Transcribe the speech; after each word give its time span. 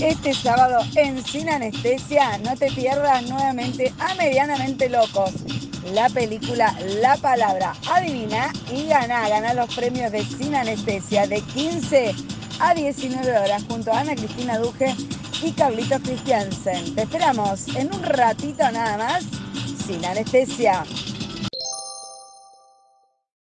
Este 0.00 0.32
sábado 0.32 0.78
en 0.94 1.24
Sin 1.24 1.48
Anestesia 1.48 2.38
no 2.38 2.56
te 2.56 2.70
pierdas 2.70 3.28
nuevamente 3.28 3.92
a 3.98 4.14
Medianamente 4.14 4.88
Locos. 4.88 5.32
La 5.92 6.08
película 6.08 6.72
La 7.00 7.16
Palabra. 7.16 7.72
Adivina 7.90 8.52
y 8.72 8.86
gana. 8.86 9.28
Gana 9.28 9.54
los 9.54 9.74
premios 9.74 10.12
de 10.12 10.22
Sin 10.22 10.54
Anestesia 10.54 11.26
de 11.26 11.40
15 11.40 12.14
a 12.60 12.74
19 12.74 13.38
horas 13.38 13.64
junto 13.68 13.92
a 13.92 13.98
Ana 13.98 14.14
Cristina 14.14 14.58
Duje 14.58 14.94
y 15.42 15.50
Carlitos 15.50 16.00
Christiansen. 16.02 16.94
Te 16.94 17.02
esperamos 17.02 17.66
en 17.74 17.92
un 17.92 18.02
ratito 18.04 18.70
nada 18.70 18.98
más. 18.98 19.24
Sin 19.84 20.04
Anestesia. 20.04 20.84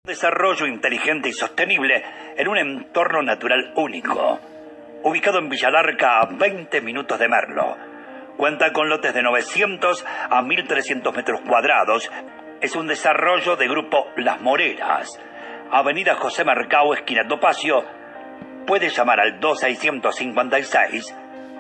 Desarrollo 0.05 0.67
inteligente 0.67 1.29
y 1.29 1.33
sostenible 1.33 2.03
en 2.37 2.49
un 2.49 2.59
entorno 2.59 3.23
natural 3.23 3.73
único 3.77 4.41
ubicado 5.03 5.39
en 5.39 5.49
Villalarca 5.49 6.21
a 6.21 6.29
20 6.31 6.81
minutos 6.81 7.19
de 7.19 7.29
Merlo. 7.29 7.77
Cuenta 8.37 8.73
con 8.73 8.89
lotes 8.89 9.13
de 9.15 9.23
900 9.23 10.05
a 10.31 10.43
1300 10.43 11.15
metros 11.15 11.41
cuadrados. 11.47 12.11
Es 12.61 12.77
un 12.77 12.87
desarrollo 12.87 13.57
de 13.57 13.69
grupo 13.69 14.07
Las 14.17 14.41
Moreras. 14.41 15.21
Avenida 15.71 16.15
José 16.17 16.45
Mercado, 16.45 16.95
esquina 16.95 17.27
Topacio. 17.29 17.85
Puede 18.67 18.89
llamar 18.89 19.21
al 19.21 19.41
2656 19.41 21.17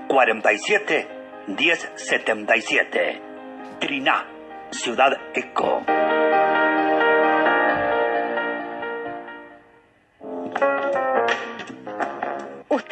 47 0.08 1.08
1077. 1.46 3.22
Triná, 3.78 4.26
Ciudad 4.70 5.12
Eco. 5.34 5.82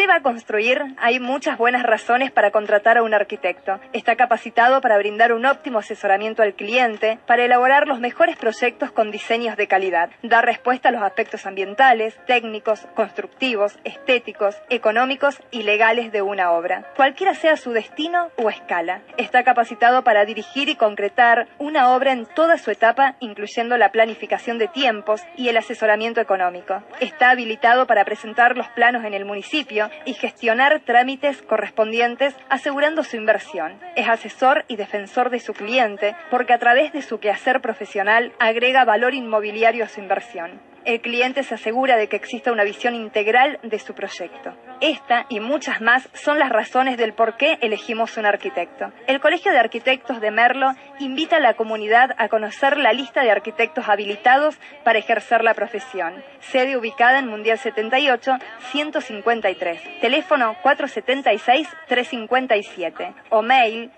Va 0.08 0.16
a 0.16 0.22
construir, 0.22 0.82
hay 0.98 1.20
muchas 1.20 1.58
buenas 1.58 1.82
razones 1.82 2.30
para 2.32 2.50
contratar 2.50 2.98
a 2.98 3.02
un 3.02 3.14
arquitecto. 3.14 3.78
Está 3.92 4.16
capacitado 4.16 4.80
para 4.80 4.96
brindar 4.96 5.32
un 5.32 5.44
óptimo 5.44 5.78
asesoramiento 5.78 6.42
al 6.42 6.54
cliente, 6.54 7.18
para 7.26 7.44
elaborar 7.44 7.86
los 7.86 8.00
mejores 8.00 8.36
proyectos 8.36 8.90
con 8.90 9.10
diseños 9.10 9.56
de 9.56 9.68
calidad, 9.68 10.10
dar 10.22 10.44
respuesta 10.44 10.88
a 10.88 10.92
los 10.92 11.02
aspectos 11.02 11.46
ambientales, 11.46 12.18
técnicos, 12.26 12.86
constructivos, 12.94 13.78
estéticos, 13.84 14.56
económicos 14.70 15.40
y 15.50 15.62
legales 15.62 16.10
de 16.10 16.22
una 16.22 16.52
obra, 16.52 16.86
cualquiera 16.96 17.34
sea 17.34 17.56
su 17.56 17.72
destino 17.72 18.30
o 18.36 18.48
escala. 18.48 19.02
Está 19.16 19.44
capacitado 19.44 20.02
para 20.04 20.24
dirigir 20.24 20.68
y 20.68 20.76
concretar 20.76 21.48
una 21.58 21.94
obra 21.94 22.12
en 22.12 22.26
toda 22.26 22.56
su 22.56 22.70
etapa, 22.70 23.16
incluyendo 23.20 23.76
la 23.76 23.92
planificación 23.92 24.58
de 24.58 24.68
tiempos 24.68 25.22
y 25.36 25.48
el 25.48 25.56
asesoramiento 25.56 26.20
económico. 26.20 26.82
Está 27.00 27.30
habilitado 27.30 27.86
para 27.86 28.04
presentar 28.04 28.56
los 28.56 28.68
planos 28.68 29.04
en 29.04 29.14
el 29.14 29.24
municipio 29.24 29.67
y 30.04 30.14
gestionar 30.14 30.80
trámites 30.80 31.42
correspondientes 31.42 32.34
asegurando 32.48 33.04
su 33.04 33.16
inversión. 33.16 33.78
Es 33.96 34.08
asesor 34.08 34.64
y 34.68 34.76
defensor 34.76 35.30
de 35.30 35.40
su 35.40 35.52
cliente 35.52 36.16
porque 36.30 36.52
a 36.52 36.58
través 36.58 36.92
de 36.92 37.02
su 37.02 37.18
quehacer 37.18 37.60
profesional 37.60 38.32
agrega 38.38 38.84
valor 38.84 39.14
inmobiliario 39.14 39.84
a 39.84 39.88
su 39.88 40.00
inversión 40.00 40.67
el 40.84 41.00
cliente 41.00 41.42
se 41.42 41.54
asegura 41.54 41.96
de 41.96 42.08
que 42.08 42.16
exista 42.16 42.52
una 42.52 42.64
visión 42.64 42.94
integral 42.94 43.58
de 43.62 43.78
su 43.78 43.94
proyecto. 43.94 44.52
Esta 44.80 45.26
y 45.28 45.40
muchas 45.40 45.80
más 45.80 46.08
son 46.14 46.38
las 46.38 46.50
razones 46.50 46.96
del 46.96 47.12
por 47.12 47.36
qué 47.36 47.58
elegimos 47.60 48.16
un 48.16 48.26
arquitecto. 48.26 48.92
El 49.06 49.20
Colegio 49.20 49.52
de 49.52 49.58
Arquitectos 49.58 50.20
de 50.20 50.30
Merlo 50.30 50.70
invita 50.98 51.36
a 51.36 51.40
la 51.40 51.54
comunidad 51.54 52.14
a 52.18 52.28
conocer 52.28 52.76
la 52.76 52.92
lista 52.92 53.22
de 53.22 53.30
arquitectos 53.30 53.88
habilitados 53.88 54.58
para 54.84 54.98
ejercer 54.98 55.44
la 55.44 55.54
profesión. 55.54 56.22
Sede 56.40 56.76
ubicada 56.76 57.18
en 57.18 57.28
Mundial 57.28 57.58
78, 57.58 58.32
153. 58.70 60.00
Teléfono 60.00 60.56
476-357 60.62 63.14
o 63.30 63.42
mail 63.42 63.90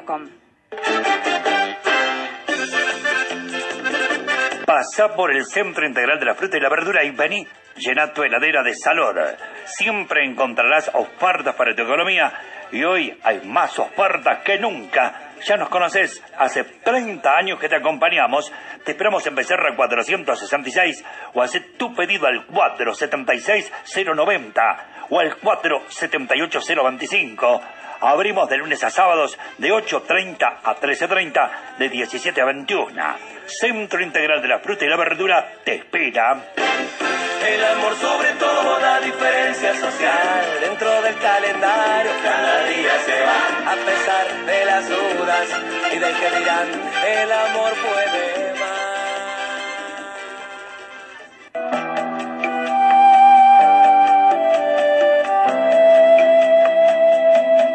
casl 0.00 1.29
Pasa 4.70 5.16
por 5.16 5.32
el 5.32 5.46
Centro 5.46 5.84
Integral 5.84 6.20
de 6.20 6.26
la 6.26 6.36
Fruta 6.36 6.56
y 6.56 6.60
la 6.60 6.68
Verdura 6.68 7.02
y 7.02 7.10
vení, 7.10 7.44
llena 7.74 8.12
tu 8.12 8.22
heladera 8.22 8.62
de 8.62 8.72
salud. 8.72 9.16
Siempre 9.64 10.24
encontrarás 10.24 10.92
ofertas 10.94 11.56
para 11.56 11.74
tu 11.74 11.82
economía 11.82 12.32
y 12.70 12.84
hoy 12.84 13.18
hay 13.24 13.40
más 13.40 13.76
ofertas 13.80 14.44
que 14.44 14.60
nunca. 14.60 15.32
Ya 15.44 15.56
nos 15.56 15.70
conoces, 15.70 16.22
hace 16.38 16.62
30 16.62 17.36
años 17.36 17.58
que 17.58 17.68
te 17.68 17.74
acompañamos. 17.74 18.52
Te 18.84 18.92
esperamos 18.92 19.26
en 19.26 19.34
Becerra 19.34 19.74
466 19.74 21.04
o 21.34 21.42
hace 21.42 21.58
tu 21.76 21.92
pedido 21.92 22.28
al 22.28 22.46
476-090 22.46 24.76
o 25.08 25.18
al 25.18 25.36
478-025. 25.36 27.60
Abrimos 28.02 28.48
de 28.48 28.58
lunes 28.58 28.84
a 28.84 28.90
sábados 28.90 29.36
de 29.58 29.72
8.30 29.72 30.58
a 30.62 30.76
13.30, 30.76 31.50
de 31.76 31.88
17 31.88 32.40
a 32.40 32.44
21. 32.44 33.39
Centro 33.50 34.02
Integral 34.02 34.40
de 34.40 34.48
la 34.48 34.60
Fruta 34.60 34.84
y 34.84 34.88
la 34.88 34.96
Verdura 34.96 35.52
te 35.64 35.74
espera. 35.74 36.52
El 37.46 37.64
amor 37.64 37.94
sobre 37.96 38.32
todo 38.34 38.78
la 38.80 39.00
diferencia 39.00 39.74
social 39.74 40.60
dentro 40.60 41.02
del 41.02 41.16
calendario 41.18 42.12
cada 42.22 42.64
día 42.64 42.98
se 43.04 43.20
va 43.22 43.72
a 43.72 43.76
pesar 43.76 44.46
de 44.46 44.64
las 44.64 44.88
dudas 44.88 45.48
y 45.92 45.98
de 45.98 46.12
que 46.12 46.38
dirán 46.38 46.68
el 47.06 47.32
amor 47.32 47.72
puede 47.72 48.40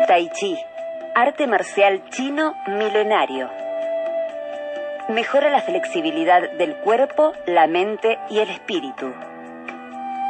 Tai 0.07 0.29
Chi, 0.29 0.55
arte 1.15 1.47
marcial 1.47 2.09
chino 2.09 2.53
milenario. 2.67 3.64
Mejora 5.07 5.51
la 5.51 5.61
flexibilidad 5.61 6.49
del 6.53 6.77
cuerpo, 6.77 7.33
la 7.45 7.67
mente 7.67 8.17
y 8.27 8.39
el 8.39 8.49
espíritu. 8.49 9.13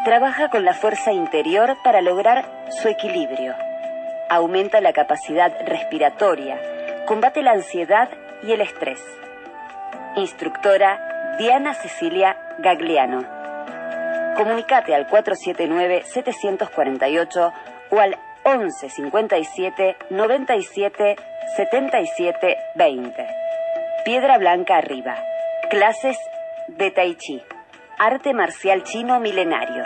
Trabaja 0.04 0.50
con 0.50 0.66
la 0.66 0.74
fuerza 0.74 1.14
interior 1.14 1.78
para 1.82 2.02
lograr 2.02 2.44
su 2.72 2.90
equilibrio. 2.90 3.56
Aumenta 4.30 4.82
la 4.82 4.92
capacidad 4.92 5.54
respiratoria, 5.66 6.60
combate 7.06 7.42
la 7.42 7.52
ansiedad 7.52 8.10
y 8.44 8.52
el 8.52 8.60
estrés. 8.60 9.02
Instructora 10.18 11.38
Diana 11.40 11.74
Cecilia 11.74 12.36
Gagliano. 12.60 13.24
Comunicate 14.36 14.94
al 14.94 15.08
479-748 15.08 17.54
o 17.92 18.00
al 18.02 18.18
11 18.44 18.90
57 18.90 19.96
97 20.10 21.16
77 21.56 22.58
20. 22.76 23.45
Piedra 24.06 24.38
Blanca 24.38 24.78
arriba. 24.78 25.16
Clases 25.68 26.16
de 26.68 26.92
Tai 26.92 27.16
Chi. 27.16 27.42
Arte 27.98 28.36
marcial 28.36 28.84
chino 28.84 29.20
milenario. 29.20 29.84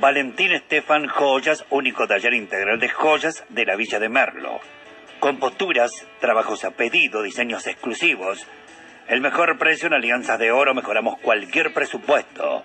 Valentín 0.00 0.52
Estefan 0.52 1.06
Joyas, 1.08 1.66
único 1.68 2.08
taller 2.08 2.32
integral 2.32 2.80
de 2.80 2.88
joyas 2.88 3.44
de 3.50 3.66
la 3.66 3.76
Villa 3.76 3.98
de 3.98 4.08
Merlo. 4.08 4.58
Con 5.20 5.38
posturas, 5.38 5.90
trabajos 6.18 6.64
a 6.64 6.70
pedido, 6.70 7.20
diseños 7.20 7.66
exclusivos. 7.66 8.46
El 9.08 9.20
mejor 9.20 9.56
precio 9.56 9.86
en 9.86 9.94
alianzas 9.94 10.36
de 10.38 10.50
oro, 10.50 10.74
mejoramos 10.74 11.18
cualquier 11.20 11.72
presupuesto. 11.72 12.64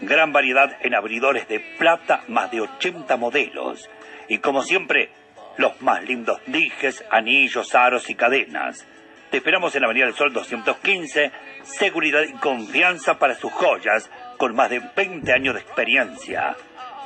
Gran 0.00 0.32
variedad 0.32 0.76
en 0.80 0.94
abridores 0.94 1.48
de 1.48 1.58
plata, 1.58 2.22
más 2.28 2.52
de 2.52 2.60
80 2.60 3.16
modelos. 3.16 3.90
Y 4.28 4.38
como 4.38 4.62
siempre, 4.62 5.10
los 5.56 5.80
más 5.82 6.04
lindos 6.04 6.40
dijes, 6.46 7.04
anillos, 7.10 7.74
aros 7.74 8.08
y 8.10 8.14
cadenas. 8.14 8.86
Te 9.30 9.38
esperamos 9.38 9.74
en 9.74 9.84
Avenida 9.84 10.04
del 10.04 10.14
Sol 10.14 10.32
215, 10.32 11.32
seguridad 11.64 12.22
y 12.22 12.32
confianza 12.34 13.18
para 13.18 13.34
sus 13.34 13.50
joyas, 13.50 14.08
con 14.38 14.54
más 14.54 14.70
de 14.70 14.80
20 14.94 15.32
años 15.32 15.54
de 15.54 15.62
experiencia. 15.62 16.54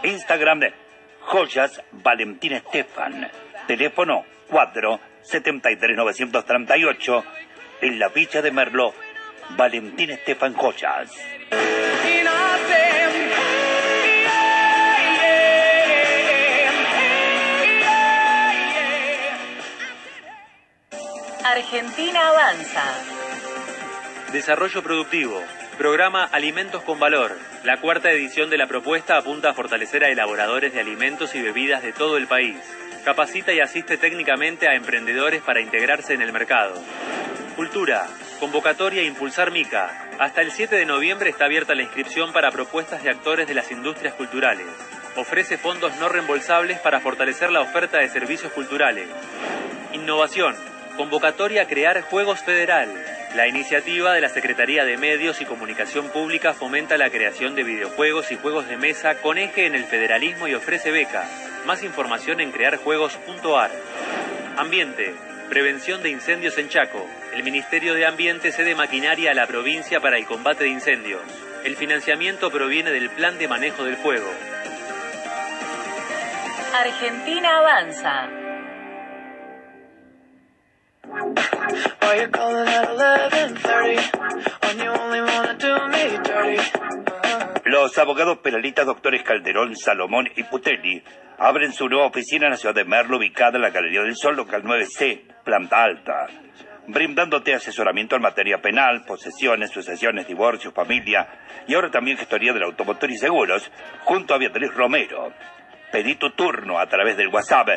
Instagram 0.03 0.61
de 0.61 0.75
Joyas 1.21 1.83
Valentín 1.93 2.53
Estefan. 2.53 3.31
Teléfono 3.67 4.25
4 4.49 5.01
73 5.23 5.97
938. 5.97 7.25
En 7.81 7.99
la 7.99 8.09
Villa 8.09 8.41
de 8.43 8.51
Merlo, 8.51 8.95
Valentín 9.51 10.11
Estefan 10.11 10.55
Joyas. 10.55 11.13
Argentina 21.45 22.29
avanza. 22.29 22.85
Desarrollo 24.33 24.83
productivo 24.83 25.43
Programa 25.79 26.25
Alimentos 26.25 26.83
con 26.83 26.99
Valor. 26.99 27.37
La 27.63 27.83
cuarta 27.83 28.11
edición 28.11 28.49
de 28.49 28.57
la 28.57 28.67
propuesta 28.67 29.19
apunta 29.19 29.51
a 29.51 29.55
fortalecer 29.55 30.05
a 30.05 30.09
elaboradores 30.09 30.73
de 30.73 30.81
alimentos 30.81 31.35
y 31.35 31.43
bebidas 31.43 31.83
de 31.83 31.93
todo 31.93 32.17
el 32.17 32.27
país. 32.27 32.57
Capacita 33.05 33.53
y 33.53 33.61
asiste 33.61 33.99
técnicamente 33.99 34.69
a 34.69 34.75
emprendedores 34.75 35.43
para 35.43 35.61
integrarse 35.61 36.15
en 36.15 36.23
el 36.23 36.33
mercado. 36.33 36.83
Cultura. 37.57 38.07
Convocatoria 38.39 39.03
Impulsar 39.03 39.51
Mica. 39.51 40.09
Hasta 40.19 40.43
el 40.43 40.53
7 40.53 40.77
de 40.77 40.85
noviembre 40.85 41.31
está 41.31 41.47
abierta 41.47 41.75
la 41.75 41.85
inscripción 41.85 42.35
para 42.35 42.51
propuestas 42.51 43.03
de 43.03 43.09
actores 43.09 43.49
de 43.49 43.55
las 43.55 43.71
industrias 43.71 44.13
culturales. 44.13 44.67
Ofrece 45.17 45.57
fondos 45.57 45.97
no 45.97 46.11
reembolsables 46.11 46.79
para 46.81 47.01
fortalecer 47.01 47.51
la 47.51 47.63
oferta 47.63 47.97
de 47.97 48.11
servicios 48.11 48.53
culturales. 48.53 49.09
Innovación. 49.95 50.55
Convocatoria 50.99 51.67
Crear 51.67 52.03
Juegos 52.03 52.41
Federal. 52.41 52.93
La 53.35 53.49
iniciativa 53.49 54.13
de 54.13 54.21
la 54.21 54.29
Secretaría 54.29 54.85
de 54.85 54.99
Medios 54.99 55.41
y 55.41 55.47
Comunicación 55.47 56.11
Pública 56.11 56.53
fomenta 56.53 56.99
la 56.99 57.09
creación 57.09 57.55
de 57.55 57.65
videojuegos 57.65 58.33
y 58.33 58.37
juegos 58.37 58.69
de 58.69 58.77
mesa 58.77 59.23
con 59.23 59.39
eje 59.39 59.65
en 59.65 59.75
el 59.75 59.85
federalismo 59.85 60.47
y 60.47 60.53
ofrece 60.53 60.91
beca. 60.91 61.27
Más 61.65 61.83
información 61.83 62.41
en 62.43 62.53
crearjuegos.ar. 62.53 63.71
Ambiente. 64.59 65.15
Prevención 65.49 66.03
de 66.03 66.11
incendios 66.11 66.59
en 66.59 66.69
Chaco. 66.69 67.07
El 67.37 67.43
Ministerio 67.43 67.93
de 67.93 68.07
Ambiente 68.07 68.51
cede 68.51 68.75
maquinaria 68.75 69.33
a 69.33 69.35
la 69.35 69.47
provincia 69.47 70.01
para 70.01 70.17
el 70.17 70.25
combate 70.25 70.65
de 70.65 70.71
incendios. 70.71 71.21
El 71.67 71.77
financiamiento 71.77 72.51
proviene 72.51 72.91
del 72.91 73.11
Plan 73.11 73.37
de 73.37 73.47
Manejo 73.47 73.85
del 73.85 73.97
Fuego. 73.97 74.27
Argentina 76.73 77.59
avanza. 77.59 78.31
Why 81.05 82.23
you 82.23 82.31
calling 82.31 82.69
at 82.69 82.89
11:30 82.97 84.01
when 84.63 84.79
you 84.79 84.91
only 84.91 85.21
wanna 85.21 85.53
do 85.59 85.89
me 85.89 86.09
dirty? 86.25 86.63
Los 87.67 87.99
abogados 87.99 88.39
penalistas 88.39 88.87
doctores 88.87 89.23
Calderón, 89.23 89.77
Salomón 89.77 90.27
y 90.37 90.43
Putelli 90.45 91.03
abren 91.37 91.75
su 91.75 91.87
nueva 91.87 92.07
oficina 92.07 92.47
en 92.47 92.53
la 92.53 92.57
ciudad 92.57 92.75
de 92.75 92.87
Merlo, 92.87 93.19
ubicada 93.19 93.57
en 93.57 93.63
la 93.63 93.71
Galería 93.71 94.03
del 94.03 94.17
Sol, 94.17 94.37
local 94.37 94.63
9C, 94.63 95.21
planta 95.45 95.83
alta, 95.83 96.29
brindándote 96.89 97.55
asesoramiento 97.55 98.17
en 98.17 98.23
materia 98.23 98.61
penal, 98.61 99.05
posesiones, 99.05 99.71
sucesiones, 99.71 100.27
divorcios, 100.27 100.73
familia 100.73 101.27
y 101.67 101.75
ahora 101.75 101.91
también 101.91 102.17
gestoría 102.17 102.53
del 102.53 102.65
automotor 102.65 103.11
y 103.11 103.19
seguros, 103.19 103.71
junto 104.05 104.35
a 104.35 104.39
Beatriz 104.39 104.73
Romero. 104.75 105.33
Pedí 105.91 106.17
tu 106.17 106.31
turno 106.31 106.79
a 106.79 106.87
través 106.87 107.17
del 107.17 107.29
WhatsApp 107.29 107.69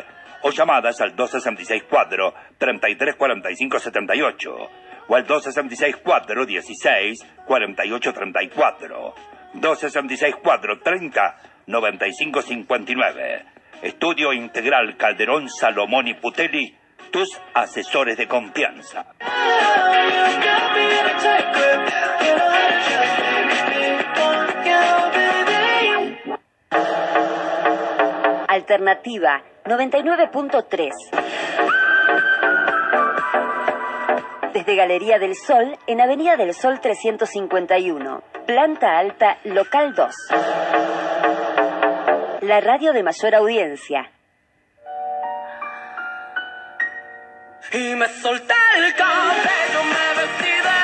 o 0.42 0.50
llamadas 0.50 1.00
al 1.00 1.14
266 1.14 1.84
3345 2.58 3.78
78 3.78 4.70
o 5.08 5.16
al 5.16 5.26
266 5.26 5.96
16 6.46 7.18
48 7.46 8.12
34 8.12 9.14
266 9.54 10.34
30 10.82 11.36
95 11.66 12.42
59 12.42 13.44
Estudio 13.82 14.32
Integral 14.32 14.96
Calderón 14.96 15.48
Salomón 15.48 16.08
y 16.08 16.14
Putelli 16.14 16.79
tus 17.10 17.40
asesores 17.54 18.16
de 18.16 18.28
confianza. 18.28 19.06
Alternativa 28.48 29.42
99.3. 29.64 30.90
Desde 34.52 34.74
Galería 34.74 35.18
del 35.18 35.36
Sol, 35.36 35.78
en 35.86 36.00
Avenida 36.00 36.36
del 36.36 36.54
Sol 36.54 36.80
351, 36.80 38.22
planta 38.46 38.98
alta, 38.98 39.38
local 39.44 39.94
2. 39.94 40.14
La 42.42 42.60
radio 42.60 42.92
de 42.92 43.02
mayor 43.04 43.34
audiencia. 43.36 44.10
Y 47.72 47.94
me 47.94 48.08
solté 48.20 48.54
el 48.78 48.94
cabello, 48.94 49.84
me 49.84 50.20
vestí 50.20 50.50
de 50.50 50.79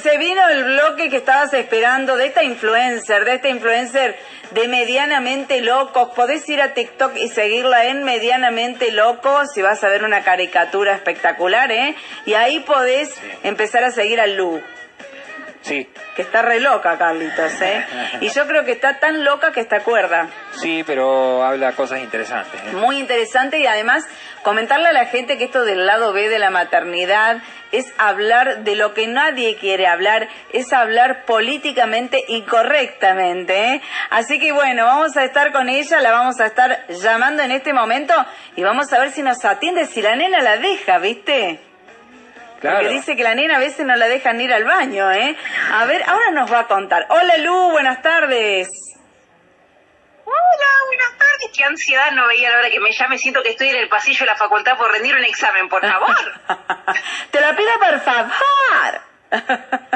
se 0.00 0.18
vino 0.18 0.46
el 0.48 0.64
bloque 0.64 1.10
que 1.10 1.16
estabas 1.18 1.52
esperando 1.54 2.16
de 2.16 2.26
esta 2.26 2.42
influencer, 2.42 3.24
de 3.24 3.34
esta 3.34 3.48
influencer 3.48 4.16
de 4.50 4.68
Medianamente 4.68 5.60
Locos. 5.60 6.10
Podés 6.14 6.48
ir 6.48 6.60
a 6.62 6.74
TikTok 6.74 7.16
y 7.16 7.28
seguirla 7.28 7.86
en 7.86 8.04
Medianamente 8.04 8.90
Locos 8.92 9.56
y 9.56 9.62
vas 9.62 9.82
a 9.84 9.88
ver 9.88 10.04
una 10.04 10.22
caricatura 10.22 10.94
espectacular, 10.94 11.70
¿eh? 11.72 11.94
Y 12.24 12.34
ahí 12.34 12.60
podés 12.60 13.14
empezar 13.42 13.84
a 13.84 13.90
seguir 13.90 14.20
a 14.20 14.26
Lu. 14.26 14.62
Sí, 15.62 15.88
Que 16.14 16.22
está 16.22 16.42
re 16.42 16.60
loca, 16.60 16.96
Carlitos, 16.96 17.60
¿eh? 17.60 17.84
Y 18.20 18.28
yo 18.28 18.46
creo 18.46 18.64
que 18.64 18.70
está 18.70 19.00
tan 19.00 19.24
loca 19.24 19.50
que 19.50 19.58
está 19.60 19.80
cuerda. 19.80 20.28
sí, 20.52 20.84
pero 20.86 21.44
habla 21.44 21.72
cosas 21.72 22.00
interesantes. 22.00 22.60
¿eh? 22.68 22.72
Muy 22.74 22.98
interesante 23.00 23.58
y 23.58 23.66
además 23.66 24.06
comentarle 24.46 24.86
a 24.86 24.92
la 24.92 25.06
gente 25.06 25.38
que 25.38 25.44
esto 25.46 25.64
del 25.64 25.86
lado 25.86 26.12
B 26.12 26.28
de 26.28 26.38
la 26.38 26.50
maternidad 26.50 27.38
es 27.72 27.92
hablar 27.98 28.58
de 28.58 28.76
lo 28.76 28.94
que 28.94 29.08
nadie 29.08 29.56
quiere 29.56 29.88
hablar, 29.88 30.28
es 30.52 30.72
hablar 30.72 31.24
políticamente 31.24 32.22
y 32.28 32.42
correctamente. 32.42 33.74
¿eh? 33.74 33.82
Así 34.10 34.38
que 34.38 34.52
bueno, 34.52 34.84
vamos 34.84 35.16
a 35.16 35.24
estar 35.24 35.50
con 35.50 35.68
ella, 35.68 36.00
la 36.00 36.12
vamos 36.12 36.38
a 36.38 36.46
estar 36.46 36.86
llamando 36.86 37.42
en 37.42 37.50
este 37.50 37.72
momento 37.72 38.14
y 38.54 38.62
vamos 38.62 38.92
a 38.92 39.00
ver 39.00 39.10
si 39.10 39.20
nos 39.20 39.44
atiende, 39.44 39.84
si 39.86 40.00
la 40.00 40.14
nena 40.14 40.40
la 40.40 40.58
deja, 40.58 40.98
¿viste? 40.98 41.58
Claro. 42.60 42.76
Porque 42.76 42.94
dice 42.94 43.16
que 43.16 43.24
la 43.24 43.34
nena 43.34 43.56
a 43.56 43.58
veces 43.58 43.84
no 43.84 43.96
la 43.96 44.06
dejan 44.06 44.40
ir 44.40 44.52
al 44.52 44.62
baño, 44.62 45.10
¿eh? 45.10 45.36
A 45.72 45.86
ver, 45.86 46.04
ahora 46.06 46.30
nos 46.30 46.52
va 46.52 46.60
a 46.60 46.66
contar. 46.68 47.04
Hola 47.08 47.36
Lu, 47.38 47.72
buenas 47.72 48.00
tardes. 48.00 48.95
Hola, 50.26 50.70
buenas 50.86 51.10
tardes. 51.12 51.50
Qué 51.56 51.64
ansiedad 51.64 52.10
no 52.12 52.26
veía 52.26 52.50
la 52.50 52.58
hora 52.58 52.70
que 52.70 52.80
me 52.80 52.90
llame. 52.92 53.16
Siento 53.18 53.42
que 53.42 53.50
estoy 53.50 53.68
en 53.68 53.76
el 53.76 53.88
pasillo 53.88 54.20
de 54.20 54.26
la 54.26 54.36
facultad 54.36 54.76
por 54.76 54.90
rendir 54.92 55.14
un 55.14 55.24
examen, 55.24 55.68
por 55.68 55.80
favor. 55.88 56.14
Te 57.30 57.40
lo 57.40 57.56
pido 57.56 57.70
por 57.78 58.00
favor. 58.00 59.00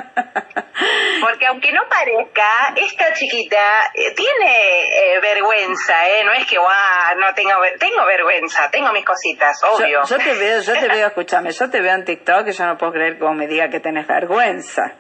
Porque 1.21 1.47
aunque 1.47 1.73
no 1.73 1.83
parezca, 1.89 2.73
esta 2.77 3.13
chiquita 3.13 3.91
eh, 3.95 4.15
tiene 4.15 4.83
eh, 5.15 5.21
vergüenza, 5.21 6.09
¿eh? 6.09 6.25
No 6.25 6.33
es 6.33 6.47
que, 6.47 6.57
guau, 6.59 7.17
no 7.19 7.35
tengo, 7.35 7.61
ver- 7.61 7.79
tengo 7.79 8.05
vergüenza, 8.07 8.71
tengo 8.71 8.91
mis 8.93 9.05
cositas, 9.05 9.63
obvio. 9.65 10.03
Yo, 10.05 10.17
yo 10.17 10.25
te 10.25 10.35
veo, 10.35 10.61
yo 10.63 10.73
te 10.73 10.89
veo, 10.89 11.07
escúchame, 11.09 11.53
yo 11.53 11.69
te 11.71 11.81
veo 11.81 11.95
en 11.95 12.05
TikTok 12.07 12.49
y 12.49 12.53
yo 12.53 12.65
no 12.67 12.79
puedo 12.79 12.93
creer 12.93 13.19
cómo 13.19 13.35
me 13.35 13.47
diga 13.47 13.69
que 13.69 13.81
tenés 13.81 14.07
vergüenza. 14.07 14.95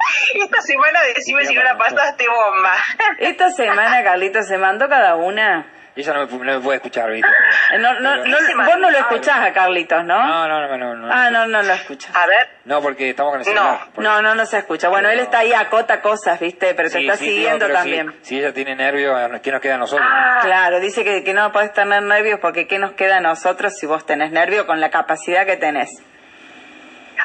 Esta 0.34 0.60
semana 0.62 1.00
decime 1.14 1.44
si 1.44 1.54
no 1.54 1.62
la 1.62 1.76
pasaste 1.76 2.26
bomba. 2.28 2.74
Esta 3.18 3.50
semana, 3.50 4.02
Carlito, 4.02 4.42
se 4.42 4.58
mandó 4.58 4.88
cada 4.88 5.16
una. 5.16 5.66
Y 5.96 6.02
ella 6.02 6.14
no 6.14 6.26
me, 6.26 6.44
no 6.44 6.58
me 6.58 6.60
puede 6.60 6.76
escuchar, 6.76 7.10
¿viste? 7.10 7.28
Eh, 7.72 7.78
No, 7.78 7.98
no, 7.98 8.16
no, 8.18 8.22
¿Qué 8.38 8.44
se 8.44 8.54
vos 8.54 8.78
no 8.78 8.90
lo 8.90 8.98
escuchás 8.98 9.38
a 9.40 9.52
Carlitos, 9.52 10.04
¿no? 10.04 10.24
No, 10.24 10.46
no, 10.46 10.68
no, 10.68 10.78
no. 10.78 10.94
no 10.94 11.12
Ah, 11.12 11.30
no, 11.30 11.46
no 11.48 11.62
lo 11.62 11.72
escuchas. 11.72 12.14
A 12.14 12.26
ver, 12.26 12.48
No, 12.64 12.80
porque 12.80 13.10
estamos 13.10 13.32
con 13.32 13.40
el 13.40 13.44
celular. 13.44 13.80
No, 13.96 14.22
no, 14.22 14.34
no 14.36 14.46
se 14.46 14.58
escucha. 14.58 14.88
Bueno, 14.88 15.10
él 15.10 15.18
está 15.18 15.40
ahí, 15.40 15.52
acota 15.52 16.00
cosas, 16.00 16.38
¿viste? 16.38 16.74
Pero 16.74 16.88
te 16.88 17.00
está 17.00 17.16
siguiendo 17.16 17.68
también. 17.68 18.12
Si, 18.22 18.28
si 18.28 18.38
ella 18.38 18.52
tiene 18.52 18.76
nervios, 18.76 19.18
¿qué 19.42 19.50
nos 19.50 19.60
queda 19.60 19.74
a 19.74 19.78
nosotros? 19.78 20.08
Claro, 20.42 20.78
dice 20.78 21.02
que, 21.02 21.24
que 21.24 21.34
no 21.34 21.50
podés 21.50 21.72
tener 21.72 22.02
nervios 22.04 22.38
porque 22.40 22.68
¿qué 22.68 22.78
nos 22.78 22.92
queda 22.92 23.16
a 23.16 23.20
nosotros 23.20 23.76
si 23.76 23.86
vos 23.86 24.06
tenés 24.06 24.30
nervio 24.30 24.66
con 24.66 24.80
la 24.80 24.90
capacidad 24.90 25.44
que 25.44 25.56
tenés? 25.56 25.90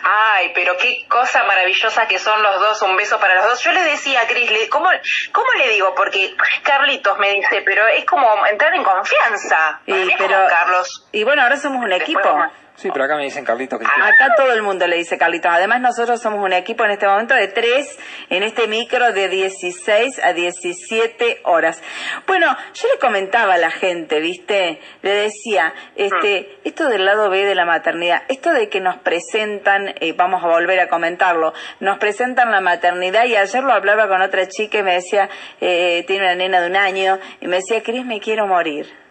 Ay, 0.03 0.51
pero 0.53 0.75
qué 0.77 1.05
cosa 1.07 1.43
maravillosa 1.43 2.07
que 2.07 2.19
son 2.19 2.41
los 2.41 2.59
dos, 2.59 2.81
un 2.81 2.95
beso 2.95 3.19
para 3.19 3.35
los 3.35 3.45
dos. 3.45 3.63
Yo 3.63 3.71
le 3.71 3.81
decía 3.83 4.21
a 4.21 4.27
Cris, 4.27 4.69
¿cómo, 4.69 4.89
¿cómo 5.31 5.51
le 5.57 5.69
digo? 5.69 5.93
Porque 5.95 6.35
Carlitos 6.63 7.17
me 7.19 7.31
dice, 7.31 7.61
pero 7.65 7.87
es 7.87 8.05
como 8.05 8.45
entrar 8.47 8.73
en 8.75 8.83
confianza. 8.83 9.79
Y, 9.85 10.11
pero, 10.17 10.47
Carlos. 10.49 11.07
y 11.11 11.23
bueno, 11.23 11.43
ahora 11.43 11.57
somos 11.57 11.83
un 11.83 11.89
Después 11.89 12.03
equipo. 12.03 12.21
vamos. 12.23 12.51
Sí, 12.75 12.89
pero 12.91 13.05
acá 13.05 13.15
me 13.15 13.23
dicen 13.23 13.45
Carlitos 13.45 13.79
Cristina. 13.79 14.07
Acá 14.07 14.35
todo 14.35 14.51
el 14.51 14.61
mundo 14.61 14.85
le 14.85 14.97
dice 14.97 15.17
Carlitos. 15.17 15.49
Además, 15.51 15.79
nosotros 15.79 16.21
somos 16.21 16.43
un 16.43 16.51
equipo 16.51 16.83
en 16.83 16.91
este 16.91 17.07
momento 17.07 17.33
de 17.33 17.47
tres 17.47 17.97
en 18.29 18.43
este 18.43 18.67
micro 18.67 19.13
de 19.13 19.29
16 19.29 20.19
a 20.21 20.33
17 20.33 21.39
horas. 21.43 21.81
Bueno, 22.27 22.55
yo 22.73 22.87
le 22.91 22.99
comentaba 22.99 23.53
a 23.53 23.57
la 23.57 23.71
gente, 23.71 24.19
¿viste? 24.19 24.81
Le 25.03 25.11
decía, 25.11 25.73
este, 25.95 26.59
esto 26.65 26.89
del 26.89 27.05
lado 27.05 27.29
B 27.29 27.45
de 27.45 27.55
la 27.55 27.65
maternidad, 27.65 28.23
esto 28.27 28.51
de 28.51 28.67
que 28.67 28.81
nos 28.81 28.97
presentan, 28.97 29.93
eh, 30.01 30.13
vamos 30.13 30.43
a 30.43 30.47
volver 30.47 30.81
a 30.81 30.89
comentarlo, 30.89 31.53
nos 31.79 31.97
presentan 31.97 32.51
la 32.51 32.59
maternidad 32.59 33.25
y 33.25 33.37
ayer 33.37 33.63
lo 33.63 33.71
hablaba 33.71 34.09
con 34.09 34.21
otra 34.21 34.47
chica 34.47 34.79
y 34.79 34.83
me 34.83 34.95
decía, 34.95 35.29
eh, 35.61 36.03
tiene 36.07 36.25
una 36.25 36.35
nena 36.35 36.59
de 36.59 36.67
un 36.67 36.75
año, 36.75 37.19
y 37.39 37.47
me 37.47 37.57
decía, 37.57 37.81
Cris, 37.81 38.05
me 38.05 38.19
quiero 38.19 38.47
morir. 38.47 39.04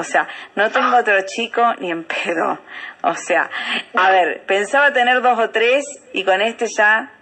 O 0.00 0.04
sea, 0.04 0.26
no 0.54 0.70
tengo 0.70 0.96
otro 0.96 1.20
chico 1.26 1.74
ni 1.78 1.90
en 1.90 2.04
pedo. 2.04 2.58
O 3.02 3.14
sea, 3.14 3.50
a 3.94 4.10
ver, 4.10 4.44
pensaba 4.46 4.94
tener 4.94 5.20
dos 5.20 5.38
o 5.38 5.50
tres 5.50 5.84
y 6.14 6.24
con 6.24 6.40
este 6.40 6.68
ya, 6.68 7.12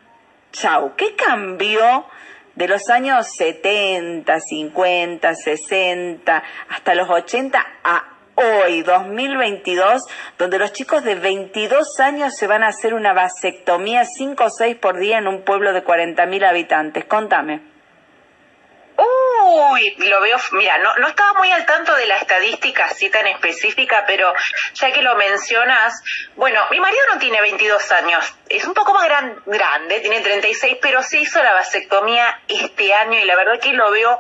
chau. 0.52 0.94
¿Qué 0.94 1.16
cambió 1.16 2.06
de 2.54 2.68
los 2.68 2.88
años 2.88 3.26
70, 3.36 4.38
50, 4.38 5.34
60, 5.34 6.42
hasta 6.68 6.94
los 6.94 7.10
80 7.10 7.66
a 7.82 8.04
hoy, 8.36 8.82
2022, 8.82 10.02
donde 10.38 10.60
los 10.60 10.72
chicos 10.72 11.02
de 11.02 11.16
22 11.16 11.98
años 11.98 12.36
se 12.36 12.46
van 12.46 12.62
a 12.62 12.68
hacer 12.68 12.94
una 12.94 13.12
vasectomía 13.12 14.04
5 14.04 14.44
o 14.44 14.50
6 14.50 14.76
por 14.76 15.00
día 15.00 15.18
en 15.18 15.26
un 15.26 15.42
pueblo 15.42 15.72
de 15.72 15.82
40.000 15.82 16.48
habitantes? 16.48 17.06
Contame. 17.06 17.60
Uy, 19.50 19.94
lo 19.96 20.20
veo, 20.20 20.36
mira, 20.52 20.76
no, 20.76 20.94
no 20.98 21.08
estaba 21.08 21.32
muy 21.38 21.50
al 21.50 21.64
tanto 21.64 21.94
de 21.96 22.06
la 22.06 22.18
estadística 22.18 22.84
así 22.84 23.08
tan 23.08 23.26
específica, 23.26 24.04
pero 24.06 24.30
ya 24.74 24.92
que 24.92 25.00
lo 25.00 25.16
mencionas, 25.16 26.02
bueno, 26.36 26.60
mi 26.70 26.78
marido 26.78 27.00
no 27.14 27.18
tiene 27.18 27.40
22 27.40 27.92
años, 27.92 28.34
es 28.50 28.66
un 28.66 28.74
poco 28.74 28.92
más 28.92 29.04
gran, 29.04 29.40
grande, 29.46 30.00
tiene 30.00 30.20
36, 30.20 30.76
pero 30.82 31.02
se 31.02 31.20
hizo 31.20 31.42
la 31.42 31.54
vasectomía 31.54 32.42
este 32.46 32.92
año 32.92 33.18
y 33.18 33.24
la 33.24 33.36
verdad 33.36 33.58
que 33.58 33.72
lo 33.72 33.90
veo 33.90 34.18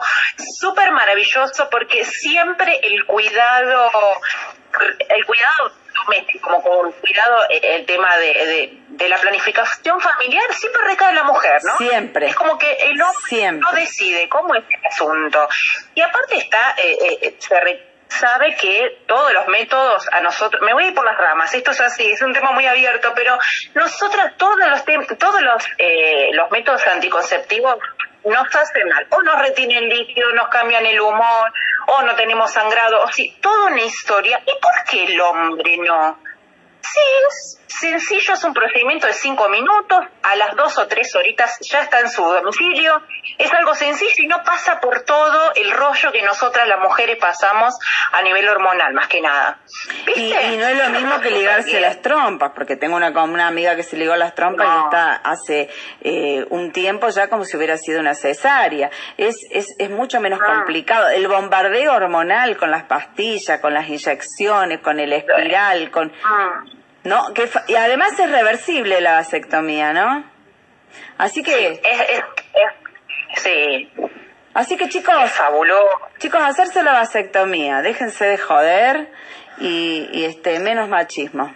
súper 0.58 0.92
maravilloso 0.92 1.68
porque 1.68 2.06
siempre 2.06 2.80
el 2.82 3.04
cuidado, 3.04 3.90
el 5.10 5.26
cuidado 5.26 5.72
doméstico, 6.04 6.62
como 6.62 6.86
el 6.86 6.94
cuidado, 6.94 7.44
eh, 7.50 7.60
el 7.62 7.86
tema 7.86 8.16
de, 8.16 8.78
de, 8.88 9.08
la 9.08 9.16
planificación 9.16 10.00
familiar, 10.00 10.52
siempre 10.54 10.82
recae 10.84 11.10
en 11.10 11.14
la 11.16 11.24
mujer, 11.24 11.60
¿no? 11.64 11.76
Siempre. 11.76 12.26
Es 12.26 12.36
como 12.36 12.58
que 12.58 12.72
el 12.72 13.00
hombre 13.00 13.52
no 13.52 13.72
decide 13.72 14.28
cómo 14.28 14.54
es 14.54 14.64
el 14.68 14.86
asunto. 14.86 15.48
Y 15.94 16.00
aparte 16.00 16.36
está, 16.36 16.74
eh, 16.78 17.18
eh, 17.22 17.36
se 17.38 17.54
sabe 18.08 18.54
que 18.56 19.02
todos 19.06 19.32
los 19.32 19.46
métodos 19.48 20.08
a 20.12 20.20
nosotros, 20.20 20.62
me 20.62 20.72
voy 20.72 20.84
a 20.84 20.86
ir 20.88 20.94
por 20.94 21.04
las 21.04 21.16
ramas, 21.16 21.52
esto 21.54 21.70
es 21.70 21.80
así, 21.80 22.10
es 22.10 22.22
un 22.22 22.32
tema 22.32 22.52
muy 22.52 22.66
abierto, 22.66 23.12
pero 23.14 23.38
nosotras 23.74 24.34
todos 24.36 24.58
los 24.58 24.84
todos 25.18 25.42
los 25.42 25.64
eh, 25.78 26.30
los 26.32 26.50
métodos 26.50 26.86
anticonceptivos 26.86 27.76
nos 28.28 28.54
hacen 28.54 28.88
mal, 28.88 29.06
o 29.10 29.22
nos 29.22 29.38
retienen 29.40 29.88
líquido, 29.88 30.32
nos 30.32 30.48
cambian 30.48 30.84
el 30.86 31.00
humor, 31.00 31.52
o 31.88 32.02
no 32.02 32.14
tenemos 32.14 32.52
sangrado, 32.52 33.02
o 33.02 33.08
sí, 33.08 33.36
toda 33.40 33.66
una 33.66 33.82
historia. 33.82 34.40
¿Y 34.46 34.60
por 34.60 34.84
qué 34.90 35.04
el 35.04 35.20
hombre 35.20 35.76
no? 35.78 36.18
Sí, 36.80 37.00
es 37.28 37.57
sencillo, 37.68 38.34
es 38.34 38.44
un 38.44 38.54
procedimiento 38.54 39.06
de 39.06 39.12
cinco 39.12 39.48
minutos, 39.48 39.98
a 40.22 40.36
las 40.36 40.56
dos 40.56 40.78
o 40.78 40.86
tres 40.88 41.14
horitas 41.14 41.58
ya 41.60 41.82
está 41.82 42.00
en 42.00 42.08
su 42.08 42.22
domicilio, 42.22 43.02
es 43.36 43.52
algo 43.52 43.74
sencillo 43.74 44.24
y 44.24 44.26
no 44.26 44.42
pasa 44.42 44.80
por 44.80 45.02
todo 45.02 45.52
el 45.54 45.70
rollo 45.70 46.10
que 46.10 46.22
nosotras 46.22 46.66
las 46.66 46.80
mujeres 46.80 47.18
pasamos 47.20 47.78
a 48.12 48.22
nivel 48.22 48.48
hormonal, 48.48 48.94
más 48.94 49.08
que 49.08 49.20
nada. 49.20 49.58
Y, 50.16 50.32
no 50.56 50.66
es 50.66 50.78
lo 50.78 50.90
mismo 50.90 51.20
que 51.20 51.30
ligarse 51.30 51.80
las 51.80 52.00
trompas, 52.00 52.52
porque 52.54 52.76
tengo 52.76 52.96
una, 52.96 53.10
una 53.22 53.46
amiga 53.46 53.76
que 53.76 53.82
se 53.82 53.96
ligó 53.96 54.16
las 54.16 54.34
trompas 54.34 54.66
y 54.66 54.84
está 54.84 55.14
hace 55.16 55.68
eh, 56.00 56.46
un 56.50 56.72
tiempo 56.72 57.08
ya 57.10 57.28
como 57.28 57.44
si 57.44 57.56
hubiera 57.56 57.76
sido 57.76 58.00
una 58.00 58.14
cesárea. 58.14 58.90
Es, 59.16 59.36
es, 59.50 59.66
es 59.78 59.90
mucho 59.90 60.20
menos 60.20 60.38
Ah. 60.42 60.54
complicado. 60.54 61.08
El 61.08 61.28
bombardeo 61.28 61.94
hormonal 61.94 62.56
con 62.56 62.70
las 62.70 62.84
pastillas, 62.84 63.60
con 63.60 63.74
las 63.74 63.88
inyecciones, 63.88 64.80
con 64.80 65.00
el 65.00 65.12
espiral, 65.12 65.90
con... 65.90 66.12
Ah. 66.24 66.62
¿No? 67.08 67.32
Que 67.34 67.48
y 67.68 67.74
además 67.74 68.18
es 68.18 68.30
reversible 68.30 69.00
la 69.00 69.12
vasectomía, 69.14 69.92
¿no? 69.92 70.24
Así 71.18 71.42
que, 71.42 71.68
Es, 71.72 71.80
es, 71.82 72.00
es- 72.10 73.42
sí, 73.42 73.90
así 74.54 74.76
que 74.76 74.88
chicos, 74.88 75.14
es 75.24 75.32
fabuloso. 75.32 75.82
chicos, 76.18 76.40
hacerse 76.42 76.82
la 76.82 76.92
vasectomía, 76.92 77.82
déjense 77.82 78.24
de 78.26 78.38
joder 78.38 79.10
y, 79.58 80.08
y 80.12 80.24
este 80.24 80.58
menos 80.60 80.88
machismo. 80.88 81.52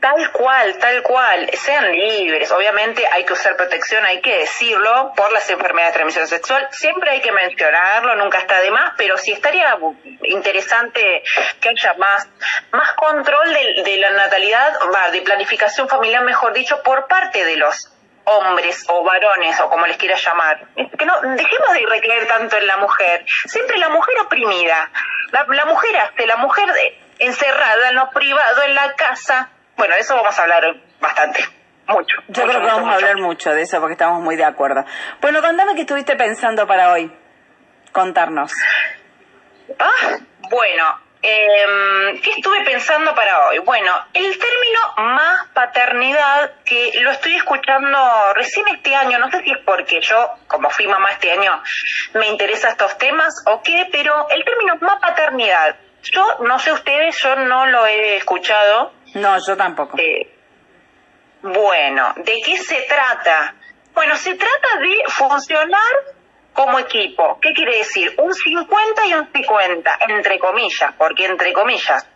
Tal 0.00 0.32
cual, 0.32 0.78
tal 0.78 1.02
cual, 1.02 1.50
sean 1.52 1.92
libres. 1.92 2.50
Obviamente 2.52 3.06
hay 3.06 3.24
que 3.24 3.34
usar 3.34 3.54
protección, 3.56 4.02
hay 4.06 4.22
que 4.22 4.38
decirlo 4.38 5.12
por 5.14 5.30
las 5.30 5.48
enfermedades 5.50 5.92
de 5.92 5.98
transmisión 5.98 6.26
sexual. 6.26 6.68
Siempre 6.70 7.10
hay 7.10 7.20
que 7.20 7.30
mencionarlo, 7.32 8.16
nunca 8.16 8.38
está 8.38 8.60
de 8.60 8.70
más, 8.70 8.94
pero 8.96 9.18
sí 9.18 9.32
estaría 9.32 9.76
interesante 10.22 11.22
que 11.60 11.68
haya 11.68 11.94
más, 11.98 12.26
más 12.72 12.94
control 12.94 13.52
de, 13.52 13.96
la 13.98 14.10
natalidad, 14.12 14.72
de 15.12 15.20
planificación 15.20 15.86
familiar, 15.86 16.24
mejor 16.24 16.54
dicho, 16.54 16.82
por 16.82 17.06
parte 17.06 17.44
de 17.44 17.56
los 17.56 17.92
hombres 18.24 18.86
o 18.88 19.04
varones 19.04 19.60
o 19.60 19.68
como 19.68 19.86
les 19.86 19.98
quiera 19.98 20.16
llamar. 20.16 20.66
Que 20.98 21.04
no 21.04 21.20
dejemos 21.20 21.72
de 21.74 21.86
recaer 21.86 22.26
tanto 22.26 22.56
en 22.56 22.66
la 22.66 22.78
mujer. 22.78 23.26
Siempre 23.46 23.76
la 23.76 23.90
mujer 23.90 24.18
oprimida, 24.20 24.90
la, 25.30 25.44
la 25.46 25.66
mujer 25.66 25.94
hace, 25.98 26.26
la 26.26 26.36
mujer 26.36 26.68
encerrada 27.18 27.90
en 27.90 27.96
lo 27.96 28.08
privado, 28.10 28.62
en 28.62 28.74
la 28.74 28.94
casa. 28.94 29.50
Bueno, 29.80 29.94
de 29.94 30.02
eso 30.02 30.14
vamos 30.14 30.38
a 30.38 30.42
hablar 30.42 30.76
bastante, 31.00 31.42
mucho. 31.86 32.16
Yo 32.28 32.42
mucho, 32.42 32.42
creo 32.42 32.52
que 32.52 32.58
mucho, 32.58 32.74
vamos 32.76 32.90
a 32.90 32.94
hablar 32.96 33.16
mucho 33.16 33.50
de 33.54 33.62
eso 33.62 33.80
porque 33.80 33.94
estamos 33.94 34.22
muy 34.22 34.36
de 34.36 34.44
acuerdo. 34.44 34.84
Bueno, 35.22 35.40
contame 35.40 35.74
qué 35.74 35.80
estuviste 35.80 36.16
pensando 36.16 36.66
para 36.66 36.92
hoy. 36.92 37.10
Contarnos. 37.90 38.52
Ah, 39.78 40.18
bueno, 40.50 41.00
em, 41.22 42.20
¿qué 42.20 42.30
estuve 42.32 42.62
pensando 42.62 43.14
para 43.14 43.46
hoy? 43.46 43.60
Bueno, 43.60 43.90
el 44.12 44.38
término 44.38 44.80
más 45.14 45.46
paternidad, 45.54 46.52
que 46.62 47.00
lo 47.00 47.12
estoy 47.12 47.36
escuchando 47.36 48.34
recién 48.34 48.68
este 48.68 48.94
año, 48.94 49.18
no 49.18 49.30
sé 49.30 49.40
si 49.40 49.50
es 49.50 49.58
porque 49.64 50.02
yo, 50.02 50.30
como 50.46 50.68
fui 50.68 50.86
mamá 50.88 51.12
este 51.12 51.32
año, 51.32 51.62
me 52.12 52.26
interesa 52.26 52.68
estos 52.68 52.98
temas 52.98 53.32
o 53.46 53.62
qué, 53.62 53.88
pero 53.90 54.28
el 54.28 54.44
término 54.44 54.76
más 54.82 55.00
paternidad, 55.00 55.74
yo 56.02 56.36
no 56.40 56.58
sé 56.58 56.72
ustedes, 56.72 57.16
yo 57.22 57.36
no 57.36 57.66
lo 57.66 57.86
he 57.86 58.16
escuchado. 58.16 58.92
No, 59.14 59.36
yo 59.46 59.56
tampoco. 59.56 59.98
Eh, 59.98 60.30
bueno, 61.42 62.12
¿de 62.16 62.40
qué 62.44 62.58
se 62.58 62.82
trata? 62.82 63.54
Bueno, 63.94 64.16
se 64.16 64.34
trata 64.34 64.78
de 64.80 65.02
funcionar 65.08 65.92
como 66.52 66.78
equipo. 66.78 67.38
¿Qué 67.40 67.52
quiere 67.52 67.78
decir? 67.78 68.14
Un 68.18 68.34
50 68.34 69.06
y 69.06 69.14
un 69.14 69.32
50, 69.32 69.98
entre 70.08 70.38
comillas, 70.38 70.92
porque 70.98 71.26
entre 71.26 71.52
comillas. 71.52 72.06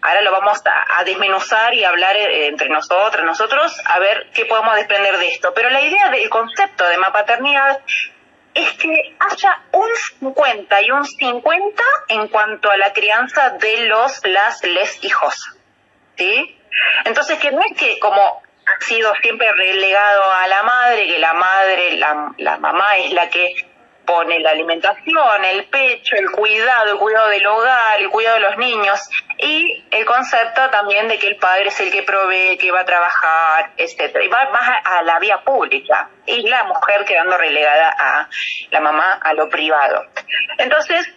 Ahora 0.00 0.20
lo 0.20 0.32
vamos 0.32 0.60
a, 0.66 1.02
desmenuzar 1.04 1.72
y 1.72 1.82
hablar 1.82 2.14
eh, 2.16 2.48
entre 2.48 2.68
nosotros, 2.68 3.24
nosotros, 3.24 3.80
a 3.86 3.98
ver 3.98 4.30
qué 4.34 4.44
podemos 4.44 4.74
desprender 4.76 5.16
de 5.16 5.28
esto. 5.28 5.54
Pero 5.54 5.70
la 5.70 5.80
idea 5.80 6.10
del 6.10 6.28
concepto 6.28 6.86
de 6.86 6.98
paternidad 6.98 7.80
es 8.52 8.72
que 8.74 9.16
haya 9.18 9.62
un 9.72 9.88
50 10.20 10.82
y 10.82 10.90
un 10.90 11.04
50 11.04 11.82
en 12.08 12.28
cuanto 12.28 12.70
a 12.70 12.76
la 12.76 12.92
crianza 12.92 13.50
de 13.50 13.86
los, 13.86 14.20
las, 14.26 14.62
les 14.64 15.02
hijos. 15.04 15.53
¿Sí? 16.16 16.58
Entonces, 17.04 17.38
que 17.38 17.52
no 17.52 17.60
es 17.62 17.76
que 17.76 17.98
como 17.98 18.42
ha 18.66 18.84
sido 18.84 19.14
siempre 19.16 19.50
relegado 19.52 20.30
a 20.30 20.48
la 20.48 20.62
madre, 20.62 21.06
que 21.06 21.18
la 21.18 21.34
madre, 21.34 21.96
la, 21.96 22.32
la 22.38 22.58
mamá 22.58 22.96
es 22.96 23.12
la 23.12 23.28
que 23.28 23.54
pone 24.04 24.38
la 24.40 24.50
alimentación, 24.50 25.44
el 25.44 25.64
pecho, 25.66 26.16
el 26.16 26.30
cuidado, 26.30 26.92
el 26.92 26.98
cuidado 26.98 27.28
del 27.28 27.46
hogar, 27.46 28.00
el 28.00 28.10
cuidado 28.10 28.36
de 28.36 28.42
los 28.42 28.58
niños 28.58 29.00
y 29.38 29.84
el 29.90 30.04
concepto 30.04 30.68
también 30.70 31.08
de 31.08 31.18
que 31.18 31.28
el 31.28 31.36
padre 31.36 31.68
es 31.68 31.80
el 31.80 31.90
que 31.90 32.02
provee, 32.02 32.58
que 32.58 32.70
va 32.70 32.80
a 32.80 32.84
trabajar, 32.84 33.72
etcétera, 33.76 34.24
y 34.24 34.28
va 34.28 34.50
más 34.50 34.80
a, 34.84 35.02
la 35.02 35.18
vía 35.18 35.42
pública 35.42 36.10
y 36.26 36.48
la 36.48 36.64
mujer 36.64 37.04
quedando 37.04 37.36
relegada 37.36 37.94
a 37.98 38.28
la 38.70 38.80
mamá 38.80 39.20
a 39.22 39.34
lo 39.34 39.48
privado. 39.48 40.04
Entonces, 40.58 41.12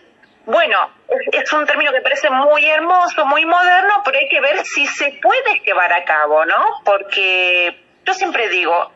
bueno, 0.47 0.89
es, 1.09 1.43
es 1.43 1.53
un 1.53 1.65
término 1.65 1.91
que 1.91 2.01
parece 2.01 2.29
muy 2.29 2.65
hermoso, 2.65 3.25
muy 3.25 3.45
moderno, 3.45 4.01
pero 4.03 4.17
hay 4.17 4.29
que 4.29 4.41
ver 4.41 4.65
si 4.65 4.87
se 4.87 5.19
puede 5.21 5.59
llevar 5.65 5.91
a 5.93 6.03
cabo, 6.05 6.45
¿no? 6.45 6.81
Porque 6.85 7.77
yo 8.05 8.13
siempre 8.13 8.47
digo, 8.47 8.91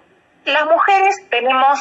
las 0.46 0.66
mujeres 0.66 1.16
tenemos 1.30 1.80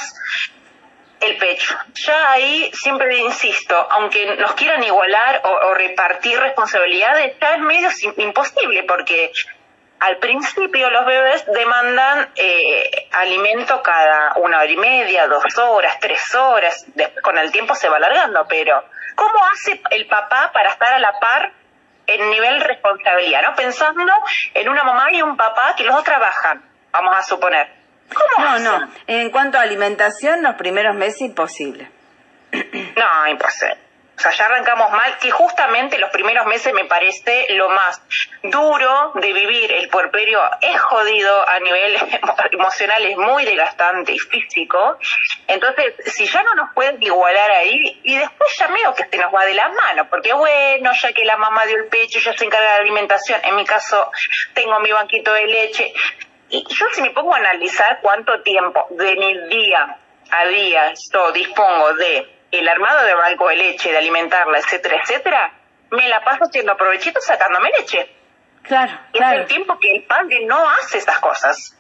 el 1.20 1.36
pecho. 1.36 1.76
Ya 1.94 2.32
ahí 2.32 2.70
siempre 2.74 3.16
insisto, 3.18 3.76
aunque 3.90 4.36
nos 4.36 4.52
quieran 4.54 4.82
igualar 4.82 5.40
o, 5.44 5.74
repartir 5.74 6.38
responsabilidades, 6.38 7.38
ya 7.40 7.54
es 7.54 7.60
medio 7.60 7.88
imposible 8.16 8.82
porque 8.84 9.30
al 10.00 10.16
principio 10.16 10.90
los 10.90 11.06
bebés 11.06 11.44
demandan 11.46 12.30
eh, 12.34 13.08
alimento 13.12 13.82
cada 13.82 14.34
una 14.36 14.58
hora 14.58 14.70
y 14.70 14.76
media, 14.76 15.28
dos 15.28 15.44
horas, 15.58 15.98
tres 16.00 16.34
horas, 16.34 16.86
con 17.22 17.38
el 17.38 17.52
tiempo 17.52 17.74
se 17.74 17.88
va 17.88 17.98
alargando, 17.98 18.46
pero 18.48 18.82
¿cómo 19.14 19.38
hace 19.52 19.80
el 19.90 20.06
papá 20.06 20.50
para 20.52 20.70
estar 20.70 20.92
a 20.92 20.98
la 20.98 21.12
par 21.20 21.52
en 22.06 22.30
nivel 22.30 22.60
responsabilidad, 22.60 23.42
¿no? 23.42 23.54
Pensando 23.54 24.12
en 24.54 24.68
una 24.68 24.82
mamá 24.84 25.12
y 25.12 25.22
un 25.22 25.36
papá 25.36 25.74
que 25.76 25.84
los 25.84 25.94
dos 25.94 26.04
trabajan, 26.04 26.62
vamos 26.92 27.16
a 27.16 27.22
suponer. 27.22 27.68
¿Cómo 28.12 28.44
No, 28.44 28.54
hacen? 28.54 28.64
no. 28.64 28.90
En 29.06 29.30
cuanto 29.30 29.58
a 29.58 29.62
alimentación, 29.62 30.42
los 30.42 30.56
primeros 30.56 30.96
meses 30.96 31.20
imposible. 31.20 31.88
No, 32.52 33.26
imposible. 33.28 33.78
O 34.20 34.22
sea, 34.22 34.32
ya 34.32 34.44
arrancamos 34.44 34.90
mal, 34.90 35.16
que 35.16 35.30
justamente 35.30 35.96
los 35.96 36.10
primeros 36.10 36.44
meses 36.44 36.74
me 36.74 36.84
parece 36.84 37.46
lo 37.54 37.70
más 37.70 38.02
duro 38.42 39.12
de 39.14 39.32
vivir. 39.32 39.72
El 39.72 39.88
puerperio 39.88 40.38
es 40.60 40.78
jodido 40.78 41.48
a 41.48 41.58
nivel 41.58 41.96
emo- 41.96 42.36
emocional, 42.52 43.02
es 43.06 43.16
muy 43.16 43.46
desgastante 43.46 44.12
y 44.12 44.18
físico. 44.18 44.98
Entonces, 45.46 45.94
si 46.04 46.26
ya 46.26 46.42
no 46.42 46.54
nos 46.54 46.74
pueden 46.74 47.02
igualar 47.02 47.50
ahí, 47.50 47.98
y 48.02 48.18
después 48.18 48.54
ya 48.58 48.66
veo 48.66 48.94
que 48.94 49.06
se 49.10 49.16
nos 49.16 49.34
va 49.34 49.46
de 49.46 49.54
las 49.54 49.72
manos, 49.72 50.06
porque 50.10 50.34
bueno, 50.34 50.90
ya 51.00 51.12
que 51.14 51.24
la 51.24 51.38
mamá 51.38 51.64
dio 51.64 51.78
el 51.78 51.86
pecho, 51.86 52.18
ya 52.18 52.34
se 52.36 52.44
encarga 52.44 52.66
de 52.72 52.74
la 52.74 52.80
alimentación. 52.82 53.40
En 53.42 53.56
mi 53.56 53.64
caso, 53.64 54.10
tengo 54.52 54.78
mi 54.80 54.92
banquito 54.92 55.32
de 55.32 55.46
leche. 55.46 55.94
Y 56.50 56.62
yo 56.68 56.86
si 56.92 57.00
me 57.00 57.10
pongo 57.10 57.34
a 57.34 57.38
analizar 57.38 58.00
cuánto 58.02 58.42
tiempo 58.42 58.86
de 58.90 59.16
mi 59.16 59.48
día 59.48 59.96
a 60.30 60.44
día 60.44 60.92
yo 61.10 61.32
dispongo 61.32 61.94
de 61.94 62.39
el 62.50 62.68
armado 62.68 63.04
de 63.04 63.14
banco 63.14 63.48
de 63.48 63.56
leche, 63.56 63.90
de 63.90 63.98
alimentarla, 63.98 64.58
etcétera, 64.58 65.00
etcétera, 65.02 65.52
me 65.90 66.08
la 66.08 66.22
paso 66.24 66.44
haciendo 66.44 66.76
provechito 66.76 67.20
sacándome 67.20 67.70
leche. 67.78 68.08
Claro, 68.62 68.92
Y 69.12 69.18
es 69.22 69.32
el 69.32 69.46
tiempo 69.46 69.78
que 69.78 69.90
el 69.90 70.04
padre 70.04 70.44
no 70.46 70.68
hace 70.70 70.98
estas 70.98 71.18
cosas. 71.18 71.76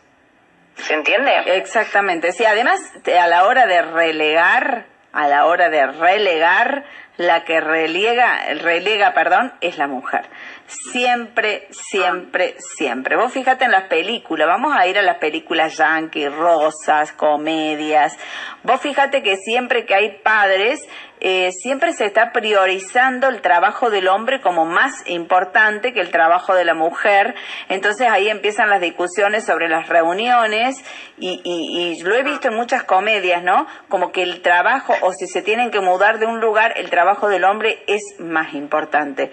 ¿Se 0.76 0.94
entiende? 0.94 1.30
Exactamente. 1.56 2.32
Sí, 2.32 2.44
además, 2.44 2.80
a 3.06 3.26
la 3.26 3.44
hora 3.46 3.66
de 3.66 3.82
relegar, 3.82 4.86
a 5.12 5.28
la 5.28 5.46
hora 5.46 5.70
de 5.70 5.86
relegar, 5.86 6.84
la 7.16 7.44
que 7.44 7.60
relega, 7.60 8.54
relega, 8.54 9.12
perdón, 9.12 9.52
es 9.60 9.76
la 9.76 9.86
mujer. 9.86 10.26
Siempre, 10.66 11.68
siempre, 11.70 12.54
siempre. 12.58 13.16
Vos 13.16 13.32
fíjate 13.32 13.66
en 13.66 13.72
las 13.72 13.88
películas, 13.88 14.46
vamos 14.46 14.74
a 14.74 14.86
ir 14.86 14.98
a 14.98 15.02
las 15.02 15.18
películas 15.18 15.76
yankee, 15.76 16.28
rosas, 16.28 17.12
comedias. 17.12 18.16
Vos 18.62 18.80
fíjate 18.80 19.22
que 19.22 19.36
siempre 19.36 19.84
que 19.84 19.94
hay 19.94 20.18
padres, 20.22 20.88
eh, 21.20 21.52
siempre 21.52 21.92
se 21.92 22.06
está 22.06 22.32
priorizando 22.32 23.28
el 23.28 23.40
trabajo 23.40 23.90
del 23.90 24.08
hombre 24.08 24.40
como 24.40 24.64
más 24.66 25.02
importante 25.06 25.92
que 25.92 26.00
el 26.00 26.10
trabajo 26.10 26.54
de 26.54 26.64
la 26.64 26.74
mujer. 26.74 27.34
Entonces 27.68 28.08
ahí 28.08 28.28
empiezan 28.28 28.70
las 28.70 28.80
discusiones 28.80 29.44
sobre 29.44 29.68
las 29.68 29.88
reuniones 29.88 30.76
y, 31.18 31.40
y- 31.44 31.98
y 31.98 32.02
lo 32.02 32.14
he 32.14 32.22
visto 32.22 32.48
en 32.48 32.54
muchas 32.54 32.84
comedias, 32.84 33.42
¿no? 33.42 33.66
Como 33.88 34.12
que 34.12 34.22
el 34.22 34.40
trabajo, 34.42 34.94
o 35.02 35.12
si 35.12 35.26
se 35.26 35.42
tienen 35.42 35.70
que 35.70 35.80
mudar 35.80 36.18
de 36.18 36.26
un 36.26 36.40
lugar, 36.40 36.72
el 36.76 36.90
trabajo 36.90 37.28
del 37.28 37.44
hombre 37.44 37.82
es 37.86 38.02
más 38.18 38.54
importante. 38.54 39.32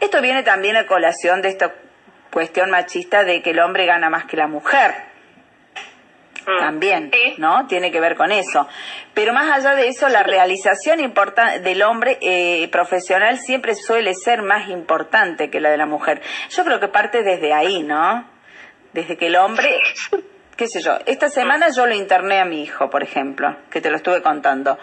Esto 0.00 0.20
viene 0.20 0.42
también 0.42 0.76
a 0.76 0.86
colación 0.86 1.42
de 1.42 1.48
esta 1.48 1.72
cuestión 2.32 2.70
machista 2.70 3.24
de 3.24 3.42
que 3.42 3.50
el 3.50 3.60
hombre 3.60 3.86
gana 3.86 4.10
más 4.10 4.24
que 4.24 4.36
la 4.36 4.46
mujer 4.48 5.13
también, 6.44 7.10
¿no? 7.38 7.66
Tiene 7.66 7.90
que 7.90 8.00
ver 8.00 8.16
con 8.16 8.32
eso. 8.32 8.68
Pero 9.14 9.32
más 9.32 9.50
allá 9.50 9.74
de 9.74 9.88
eso, 9.88 10.08
la 10.08 10.22
realización 10.22 10.98
del 11.62 11.82
hombre 11.82 12.18
eh, 12.20 12.68
profesional 12.68 13.38
siempre 13.38 13.74
suele 13.74 14.14
ser 14.14 14.42
más 14.42 14.68
importante 14.68 15.50
que 15.50 15.60
la 15.60 15.70
de 15.70 15.76
la 15.76 15.86
mujer. 15.86 16.20
Yo 16.50 16.64
creo 16.64 16.80
que 16.80 16.88
parte 16.88 17.22
desde 17.22 17.52
ahí, 17.52 17.82
¿no? 17.82 18.28
Desde 18.92 19.16
que 19.16 19.26
el 19.26 19.36
hombre, 19.36 19.80
qué 20.56 20.68
sé 20.68 20.80
yo, 20.80 20.98
esta 21.06 21.28
semana 21.28 21.68
yo 21.74 21.86
lo 21.86 21.94
interné 21.94 22.40
a 22.40 22.44
mi 22.44 22.62
hijo, 22.62 22.90
por 22.90 23.02
ejemplo, 23.02 23.56
que 23.70 23.80
te 23.80 23.90
lo 23.90 23.96
estuve 23.96 24.22
contando. 24.22 24.78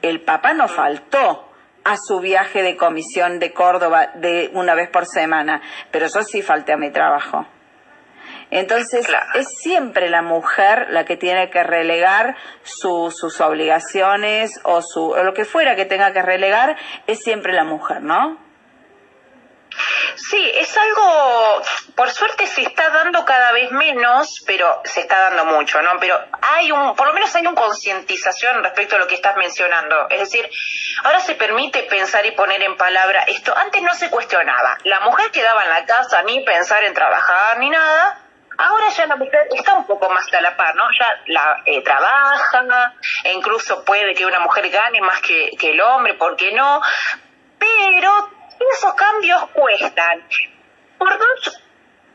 El 0.00 0.20
papá 0.20 0.52
no 0.52 0.68
faltó 0.68 1.48
a 1.84 1.96
su 1.96 2.20
viaje 2.20 2.62
de 2.62 2.76
comisión 2.76 3.38
de 3.38 3.52
Córdoba 3.52 4.12
de 4.14 4.50
una 4.52 4.74
vez 4.74 4.90
por 4.90 5.06
semana, 5.06 5.62
pero 5.90 6.06
yo 6.06 6.22
sí 6.22 6.42
falté 6.42 6.72
a 6.72 6.76
mi 6.76 6.90
trabajo. 6.90 7.46
Entonces, 8.50 9.06
es 9.34 9.46
siempre 9.60 10.08
la 10.08 10.22
mujer 10.22 10.86
la 10.90 11.04
que 11.04 11.16
tiene 11.16 11.50
que 11.50 11.62
relegar 11.62 12.36
su- 12.62 13.10
sus 13.14 13.40
obligaciones 13.40 14.58
o, 14.64 14.80
su, 14.82 15.10
o 15.10 15.22
lo 15.22 15.34
que 15.34 15.44
fuera 15.44 15.76
que 15.76 15.84
tenga 15.84 16.12
que 16.12 16.22
relegar, 16.22 16.76
es 17.06 17.20
siempre 17.22 17.52
la 17.52 17.64
mujer, 17.64 18.02
¿no? 18.02 18.38
Sí, 20.16 20.50
es 20.56 20.76
algo, 20.76 21.62
por 21.94 22.10
suerte 22.10 22.46
se 22.46 22.62
está 22.62 22.88
dando 22.90 23.24
cada 23.24 23.52
vez 23.52 23.70
menos, 23.70 24.42
pero 24.46 24.80
se 24.84 25.00
está 25.00 25.30
dando 25.30 25.44
mucho, 25.44 25.80
¿no? 25.82 25.90
Pero 26.00 26.18
hay 26.42 26.72
un, 26.72 26.96
por 26.96 27.06
lo 27.06 27.12
menos 27.12 27.32
hay 27.36 27.42
una 27.46 27.54
concientización 27.54 28.64
respecto 28.64 28.96
a 28.96 28.98
lo 28.98 29.06
que 29.06 29.14
estás 29.14 29.36
mencionando. 29.36 30.08
Es 30.10 30.20
decir, 30.20 30.48
ahora 31.04 31.20
se 31.20 31.34
permite 31.36 31.84
pensar 31.84 32.26
y 32.26 32.32
poner 32.32 32.62
en 32.62 32.76
palabra 32.76 33.22
esto. 33.28 33.56
Antes 33.56 33.82
no 33.82 33.94
se 33.94 34.10
cuestionaba. 34.10 34.78
La 34.84 35.00
mujer 35.00 35.30
quedaba 35.30 35.62
en 35.62 35.70
la 35.70 35.84
casa 35.84 36.22
ni 36.22 36.42
pensar 36.44 36.82
en 36.82 36.94
trabajar 36.94 37.58
ni 37.58 37.70
nada. 37.70 38.24
Ahora 38.60 38.88
ya 38.88 39.06
la 39.06 39.14
mujer 39.14 39.46
está 39.54 39.74
un 39.74 39.86
poco 39.86 40.10
más 40.10 40.26
a 40.34 40.40
la 40.40 40.56
par, 40.56 40.74
¿no? 40.74 40.82
Ya 40.98 41.22
la 41.26 41.62
eh, 41.64 41.80
trabaja, 41.82 42.92
e 43.22 43.32
incluso 43.32 43.84
puede 43.84 44.14
que 44.14 44.26
una 44.26 44.40
mujer 44.40 44.68
gane 44.68 45.00
más 45.00 45.20
que, 45.20 45.50
que 45.56 45.70
el 45.70 45.80
hombre, 45.80 46.14
¿por 46.14 46.34
qué 46.34 46.50
no? 46.50 46.82
Pero 47.56 48.30
esos 48.72 48.94
cambios 48.94 49.46
cuestan. 49.50 50.24
Por 50.98 51.16
dos, 51.16 51.62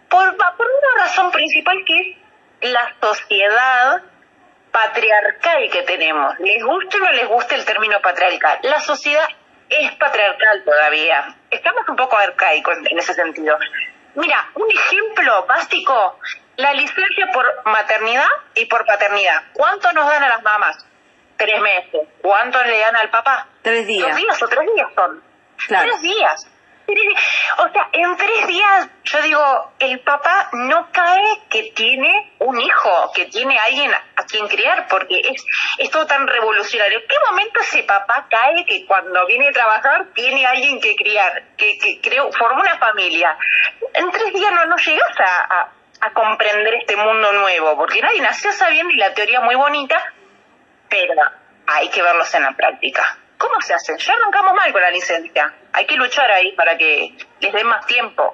por, 0.10 0.36
por 0.36 0.68
una 0.68 1.04
razón 1.06 1.32
principal 1.32 1.78
que 1.86 2.18
es 2.60 2.72
la 2.72 2.94
sociedad 3.02 4.02
patriarcal 4.70 5.70
que 5.72 5.84
tenemos. 5.84 6.38
Les 6.40 6.62
guste 6.62 6.98
o 6.98 7.00
no 7.00 7.12
les 7.14 7.28
guste 7.30 7.56
el 7.56 7.64
término 7.64 8.02
patriarcal. 8.02 8.60
La 8.64 8.82
sociedad 8.82 9.30
es 9.70 9.92
patriarcal 9.94 10.64
todavía. 10.66 11.36
Estamos 11.50 11.88
un 11.88 11.96
poco 11.96 12.18
arcaicos 12.18 12.78
en 12.84 12.98
ese 12.98 13.14
sentido. 13.14 13.58
Mira, 14.16 14.50
un 14.56 14.70
ejemplo 14.70 15.46
básico, 15.46 16.20
la 16.58 16.74
licencia 16.74 17.28
por 17.34 17.46
maternidad 17.66 18.28
y 18.56 18.66
por 18.66 18.86
paternidad. 18.86 19.44
¿Cuánto 19.54 19.92
nos 19.94 20.08
dan 20.08 20.24
a 20.24 20.30
las 20.30 20.44
mamás? 20.44 20.86
Tres 21.38 21.60
meses. 21.62 22.08
¿Cuánto 22.22 22.64
le 22.64 22.80
dan 22.80 22.96
al 22.96 23.10
papá? 23.10 23.48
Tres 23.62 23.88
días. 23.88 24.08
Dos 24.08 24.18
días 24.18 24.44
o 24.44 24.48
tres 24.48 24.70
días 24.74 24.88
son. 24.96 25.24
Claro. 25.68 25.90
Tres 25.90 26.02
días. 26.02 26.48
O 27.58 27.70
sea, 27.72 27.90
en 27.94 28.18
tres 28.18 28.48
días, 28.48 28.90
yo 29.04 29.22
digo, 29.22 29.74
el 29.80 30.00
papá 30.02 30.50
no 30.54 30.90
cae 30.92 31.40
que 31.50 31.72
tiene 31.76 32.34
un 32.40 32.60
hijo, 32.60 33.12
que 33.14 33.26
tiene 33.26 33.58
alguien 33.58 33.92
a 33.94 34.26
quien 34.26 34.48
criar, 34.48 34.88
porque 34.88 35.22
es, 35.80 35.92
todo 35.92 36.06
tan 36.06 36.28
revolucionario. 36.28 37.00
¿En 37.00 37.08
qué 37.08 37.16
momento 37.30 37.60
ese 37.62 37.84
papá 37.84 38.28
cae 38.30 38.66
que 38.66 38.86
cuando 38.86 39.26
viene 39.28 39.50
a 39.50 39.52
trabajar 39.52 40.08
tiene 40.14 40.46
alguien 40.46 40.82
que 40.82 40.96
criar, 40.96 41.44
que, 41.58 41.78
que 41.78 42.02
creó, 42.02 42.32
formó 42.32 42.62
una 42.62 42.78
familia? 42.78 43.38
En 43.94 44.12
tres 44.12 44.34
días 44.34 44.52
no, 44.52 44.66
no 44.66 44.76
llegas 44.78 45.20
a, 45.20 45.62
a, 45.62 45.72
a 46.02 46.14
comprender 46.14 46.74
este 46.76 46.96
mundo 46.98 47.32
nuevo, 47.32 47.78
porque 47.78 48.02
nadie 48.02 48.22
nació 48.22 48.52
sabiendo 48.52 48.94
y 48.94 48.98
la 48.98 49.14
teoría 49.14 49.40
es 49.40 49.46
muy 49.46 49.56
bonita, 49.56 50.14
pero 50.90 51.14
hay 51.68 51.90
que 51.90 52.02
verlos 52.02 52.34
en 52.34 52.44
la 52.44 52.52
práctica. 52.52 53.18
¿Cómo 53.38 53.62
se 53.62 53.74
hacen? 53.74 53.98
Ya 53.98 54.14
arrancamos 54.14 54.54
mal 54.54 54.72
con 54.72 54.82
la 54.82 54.92
licencia. 54.92 55.54
Hay 55.74 55.86
que 55.86 55.96
luchar 55.96 56.32
ahí 56.32 56.52
para 56.54 56.78
que 56.78 57.10
les 57.40 57.54
den 57.54 57.68
más 57.68 57.86
tiempo. 57.86 58.32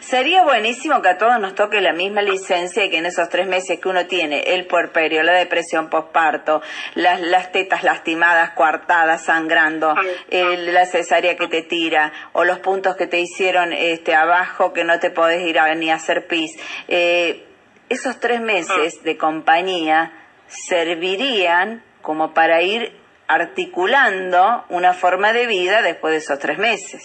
Sería 0.00 0.44
buenísimo 0.44 1.02
que 1.02 1.08
a 1.08 1.18
todos 1.18 1.40
nos 1.40 1.56
toque 1.56 1.80
la 1.80 1.92
misma 1.92 2.22
licencia 2.22 2.84
y 2.84 2.90
que 2.90 2.98
en 2.98 3.06
esos 3.06 3.28
tres 3.28 3.48
meses 3.48 3.80
que 3.80 3.88
uno 3.88 4.06
tiene, 4.06 4.40
el 4.54 4.66
puerperio, 4.66 5.24
la 5.24 5.32
depresión 5.32 5.90
postparto, 5.90 6.62
las, 6.94 7.20
las 7.20 7.50
tetas 7.50 7.82
lastimadas, 7.82 8.50
coartadas, 8.50 9.24
sangrando, 9.24 9.94
el- 10.30 10.72
la 10.72 10.86
cesárea 10.86 11.36
que 11.36 11.48
te 11.48 11.62
tira, 11.62 12.12
o 12.34 12.44
los 12.44 12.60
puntos 12.60 12.94
que 12.94 13.08
te 13.08 13.18
hicieron 13.18 13.72
este, 13.72 14.14
abajo 14.14 14.72
que 14.72 14.84
no 14.84 15.00
te 15.00 15.10
podés 15.10 15.42
ir 15.42 15.58
a, 15.58 15.74
ni 15.74 15.90
a 15.90 15.96
hacer 15.96 16.28
pis, 16.28 16.52
eh, 16.86 17.44
esos 17.88 18.20
tres 18.20 18.40
meses 18.40 19.02
de 19.02 19.16
compañía 19.16 20.12
servirían 20.46 21.82
como 22.02 22.32
para 22.34 22.62
ir 22.62 22.92
articulando 23.28 24.64
una 24.68 24.92
forma 24.92 25.32
de 25.32 25.46
vida 25.46 25.82
después 25.82 26.12
de 26.12 26.18
esos 26.18 26.38
tres 26.38 26.58
meses, 26.58 27.02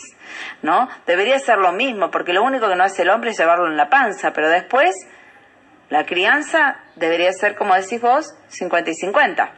¿no? 0.62 0.88
Debería 1.06 1.40
ser 1.40 1.58
lo 1.58 1.72
mismo, 1.72 2.12
porque 2.12 2.34
lo 2.34 2.44
único 2.44 2.68
que 2.68 2.76
no 2.76 2.84
hace 2.84 3.02
el 3.02 3.10
hombre 3.10 3.32
es 3.32 3.38
llevarlo 3.38 3.68
en 3.68 3.78
la 3.78 3.90
panza, 3.90 4.32
pero 4.34 4.50
después 4.50 4.96
la 5.90 6.06
crianza 6.06 6.78
debería 6.96 7.34
ser, 7.34 7.56
como 7.56 7.76
decís 7.76 8.02
vos, 8.02 8.34
50 8.48 8.92
y 8.92 8.96
50. 8.96 9.52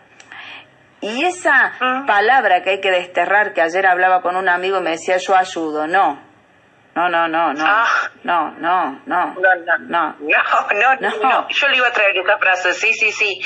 Y 1.02 1.26
esa 1.26 1.73
palabra 2.08 2.63
que 2.63 2.71
hay 2.71 2.82
que 2.82 2.89
desterrar, 2.89 3.54
que 3.54 3.62
ayer 3.62 3.86
hablaba 3.86 4.21
con 4.21 4.38
un 4.38 4.47
amigo 4.47 4.80
y 4.80 4.82
me 4.82 4.91
decía 4.91 5.17
yo 5.17 5.36
ayudo, 5.36 5.86
no. 5.86 6.32
No, 6.95 7.10
no, 7.10 7.27
no, 7.27 7.53
no. 7.53 7.86
No, 8.23 8.51
no, 8.60 9.01
no. 9.08 9.34
No, 9.36 9.36
no, 9.36 9.77
No. 9.79 10.15
no, 10.19 10.95
no, 10.99 11.10
no. 11.23 11.47
Yo 11.49 11.67
le 11.69 11.77
iba 11.77 11.88
a 11.88 11.91
traer 11.91 12.15
esa 12.17 12.38
frase, 12.38 12.73
sí, 12.73 12.93
sí, 12.93 13.12
sí. 13.12 13.41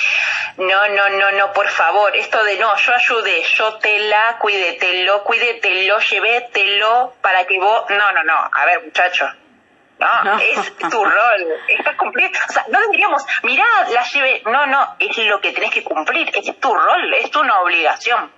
No, 0.58 0.88
no, 0.90 1.10
no, 1.10 1.32
no, 1.32 1.54
por 1.54 1.68
favor. 1.70 2.14
Esto 2.16 2.44
de 2.44 2.58
no, 2.60 2.76
yo 2.76 2.94
ayudé, 2.94 3.42
yo 3.44 3.76
te 3.78 4.00
la 4.10 4.38
cuidé, 4.40 4.74
te 4.74 5.04
lo 5.06 5.24
cuidé, 5.24 5.56
te 5.62 5.88
lo 5.88 5.98
llevé, 6.00 6.50
te 6.52 6.78
lo 6.78 7.14
para 7.22 7.46
que 7.46 7.58
vos. 7.58 7.86
No, 7.90 8.12
no, 8.12 8.24
no. 8.24 8.50
A 8.52 8.66
ver, 8.66 8.84
muchacho. 8.84 9.26
No, 10.00 10.24
No. 10.26 10.40
es 10.40 10.78
tu 10.78 11.04
rol. 11.06 11.48
Estás 11.70 11.96
cumpliendo. 11.96 12.38
O 12.50 12.52
sea, 12.52 12.66
no 12.70 12.80
deberíamos, 12.82 13.26
mirá, 13.44 13.66
la 13.94 14.04
llevé. 14.04 14.42
No, 14.46 14.66
no, 14.68 14.96
es 15.00 15.18
lo 15.26 15.40
que 15.40 15.54
tenés 15.54 15.72
que 15.72 15.84
cumplir. 15.86 16.30
Es 16.36 16.60
tu 16.60 16.74
rol, 16.74 17.14
es 17.14 17.34
una 17.36 17.62
obligación. 17.62 18.30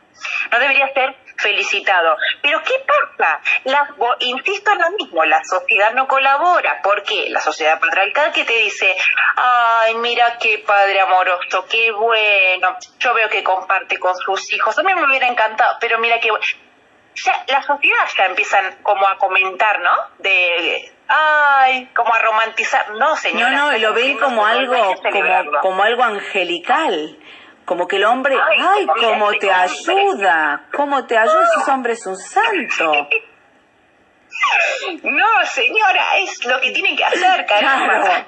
no 0.51 0.59
debería 0.59 0.87
ser 0.93 1.15
felicitado. 1.39 2.17
Pero 2.41 2.61
¿qué 2.63 2.73
pasa? 2.85 3.41
La, 3.63 3.89
insisto 4.19 4.71
en 4.71 4.79
lo 4.79 4.91
mismo, 4.91 5.23
la 5.25 5.43
sociedad 5.43 5.93
no 5.93 6.07
colabora. 6.07 6.81
¿Por 6.81 7.03
qué? 7.03 7.29
La 7.29 7.39
sociedad 7.39 7.79
patriarcal 7.79 8.31
que 8.31 8.45
te 8.45 8.53
dice, 8.53 8.95
ay, 9.35 9.95
mira 9.95 10.37
qué 10.39 10.63
padre 10.65 10.99
amoroso, 11.01 11.65
qué 11.69 11.91
bueno, 11.91 12.77
yo 12.99 13.13
veo 13.13 13.29
que 13.29 13.43
comparte 13.43 13.97
con 13.97 14.15
sus 14.15 14.51
hijos, 14.53 14.77
a 14.77 14.83
mí 14.83 14.93
me 14.93 15.05
hubiera 15.05 15.27
encantado, 15.27 15.77
pero 15.79 15.99
mira 15.99 16.19
qué 16.19 16.29
bueno. 16.29 16.45
Ya, 17.15 17.43
la 17.47 17.61
sociedad 17.63 18.07
ya 18.17 18.25
empiezan 18.25 18.77
como 18.81 19.05
a 19.07 19.17
comentar, 19.17 19.81
¿no? 19.81 19.91
De, 20.19 20.93
ay, 21.07 21.87
como 21.87 22.13
a 22.13 22.19
romantizar. 22.19 22.91
No, 22.91 23.15
señora. 23.17 23.51
No, 23.51 23.71
no, 23.71 23.77
lo 23.77 23.93
ven 23.93 24.17
como 24.17 24.45
algo, 24.45 24.95
como, 25.01 25.59
como 25.61 25.83
algo 25.83 26.03
angelical 26.03 27.17
como 27.69 27.87
que 27.87 27.97
el 27.97 28.05
hombre, 28.05 28.35
ay, 28.35 28.87
cómo 28.99 29.31
te 29.33 29.51
ayuda, 29.51 30.63
cómo 30.75 31.05
te 31.05 31.15
ayuda, 31.15 31.47
ese 31.61 31.69
hombre 31.69 31.93
es 31.93 32.03
un 32.07 32.17
santo. 32.17 32.91
No, 35.03 35.45
señora, 35.45 36.17
es 36.17 36.45
lo 36.45 36.59
que 36.61 36.71
tienen 36.71 36.95
que 36.95 37.03
hacer, 37.03 37.45
caramba. 37.47 38.25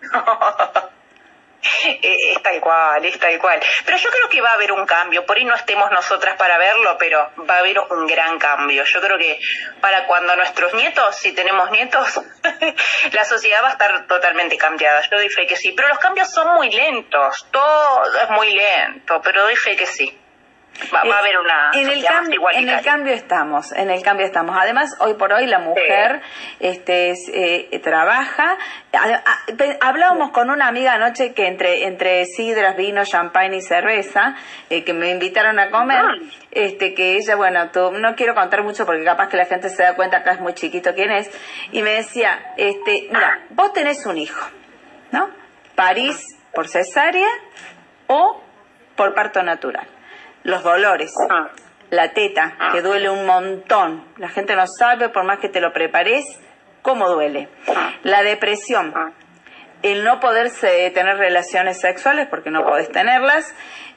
Eh, 2.02 2.32
está 2.32 2.52
igual, 2.52 3.04
está 3.04 3.30
igual. 3.30 3.60
Pero 3.84 3.98
yo 3.98 4.10
creo 4.10 4.28
que 4.28 4.40
va 4.40 4.50
a 4.50 4.54
haber 4.54 4.72
un 4.72 4.86
cambio. 4.86 5.24
Por 5.24 5.36
ahí 5.36 5.44
no 5.44 5.54
estemos 5.54 5.90
nosotras 5.90 6.36
para 6.36 6.58
verlo, 6.58 6.96
pero 6.98 7.30
va 7.48 7.56
a 7.56 7.58
haber 7.58 7.78
un 7.78 8.06
gran 8.06 8.38
cambio. 8.38 8.84
Yo 8.84 9.00
creo 9.00 9.18
que 9.18 9.38
para 9.80 10.06
cuando 10.06 10.34
nuestros 10.36 10.74
nietos, 10.74 11.16
si 11.16 11.32
tenemos 11.32 11.70
nietos, 11.70 12.20
la 13.12 13.24
sociedad 13.24 13.62
va 13.62 13.68
a 13.68 13.72
estar 13.72 14.06
totalmente 14.06 14.56
cambiada. 14.56 15.00
Yo 15.10 15.16
doy 15.16 15.28
fe 15.28 15.46
que 15.46 15.56
sí. 15.56 15.72
Pero 15.72 15.88
los 15.88 15.98
cambios 15.98 16.30
son 16.30 16.54
muy 16.54 16.70
lentos. 16.70 17.46
Todo 17.50 18.04
es 18.22 18.30
muy 18.30 18.52
lento, 18.52 19.20
pero 19.22 19.42
doy 19.42 19.56
fe 19.56 19.76
que 19.76 19.86
sí. 19.86 20.18
Va, 20.92 21.00
a 21.00 21.18
haber 21.20 21.38
una 21.38 21.70
en 21.72 21.88
el, 21.88 22.04
cambio, 22.04 22.40
en 22.52 22.68
el 22.68 22.82
cambio 22.82 23.12
estamos 23.12 23.70
en 23.72 23.90
el 23.90 24.02
cambio 24.02 24.26
estamos. 24.26 24.56
Además 24.58 24.96
hoy 24.98 25.14
por 25.14 25.32
hoy 25.32 25.46
la 25.46 25.60
mujer 25.60 26.20
este 26.58 27.14
eh, 27.32 27.78
trabaja. 27.78 28.58
Hablábamos 29.80 30.32
con 30.32 30.50
una 30.50 30.66
amiga 30.66 30.94
anoche 30.94 31.32
que 31.32 31.46
entre 31.46 31.84
entre 31.86 32.24
sidras 32.26 32.76
vino 32.76 33.04
champagne 33.04 33.58
y 33.58 33.62
cerveza 33.62 34.34
eh, 34.68 34.82
que 34.82 34.92
me 34.92 35.10
invitaron 35.10 35.60
a 35.60 35.70
comer 35.70 36.04
ah. 36.04 36.14
este 36.50 36.92
que 36.94 37.16
ella 37.16 37.36
bueno 37.36 37.70
tú, 37.70 37.92
no 37.92 38.16
quiero 38.16 38.34
contar 38.34 38.64
mucho 38.64 38.84
porque 38.84 39.04
capaz 39.04 39.28
que 39.28 39.36
la 39.36 39.46
gente 39.46 39.68
se 39.68 39.82
da 39.82 39.94
cuenta 39.94 40.18
acá 40.18 40.32
es 40.32 40.40
muy 40.40 40.54
chiquito 40.54 40.94
quién 40.94 41.12
es 41.12 41.30
y 41.70 41.82
me 41.82 41.90
decía 41.90 42.52
este 42.56 43.08
mira 43.10 43.44
vos 43.50 43.72
tenés 43.72 44.04
un 44.06 44.18
hijo 44.18 44.48
no 45.12 45.30
París 45.76 46.36
por 46.52 46.68
cesárea 46.68 47.28
o 48.08 48.42
por 48.96 49.14
parto 49.14 49.42
natural 49.42 49.93
los 50.44 50.62
dolores, 50.62 51.12
la 51.90 52.12
teta, 52.12 52.56
que 52.72 52.82
duele 52.82 53.10
un 53.10 53.26
montón. 53.26 54.04
La 54.18 54.28
gente 54.28 54.54
no 54.54 54.66
sabe, 54.66 55.08
por 55.08 55.24
más 55.24 55.38
que 55.40 55.48
te 55.48 55.60
lo 55.60 55.72
prepares, 55.72 56.24
cómo 56.82 57.08
duele. 57.08 57.48
La 58.02 58.22
depresión, 58.22 58.94
el 59.82 60.04
no 60.04 60.20
poder 60.20 60.50
tener 60.60 61.16
relaciones 61.16 61.80
sexuales 61.80 62.28
porque 62.28 62.50
no 62.50 62.64
podés 62.64 62.90
tenerlas. 62.90 63.54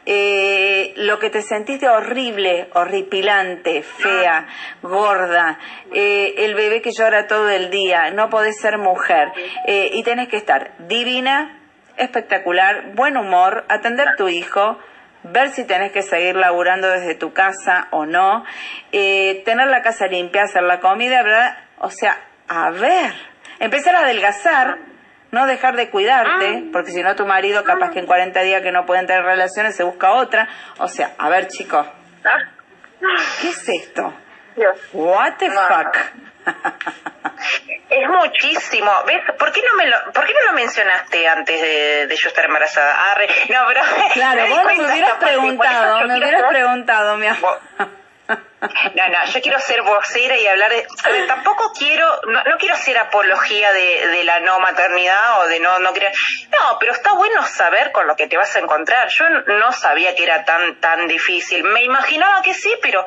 Eh, 0.09 0.93
lo 0.95 1.19
que 1.19 1.29
te 1.29 1.41
sentiste 1.41 1.89
horrible, 1.89 2.69
horripilante, 2.73 3.83
fea, 3.83 4.47
gorda, 4.81 5.59
eh, 5.93 6.33
el 6.37 6.55
bebé 6.55 6.81
que 6.81 6.91
llora 6.97 7.27
todo 7.27 7.49
el 7.49 7.69
día, 7.69 8.11
no 8.11 8.29
podés 8.29 8.57
ser 8.57 8.77
mujer 8.77 9.27
eh, 9.65 9.89
y 9.91 10.03
tenés 10.03 10.29
que 10.29 10.37
estar 10.37 10.71
divina, 10.87 11.59
espectacular, 11.97 12.93
buen 12.95 13.17
humor, 13.17 13.65
atender 13.67 14.07
a 14.07 14.15
tu 14.15 14.29
hijo, 14.29 14.79
ver 15.23 15.49
si 15.49 15.65
tenés 15.65 15.91
que 15.91 16.01
seguir 16.01 16.35
laburando 16.35 16.89
desde 16.89 17.15
tu 17.15 17.33
casa 17.33 17.87
o 17.91 18.05
no, 18.05 18.43
eh, 18.91 19.41
tener 19.45 19.67
la 19.67 19.81
casa 19.81 20.07
limpia, 20.07 20.43
hacer 20.43 20.63
la 20.63 20.79
comida, 20.79 21.23
¿verdad? 21.23 21.57
O 21.79 21.89
sea, 21.89 22.17
a 22.47 22.71
ver, 22.71 23.13
empezar 23.59 23.95
a 23.95 23.99
adelgazar, 23.99 24.77
no 25.31 25.45
dejar 25.45 25.75
de 25.75 25.89
cuidarte, 25.89 26.57
ah. 26.57 26.69
porque 26.71 26.91
si 26.91 27.03
no 27.03 27.15
tu 27.15 27.25
marido 27.25 27.63
capaz 27.63 27.91
que 27.91 27.99
en 27.99 28.05
40 28.05 28.41
días 28.41 28.61
que 28.61 28.71
no 28.71 28.85
pueden 28.85 29.07
tener 29.07 29.23
relaciones 29.23 29.75
se 29.75 29.83
busca 29.83 30.13
otra. 30.13 30.47
O 30.79 30.87
sea, 30.87 31.13
a 31.17 31.29
ver 31.29 31.47
chicos, 31.47 31.85
ah. 32.25 32.51
¿qué 33.41 33.49
es 33.49 33.69
esto? 33.69 34.13
What 34.93 35.33
the 35.37 35.51
fuck? 35.51 35.97
Es 37.89 38.09
muchísimo. 38.09 38.91
¿Ves? 39.05 39.21
¿Por 39.37 39.51
qué 39.51 39.61
no 39.61 39.75
me 39.75 39.87
lo, 39.87 40.11
¿por 40.11 40.25
qué 40.25 40.33
no 40.33 40.51
lo 40.51 40.53
mencionaste 40.53 41.27
antes 41.27 41.61
de, 41.61 42.15
yo 42.15 42.27
estar 42.27 42.45
embarazada? 42.45 43.15
no, 43.49 43.59
pero 43.67 43.81
claro, 44.13 44.47
vos 44.47 44.65
me 44.65 44.85
hubieras 44.85 45.13
preguntado, 45.13 46.07
me 46.07 46.17
hubieras 46.17 46.43
preguntado, 46.49 47.17
mi 47.17 47.27
amor. 47.27 47.59
No, 48.59 49.07
no, 49.07 49.25
yo 49.31 49.41
quiero 49.41 49.59
ser 49.59 49.83
vocera 49.83 50.35
y 50.35 50.47
hablar 50.47 50.71
de... 50.71 50.85
tampoco 51.27 51.71
quiero, 51.77 52.21
no, 52.27 52.43
no 52.43 52.57
quiero 52.57 52.75
ser 52.75 52.97
apología 52.97 53.71
de, 53.71 54.07
de, 54.07 54.23
la 54.23 54.39
no 54.39 54.59
maternidad 54.59 55.41
o 55.41 55.47
de 55.47 55.59
no, 55.59 55.77
no 55.79 55.93
querer... 55.93 56.11
No, 56.51 56.77
pero 56.79 56.91
está 56.91 57.13
bueno 57.13 57.45
saber 57.45 57.91
con 57.91 58.07
lo 58.07 58.15
que 58.15 58.27
te 58.27 58.35
vas 58.35 58.55
a 58.55 58.59
encontrar. 58.59 59.09
Yo 59.09 59.29
no 59.29 59.71
sabía 59.71 60.15
que 60.15 60.23
era 60.23 60.43
tan, 60.43 60.79
tan 60.79 61.07
difícil. 61.07 61.63
Me 61.65 61.83
imaginaba 61.83 62.41
que 62.41 62.55
sí, 62.55 62.73
pero 62.81 63.05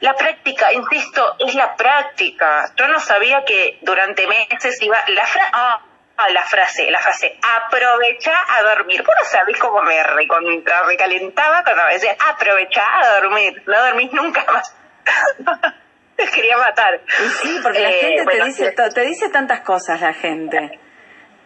la 0.00 0.14
práctica, 0.14 0.72
insisto, 0.72 1.36
es 1.38 1.54
la 1.54 1.74
práctica. 1.74 2.72
Yo 2.76 2.88
no 2.88 3.00
sabía 3.00 3.44
que 3.44 3.78
durante 3.82 4.26
meses 4.26 4.80
iba... 4.80 4.96
La 5.08 5.24
ah, 5.52 5.80
ah, 6.16 6.28
la 6.30 6.42
frase, 6.42 6.90
la 6.90 7.00
frase, 7.00 7.38
aprovecha 7.42 8.32
a 8.48 8.62
dormir. 8.62 9.02
Vos 9.02 9.14
no 9.18 9.28
sabés 9.28 9.58
cómo 9.58 9.82
me 9.82 10.02
recalentaba 10.02 11.64
cuando 11.64 11.84
me 11.84 11.94
decía, 11.94 12.16
aprovecha 12.28 12.82
a 13.00 13.20
dormir. 13.20 13.62
No 13.66 13.82
dormís 13.82 14.12
nunca 14.12 14.44
más. 14.52 14.74
me 16.18 16.26
quería 16.26 16.58
matar. 16.58 17.00
sí, 17.42 17.58
porque 17.62 17.80
la 17.80 17.90
eh, 17.90 17.94
gente 17.94 18.24
te, 18.24 18.44
dice, 18.44 18.74
te 18.94 19.00
dice 19.02 19.28
tantas 19.30 19.60
cosas, 19.60 20.00
la 20.00 20.12
gente. 20.12 20.78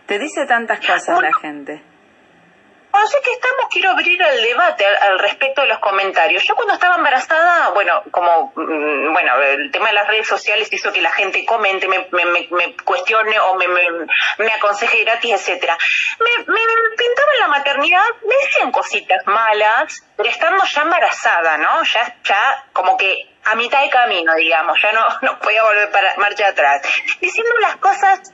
Te 0.06 0.18
dice 0.18 0.46
tantas 0.46 0.80
cosas 0.80 1.22
la 1.22 1.32
gente. 1.32 1.91
Bueno, 2.92 3.08
que 3.24 3.32
estamos, 3.32 3.66
quiero 3.70 3.90
abrir 3.90 4.20
el 4.20 4.42
debate 4.42 4.84
al, 4.86 5.18
respecto 5.18 5.62
de 5.62 5.68
los 5.68 5.78
comentarios. 5.78 6.42
Yo 6.44 6.54
cuando 6.54 6.74
estaba 6.74 6.96
embarazada, 6.96 7.70
bueno, 7.70 8.02
como, 8.10 8.52
mm, 8.54 9.12
bueno, 9.12 9.42
el 9.42 9.70
tema 9.70 9.88
de 9.88 9.94
las 9.94 10.06
redes 10.08 10.28
sociales 10.28 10.68
hizo 10.70 10.92
que 10.92 11.00
la 11.00 11.10
gente 11.10 11.44
comente, 11.46 11.88
me, 11.88 12.06
me, 12.10 12.76
cuestione 12.84 13.40
o 13.40 13.54
me, 13.54 13.66
me, 13.68 14.52
aconseje 14.52 15.04
gratis, 15.04 15.32
etcétera. 15.32 15.78
Me, 16.20 16.44
me 16.44 16.60
pintaban 16.96 17.38
la 17.40 17.48
maternidad, 17.48 18.04
me 18.26 18.34
decían 18.44 18.70
cositas 18.70 19.26
malas, 19.26 20.04
pero 20.16 20.28
estando 20.28 20.62
ya 20.64 20.82
embarazada, 20.82 21.56
¿no? 21.56 21.82
Ya, 21.84 22.16
ya 22.24 22.64
como 22.74 22.98
que 22.98 23.30
a 23.44 23.54
mitad 23.54 23.82
de 23.82 23.90
camino, 23.90 24.34
digamos, 24.34 24.78
ya 24.82 24.92
no, 24.92 25.06
no 25.22 25.38
podía 25.38 25.62
volver 25.62 25.90
para 25.90 26.14
marcha 26.18 26.48
atrás. 26.48 26.82
Diciendo 27.20 27.52
las 27.60 27.76
cosas 27.76 28.32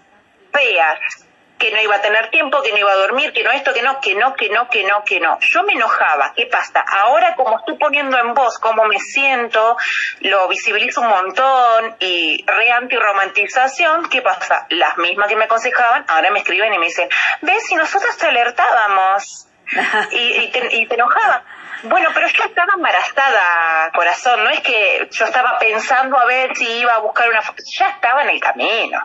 feas, 0.52 1.27
que 1.58 1.72
no 1.72 1.80
iba 1.80 1.96
a 1.96 2.00
tener 2.00 2.30
tiempo, 2.30 2.62
que 2.62 2.72
no 2.72 2.78
iba 2.78 2.92
a 2.92 2.96
dormir, 2.96 3.32
que 3.32 3.42
no 3.42 3.50
esto, 3.50 3.74
que 3.74 3.82
no, 3.82 4.00
que 4.00 4.14
no, 4.14 4.34
que 4.34 4.48
no, 4.48 4.68
que 4.68 4.84
no, 4.84 5.04
que 5.04 5.20
no. 5.20 5.38
Yo 5.40 5.62
me 5.64 5.72
enojaba. 5.74 6.32
¿Qué 6.34 6.46
pasa? 6.46 6.80
Ahora 6.80 7.34
como 7.34 7.58
estoy 7.58 7.76
poniendo 7.76 8.18
en 8.18 8.34
voz 8.34 8.58
cómo 8.58 8.84
me 8.84 8.98
siento, 8.98 9.76
lo 10.20 10.48
visibilizo 10.48 11.00
un 11.00 11.08
montón 11.08 11.96
y 12.00 12.44
re 12.46 12.70
anti-romantización, 12.70 14.08
¿qué 14.08 14.22
pasa? 14.22 14.66
Las 14.70 14.96
mismas 14.98 15.28
que 15.28 15.36
me 15.36 15.44
aconsejaban, 15.44 16.04
ahora 16.08 16.30
me 16.30 16.40
escriben 16.40 16.72
y 16.72 16.78
me 16.78 16.86
dicen, 16.86 17.08
ves, 17.42 17.66
si 17.66 17.74
nosotros 17.74 18.16
te 18.16 18.28
alertábamos 18.28 19.46
y, 20.12 20.16
y, 20.16 20.50
te, 20.50 20.76
y 20.76 20.86
te 20.86 20.94
enojaba. 20.94 21.44
Bueno, 21.84 22.10
pero 22.12 22.26
yo 22.26 22.44
estaba 22.44 22.74
embarazada, 22.74 23.90
corazón, 23.92 24.42
no 24.42 24.50
es 24.50 24.60
que 24.60 25.08
yo 25.12 25.24
estaba 25.24 25.58
pensando 25.58 26.18
a 26.18 26.24
ver 26.24 26.56
si 26.56 26.66
iba 26.66 26.94
a 26.94 26.98
buscar 26.98 27.28
una... 27.28 27.40
Ya 27.78 27.90
estaba 27.90 28.22
en 28.22 28.30
el 28.30 28.40
camino 28.40 28.98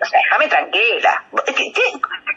o 0.00 0.04
sea, 0.04 0.20
déjame 0.22 0.48
tranquila. 0.48 1.24
¿Qué, 1.46 1.72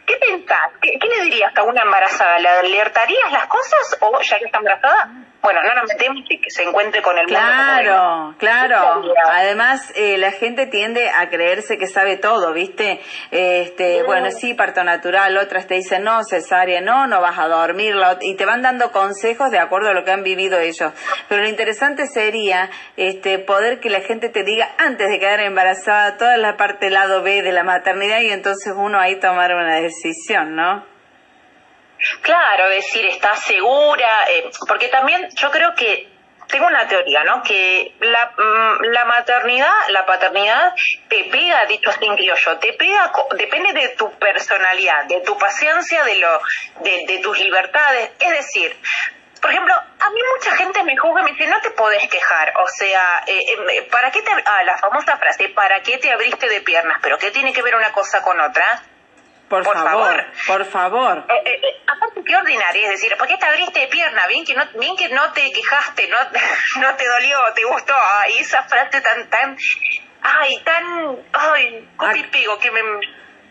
qué, 0.06 0.18
pensás? 0.18 0.72
¿Qué, 0.82 0.98
le 1.00 1.24
dirías 1.24 1.56
a 1.56 1.64
una 1.64 1.82
embarazada? 1.82 2.40
¿Le 2.40 2.50
alertarías 2.50 3.32
las 3.32 3.48
cosas 3.48 3.98
o 4.02 4.20
ya 4.22 4.38
que 4.40 4.46
está 4.46 4.58
embarazada? 4.58 5.27
Bueno, 5.42 5.62
no 5.64 5.76
nos 5.76 5.90
metemos 5.90 6.24
y 6.30 6.40
que 6.40 6.50
se 6.50 6.64
encuentre 6.64 7.02
con 7.02 7.18
el 7.18 7.26
mundo. 7.26 7.40
Claro, 7.40 8.36
claro. 8.38 9.04
Además, 9.32 9.94
eh, 9.96 10.18
la 10.18 10.32
gente 10.32 10.66
tiende 10.66 11.10
a 11.10 11.30
creerse 11.30 11.78
que 11.78 11.88
sabe 11.88 12.18
todo, 12.18 12.54
¿viste? 12.54 13.00
Este, 13.32 14.04
bueno, 14.04 14.32
sí, 14.32 14.54
parto 14.54 14.84
natural, 14.84 15.38
otras 15.38 15.68
te 15.68 15.76
dicen, 15.76 16.04
no, 16.04 16.24
cesárea, 16.24 16.82
no, 16.82 17.08
no 17.08 17.22
vas 17.22 17.38
a 17.38 17.48
dormir, 17.48 17.96
y 18.22 18.36
te 18.36 18.46
van 18.46 18.62
dando 18.62 18.92
consejos 18.92 19.52
de 19.52 19.60
acuerdo 19.60 19.90
a 19.90 19.94
lo 19.94 20.04
que 20.04 20.12
han 20.12 20.24
vivido 20.24 20.60
ellos. 20.60 20.92
Pero 21.30 21.42
lo 21.42 21.48
interesante 21.48 22.08
sería 22.08 22.70
este, 22.98 23.40
poder 23.40 23.80
que 23.80 23.90
la 23.90 24.02
gente 24.02 24.30
te 24.30 24.44
diga, 24.44 24.70
antes 24.78 25.10
de 25.10 25.20
quedar 25.20 25.40
embarazada, 25.40 26.18
toda 26.18 26.38
la 26.38 26.58
parte 26.58 26.90
lado 26.90 27.22
B 27.22 27.42
de 27.42 27.52
la 27.52 27.64
maternidad 27.64 28.20
y 28.22 28.32
entonces 28.32 28.74
uno 28.76 29.00
ahí 29.00 29.20
tomar 29.20 29.54
una 29.54 29.76
decisión, 29.80 30.56
¿no? 30.56 30.97
Claro, 32.22 32.70
decir, 32.70 33.06
está 33.06 33.36
segura? 33.36 34.10
Eh, 34.30 34.50
porque 34.68 34.88
también 34.90 35.30
yo 35.36 35.52
creo 35.52 35.74
que 35.76 36.08
tengo 36.48 36.68
una 36.68 36.88
teoría, 36.88 37.24
¿no? 37.24 37.44
Que 37.44 37.94
la, 38.00 38.32
mm, 38.38 38.84
la 38.94 39.06
maternidad, 39.06 39.74
la 39.90 40.06
paternidad 40.06 40.74
te 41.10 41.26
pega, 41.26 41.66
dicho 41.66 41.92
en 42.00 42.16
criollo, 42.16 42.58
te 42.60 42.74
pega, 42.74 43.12
depende 43.36 43.74
de 43.74 43.90
tu 43.90 44.12
personalidad, 44.18 45.06
de 45.06 45.22
tu 45.22 45.38
paciencia, 45.38 46.04
de, 46.04 46.16
lo, 46.16 46.42
de, 46.82 47.06
de 47.08 47.20
tus 47.20 47.38
libertades. 47.40 48.12
Es 48.20 48.30
decir, 48.30 48.78
por 49.42 49.52
ejemplo, 49.52 49.74
a 49.74 50.10
mí 50.10 50.20
mucha 50.36 50.56
gente 50.56 50.84
me 50.84 50.98
juzga 50.98 51.22
y 51.22 51.26
me 51.26 51.32
dice, 51.32 51.48
no 51.48 51.62
te 51.62 51.72
podés 51.72 52.08
quejar. 52.10 52.54
O 52.58 52.68
sea, 52.68 53.24
eh, 53.28 53.46
eh, 53.72 53.82
¿para 53.92 54.12
qué 54.12 54.22
te... 54.22 54.32
Ah, 54.32 54.64
la 54.64 54.78
famosa 54.78 55.18
frase, 55.18 55.50
¿para 55.50 55.82
qué 55.82 55.98
te 55.98 56.12
abriste 56.12 56.48
de 56.50 56.62
piernas? 56.62 57.00
¿Pero 57.02 57.18
qué 57.18 57.32
tiene 57.32 57.54
que 57.54 57.62
ver 57.62 57.76
una 57.76 57.92
cosa 57.92 58.22
con 58.22 58.40
otra? 58.40 58.82
Por, 59.50 59.64
favor, 59.64 60.26
por 60.46 60.66
favor. 60.66 61.26
Eh, 61.30 61.34
eh, 61.46 61.60
eh, 61.64 61.82
aparte, 61.88 62.22
qué 62.24 62.36
ordinaria, 62.36 62.84
es 62.84 62.90
decir, 62.92 63.16
¿por 63.18 63.28
qué 63.28 63.38
te 63.38 63.46
abriste 63.46 63.80
de 63.80 63.88
pierna? 63.88 64.28
Bien 64.28 64.44
que 64.44 64.54
no, 64.54 64.64
bien 64.78 64.96
que 64.98 65.08
no 65.10 65.32
te 65.32 65.52
quejaste, 65.52 66.10
no, 66.10 66.18
no 66.82 66.96
te 66.96 67.08
dolió, 67.08 67.40
te 67.56 67.64
gustó. 67.64 67.94
Ay, 67.96 68.40
esa 68.40 68.64
frase 68.64 69.00
tan, 69.00 69.30
tan, 69.30 69.58
ay, 70.22 70.60
tan, 70.66 71.18
ay, 71.34 71.90
copy 71.96 72.24
pego 72.24 72.60
que 72.60 72.72
me... 72.72 72.82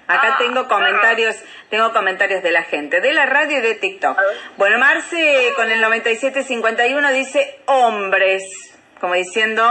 Acá 0.09 0.35
Ah, 0.35 0.37
tengo 0.39 0.69
comentarios, 0.69 1.35
tengo 1.69 1.93
comentarios 1.93 2.41
de 2.43 2.53
la 2.53 2.63
gente, 2.63 3.01
de 3.01 3.13
la 3.13 3.27
radio 3.27 3.59
y 3.59 3.61
de 3.61 3.75
TikTok. 3.75 4.17
Bueno, 4.57 4.79
Marce 4.79 5.53
con 5.57 5.69
el 5.71 5.81
9751 5.81 7.11
dice 7.11 7.61
hombres, 7.67 8.45
como 9.01 9.15
diciendo, 9.15 9.65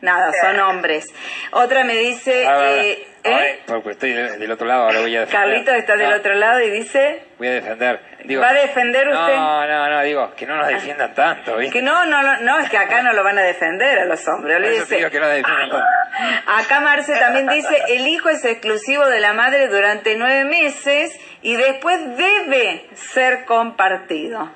nada, 0.00 0.32
son 0.40 0.60
hombres. 0.60 1.12
Otra 1.50 1.84
me 1.84 1.94
dice, 1.94 2.44
eh, 2.46 3.06
¿eh? 3.24 3.60
porque 3.66 3.90
estoy 3.90 4.12
del 4.12 4.50
otro 4.50 4.66
lado, 4.66 4.84
ahora 4.84 5.00
voy 5.00 5.16
a 5.16 5.20
defender. 5.20 5.48
Carlito 5.48 5.72
está 5.72 5.96
del 5.96 6.10
No, 6.10 6.16
otro 6.16 6.34
lado 6.34 6.60
y 6.60 6.70
dice, 6.70 7.22
Voy 7.38 7.48
a 7.48 7.52
defender. 7.52 8.00
Digo, 8.24 8.42
¿va 8.42 8.50
a 8.50 8.52
defender 8.52 9.08
usted? 9.08 9.34
No, 9.36 9.66
no, 9.66 9.88
no, 9.88 10.02
digo, 10.02 10.34
que 10.36 10.46
no 10.46 10.56
nos 10.56 10.68
defiendan 10.68 11.14
tanto, 11.14 11.56
¿viste? 11.56 11.78
Que 11.78 11.82
no, 11.82 12.04
no, 12.04 12.22
no, 12.40 12.58
es 12.58 12.68
que 12.68 12.76
acá 12.76 13.02
no 13.02 13.12
lo 13.14 13.24
van 13.24 13.38
a 13.38 13.42
defender 13.42 13.98
a 14.00 14.04
los 14.04 14.26
hombres, 14.28 14.56
Por 14.58 14.64
eso 14.64 14.72
te 14.72 14.94
olvídese. 14.94 14.96
digo 14.96 15.10
que 15.10 15.20
no 15.20 15.26
nos 15.26 15.34
defiendan 15.36 15.70
tanto. 15.70 15.86
Acá 16.46 16.80
Marce 16.80 17.16
también 17.16 17.46
dice, 17.48 17.82
el 17.88 18.06
hijo 18.08 18.28
es 18.28 18.44
exclusivo 18.44 19.06
de 19.06 19.20
la 19.20 19.32
madre 19.32 19.68
durante 19.68 20.16
nueve 20.16 20.44
meses 20.44 21.18
y 21.40 21.56
después 21.56 21.98
debe 22.16 22.86
ser 22.94 23.44
compartido. 23.46 24.50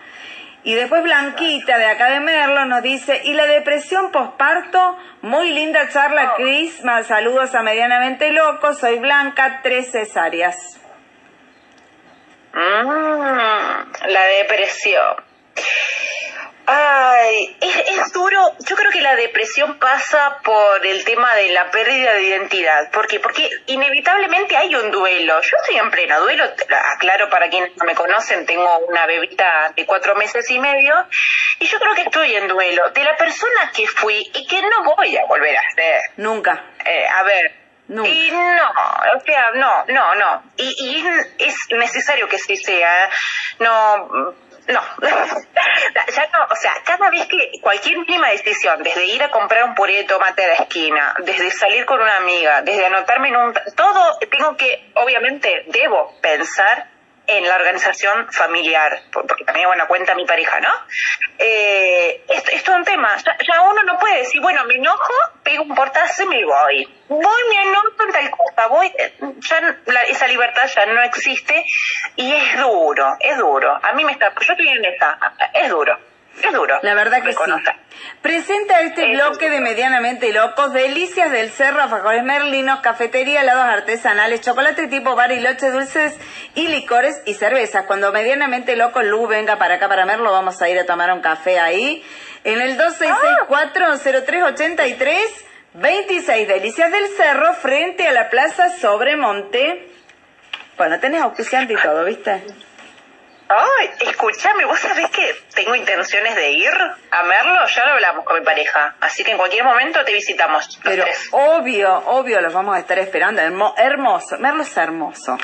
Y 0.64 0.74
después 0.74 1.03
Blanquita 1.03 1.77
de 1.77 1.85
acá 1.85 2.11
de 2.11 2.20
Merlo 2.20 2.64
nos 2.64 2.83
dice, 2.83 3.20
y 3.24 3.35
la 3.35 3.46
depresión 3.46 4.11
posparto, 4.11 4.98
muy 5.20 5.50
linda 5.50 5.90
charla 5.90 6.35
Cris, 6.37 6.83
más 6.85 7.07
saludos 7.07 7.55
a 7.55 7.62
Medianamente 7.62 8.33
Loco, 8.33 8.72
soy 8.72 8.98
Blanca, 8.98 9.61
tres 9.62 9.92
cesáreas. 9.92 10.81
Mm, 12.55 14.09
la 14.09 14.22
depresión. 14.38 15.16
Ay, 16.66 17.57
es, 17.61 17.77
es 17.77 18.12
duro. 18.12 18.40
Yo 18.61 18.74
creo 18.77 18.90
que 18.90 19.00
la 19.03 19.16
depresión 19.16 19.79
pasa 19.79 20.38
por 20.42 20.85
el 20.87 21.05
tema 21.05 21.35
de 21.35 21.50
la 21.50 21.70
pérdida 21.70 22.14
de 22.14 22.22
identidad. 22.22 22.90
¿Por 22.90 23.07
qué? 23.07 23.20
Porque 23.20 23.48
inevitablemente 23.66 24.57
hay 24.57 24.74
un 24.74 24.90
duelo. 24.90 25.40
Yo 25.42 25.57
estoy 25.61 25.77
en 25.77 25.90
pleno 25.90 26.20
duelo. 26.20 26.44
Aclaro 26.94 27.29
para 27.29 27.50
quienes 27.50 27.77
no 27.77 27.85
me 27.85 27.94
conocen, 27.94 28.46
tengo 28.46 28.79
una 28.88 29.05
bebita 29.07 29.72
de 29.77 29.85
cuatro 29.85 30.14
meses 30.14 30.50
y 30.50 30.59
medio. 30.59 30.94
Y 31.59 31.66
yo 31.66 31.79
creo 31.79 31.94
que 31.94 32.03
estoy 32.03 32.35
en 32.35 32.48
duelo 32.48 32.90
de 32.90 33.05
la 33.05 33.16
persona 33.16 33.70
que 33.74 33.87
fui 33.87 34.31
y 34.35 34.46
que 34.46 34.62
no 34.62 34.94
voy 34.96 35.16
a 35.16 35.24
volver 35.27 35.57
a 35.57 35.70
ser. 35.74 36.00
Nunca. 36.16 36.64
Eh, 36.85 37.07
a 37.07 37.22
ver. 37.24 37.64
Y 37.87 38.31
no, 38.31 38.70
o 39.14 39.20
sea, 39.27 39.50
no, 39.57 39.85
no, 39.88 40.14
no. 40.14 40.42
Y, 40.57 40.74
y 40.79 41.07
es 41.38 41.55
necesario 41.70 42.27
que 42.29 42.38
sí 42.38 42.57
sea. 42.57 43.11
No, 43.59 44.35
no. 44.68 44.81
ya 46.14 46.31
no, 46.33 46.44
o 46.50 46.57
sea, 46.57 46.74
cada 46.85 47.11
vez 47.11 47.27
que 47.27 47.53
cualquier 47.61 47.98
mínima 47.98 48.31
decisión, 48.31 48.83
desde 48.83 49.05
ir 49.07 49.22
a 49.22 49.31
comprar 49.31 49.64
un 49.64 49.74
puré 49.74 49.96
de 49.96 50.05
tomate 50.05 50.44
a 50.44 50.48
la 50.48 50.55
esquina, 50.55 51.14
desde 51.24 51.50
salir 51.50 51.85
con 51.85 52.00
una 52.00 52.16
amiga, 52.16 52.62
desde 52.62 52.87
anotarme 52.87 53.29
en 53.29 53.37
un... 53.37 53.55
Todo 53.77 54.18
tengo 54.31 54.57
que, 54.57 54.90
obviamente, 54.94 55.64
debo 55.68 56.18
pensar 56.20 56.93
en 57.26 57.48
la 57.48 57.56
organización 57.56 58.30
familiar, 58.32 59.02
por- 59.12 59.26
porque 59.26 59.44
también, 59.44 59.66
bueno, 59.66 59.87
cuenta 59.88 60.14
mi 60.14 60.26
pareja, 60.26 60.60
¿no? 60.60 60.68
Eh, 61.38 62.24
esto, 62.28 62.50
esto 62.50 62.72
es 62.72 62.76
un 62.78 62.84
tema, 62.84 63.16
ya, 63.24 63.37
ya 63.46 63.62
uno 63.62 63.82
no 63.82 63.98
puede 63.98 64.18
decir, 64.18 64.40
bueno, 64.40 64.64
me 64.64 64.74
enojo, 64.74 65.12
pego 65.42 65.62
un 65.64 65.74
portazo 65.74 66.22
y 66.22 66.26
me 66.26 66.44
voy. 66.44 66.88
Voy, 67.08 67.42
me 67.50 67.62
enojo 67.62 67.88
en 68.06 68.12
tal 68.12 68.30
cosa, 68.30 68.66
voy, 68.68 68.87
eh, 68.98 69.14
ya 69.40 69.60
la- 69.87 70.02
esa 70.02 70.26
libertad 70.28 70.62
ya 70.74 70.87
no 70.87 71.02
existe 71.02 71.64
y 72.16 72.32
es 72.32 72.58
duro, 72.58 73.16
es 73.20 73.37
duro. 73.38 73.78
A 73.82 73.92
mí 73.92 74.04
me 74.04 74.12
está, 74.12 74.32
yo 74.40 74.52
estoy 74.52 74.68
en 74.68 74.84
esa, 74.84 75.18
es 75.54 75.68
duro, 75.70 75.98
es 76.42 76.52
duro. 76.52 76.78
La 76.82 76.94
verdad 76.94 77.22
que 77.22 77.32
sí. 77.32 77.38
Presenta 78.20 78.80
este 78.80 79.14
bloque 79.14 79.48
de 79.50 79.60
Medianamente 79.60 80.32
Locos, 80.32 80.72
delicias 80.72 81.30
del 81.30 81.50
cerro, 81.50 81.82
alfajores 81.82 82.24
merlinos, 82.24 82.80
cafetería, 82.80 83.42
helados 83.42 83.64
artesanales, 83.64 84.40
chocolate 84.40 84.88
tipo 84.88 85.14
bariloche, 85.14 85.70
dulces 85.70 86.18
y 86.54 86.68
licores 86.68 87.22
y 87.26 87.34
cervezas. 87.34 87.84
Cuando 87.86 88.12
Medianamente 88.12 88.76
Locos 88.76 89.04
Lu 89.04 89.26
venga 89.26 89.58
para 89.58 89.74
acá, 89.74 89.88
para 89.88 90.06
Merlo, 90.06 90.32
vamos 90.32 90.60
a 90.60 90.68
ir 90.68 90.78
a 90.78 90.86
tomar 90.86 91.12
un 91.12 91.20
café 91.20 91.60
ahí. 91.60 92.02
En 92.44 92.60
el 92.60 92.78
2664-0383, 92.78 95.16
26 95.74 96.48
Delicias 96.48 96.92
del 96.92 97.06
Cerro, 97.16 97.54
frente 97.54 98.06
a 98.06 98.12
la 98.12 98.30
Plaza 98.30 98.70
Sobremonte. 98.78 99.88
Bueno, 100.76 100.98
tenés 100.98 101.22
auspiciante 101.22 101.74
y 101.74 101.76
todo, 101.76 102.04
¿viste? 102.04 102.42
Ay, 103.46 103.90
escúchame, 104.00 104.64
vos 104.64 104.78
sabés 104.78 105.11
que 105.11 105.37
tengo 105.54 105.74
intenciones 105.74 106.35
de 106.35 106.50
ir 106.52 106.72
a 107.11 107.22
Merlo, 107.24 107.66
ya 107.66 107.85
lo 107.85 107.92
hablamos 107.92 108.24
con 108.24 108.38
mi 108.38 108.44
pareja, 108.44 108.94
así 109.00 109.22
que 109.22 109.33
en 109.33 109.37
cualquier 109.37 109.64
momento 109.64 110.02
te 110.04 110.12
visitamos. 110.14 110.66
los 110.66 110.78
Pero 110.83 111.04
tres. 111.04 111.28
obvio, 111.30 111.94
obvio, 112.07 112.40
los 112.40 112.52
vamos 112.54 112.74
a 112.74 112.78
estar 112.78 112.98
esperando. 112.98 113.42
Hermo- 113.42 113.74
hermoso, 113.76 114.38
Merlo 114.38 114.62
es 114.62 114.76
hermoso. 114.76 115.37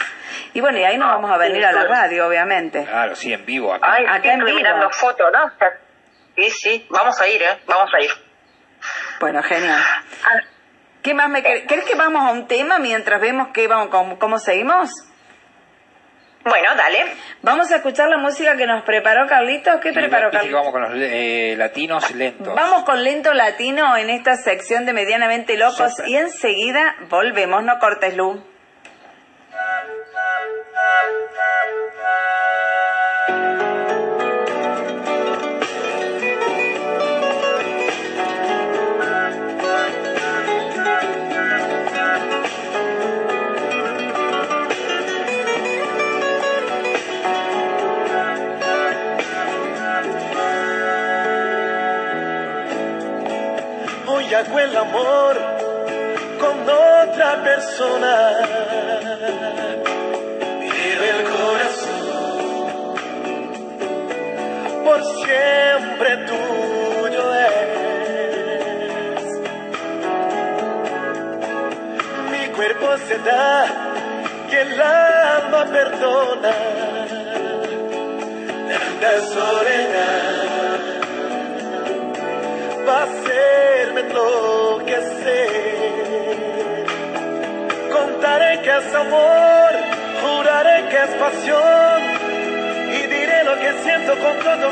Y 0.54 0.60
bueno, 0.60 0.78
y 0.78 0.84
ahí 0.84 0.96
nos 0.96 1.08
vamos 1.08 1.30
a 1.30 1.36
venir 1.36 1.64
a 1.64 1.72
la 1.72 1.84
radio, 1.84 2.26
obviamente. 2.26 2.84
Claro, 2.86 3.14
sí, 3.14 3.32
en 3.34 3.44
vivo 3.44 3.72
acá. 3.74 3.86
Ay, 3.92 4.04
acá 4.06 4.22
sí, 4.22 4.28
en 4.30 4.44
vivo. 4.44 4.56
mirando 4.56 4.90
fotos, 4.90 5.26
¿no? 5.30 5.52
Sí, 6.36 6.50
sí, 6.50 6.86
vamos 6.88 7.20
a 7.20 7.28
ir, 7.28 7.42
¿eh? 7.42 7.58
Vamos 7.66 7.92
a 7.94 8.00
ir. 8.02 8.10
Bueno, 9.20 9.42
genial. 9.42 9.78
¿Qué 11.02 11.12
más 11.12 11.28
me 11.28 11.42
querés? 11.42 11.66
¿Querés 11.66 11.84
que 11.84 11.94
vamos 11.94 12.22
a 12.26 12.30
un 12.32 12.48
tema 12.48 12.78
mientras 12.78 13.20
vemos 13.20 13.48
qué 13.52 13.68
vamos, 13.68 13.88
cómo, 13.88 14.18
cómo 14.18 14.38
seguimos? 14.38 14.90
Bueno, 16.50 16.68
dale. 16.76 17.06
Vamos 17.42 17.70
a 17.70 17.76
escuchar 17.76 18.08
la 18.08 18.18
música 18.18 18.56
que 18.56 18.66
nos 18.66 18.82
preparó 18.82 19.26
Carlitos. 19.28 19.76
¿Qué 19.80 19.92
preparó 19.92 20.32
Carlitos? 20.32 20.58
vamos 20.58 20.72
con 20.72 20.82
los 20.82 20.90
eh, 20.96 21.54
latinos 21.56 22.10
lentos. 22.10 22.54
Vamos 22.56 22.82
con 22.82 23.04
Lento 23.04 23.32
Latino 23.32 23.96
en 23.96 24.10
esta 24.10 24.36
sección 24.36 24.84
de 24.84 24.92
Medianamente 24.92 25.56
Locos 25.56 25.92
Súper. 25.92 26.08
y 26.08 26.16
enseguida 26.16 26.96
volvemos. 27.08 27.62
No 27.62 27.78
cortes, 27.78 28.16
Lu. 28.16 28.42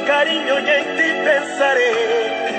Cariño 0.06 0.58
y 0.60 0.70
en 0.70 0.96
ti 0.96 1.08
pensaré. 1.24 1.92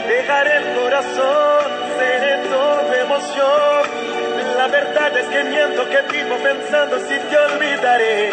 Dejaré 0.08 0.58
el 0.58 0.80
corazón, 0.80 1.66
seré 1.98 2.38
todo 2.50 2.94
emoción. 2.94 4.10
La 4.58 4.68
verdad 4.68 5.18
es 5.18 5.28
que 5.28 5.44
miento 5.44 5.90
que 5.90 6.02
vivo 6.14 6.36
pensando 6.44 7.00
si 7.00 7.18
te 7.18 7.38
olvidaré. 7.38 8.32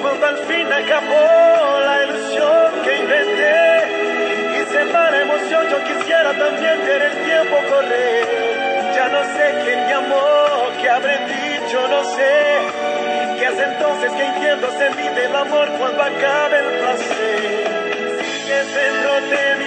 Cuando 0.00 0.26
al 0.26 0.38
fin 0.38 0.66
acabó 0.72 1.80
la 1.84 2.04
ilusión 2.04 2.82
que 2.84 2.96
inventé 2.96 4.58
y 4.58 4.72
se 4.72 4.84
va 4.92 5.10
la 5.10 5.22
emoción, 5.22 5.68
yo 5.70 5.84
quisiera 5.84 6.32
también 6.32 6.86
ver 6.86 7.02
el 7.02 7.24
tiempo 7.24 7.56
correr. 7.68 8.24
Ya 8.94 9.08
no 9.08 9.22
sé 9.34 9.54
quién 9.64 9.86
me 9.86 9.92
amó, 9.94 10.70
qué 10.80 10.90
habré 10.90 11.18
dicho, 11.26 11.88
no 11.88 12.04
sé. 12.04 13.38
Que 13.38 13.44
es 13.46 13.58
entonces 13.58 14.12
que 14.12 14.24
entiendo 14.24 14.68
se 14.78 14.90
mide 14.90 15.24
el 15.26 15.36
amor 15.36 15.68
cuando 15.78 16.02
acabe 16.02 16.67
centro 18.78 19.28
te 19.30 19.54
va. 19.54 19.57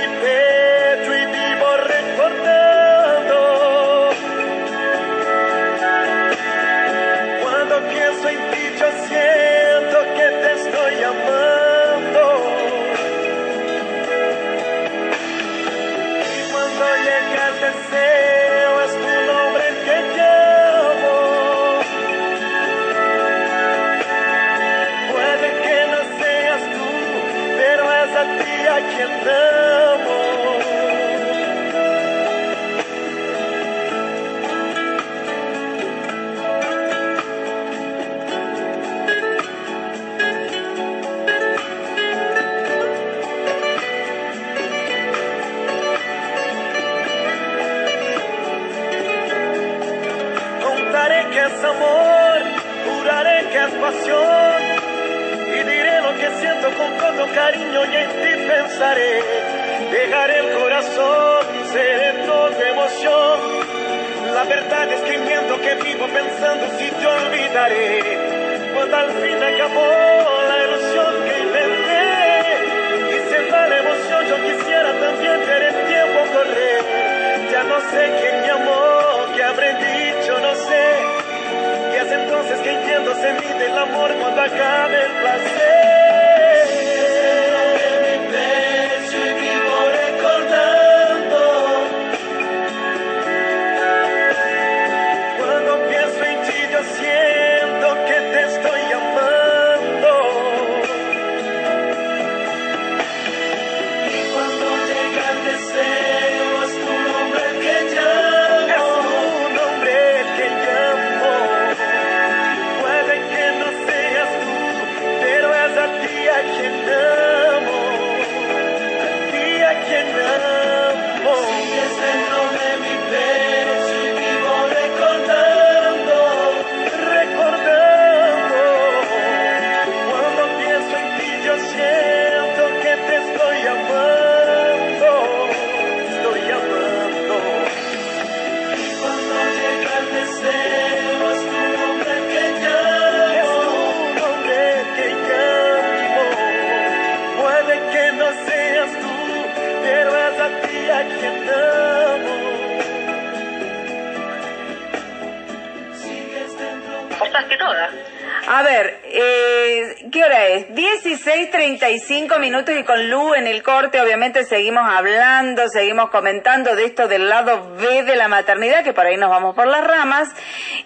16.35 161.91 162.39
minutos 162.39 162.73
y 162.77 162.83
con 162.85 163.09
Lu 163.09 163.33
en 163.33 163.47
el 163.47 163.63
corte 163.63 163.99
obviamente 163.99 164.45
seguimos 164.45 164.83
hablando, 164.89 165.67
seguimos 165.67 166.09
comentando 166.09 166.73
de 166.73 166.85
esto 166.85 167.09
del 167.09 167.27
lado 167.27 167.75
B 167.75 168.03
de 168.03 168.15
la 168.15 168.29
maternidad, 168.29 168.83
que 168.85 168.93
por 168.93 169.05
ahí 169.05 169.17
nos 169.17 169.29
vamos 169.29 169.55
por 169.55 169.67
las 169.67 169.85
ramas. 169.85 170.29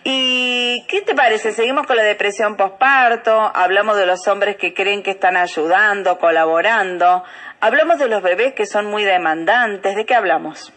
¿Y 0.04 0.84
qué 0.88 1.02
te 1.04 1.14
parece? 1.14 1.52
Seguimos 1.52 1.86
con 1.86 1.96
la 1.96 2.02
depresión 2.04 2.58
posparto, 2.58 3.52
hablamos 3.56 3.98
de 3.98 4.08
los 4.08 4.28
hombres 4.28 4.56
que 4.58 4.74
creen 4.74 5.04
que 5.04 5.12
están 5.12 5.38
ayudando, 5.38 6.18
colaborando, 6.18 7.24
hablamos 7.60 8.00
de 8.00 8.08
los 8.08 8.24
bebés 8.24 8.54
que 8.54 8.66
son 8.66 8.88
muy 8.88 9.04
demandantes, 9.04 9.96
¿de 9.96 10.06
qué 10.06 10.16
hablamos? 10.16 10.74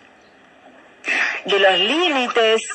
De 1.46 1.58
los 1.58 1.78
límites. 1.78 2.68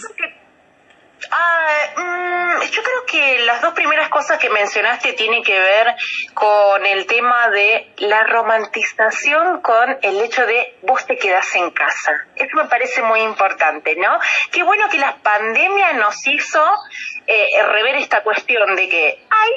Ah, 1.31 2.01
mm, 2.01 2.32
yo 2.71 2.83
creo 2.83 3.05
que 3.05 3.39
las 3.45 3.61
dos 3.61 3.73
primeras 3.73 4.09
cosas 4.09 4.37
que 4.37 4.49
mencionaste 4.49 5.13
tienen 5.13 5.43
que 5.43 5.59
ver 5.59 5.95
con 6.33 6.85
el 6.85 7.05
tema 7.05 7.49
de 7.49 7.93
la 7.97 8.23
romantización 8.23 9.61
con 9.61 9.97
el 10.01 10.21
hecho 10.21 10.45
de 10.45 10.77
vos 10.81 11.05
te 11.05 11.17
quedás 11.17 11.55
en 11.55 11.71
casa. 11.71 12.11
Eso 12.35 12.55
me 12.55 12.65
parece 12.65 13.01
muy 13.01 13.21
importante, 13.21 13.95
¿no? 13.95 14.19
Qué 14.51 14.63
bueno 14.63 14.89
que 14.89 14.97
la 14.97 15.15
pandemia 15.17 15.93
nos 15.93 16.25
hizo 16.27 16.63
eh, 17.27 17.47
rever 17.71 17.95
esta 17.95 18.21
cuestión 18.23 18.75
de 18.75 18.89
que 18.89 19.25
hay 19.29 19.51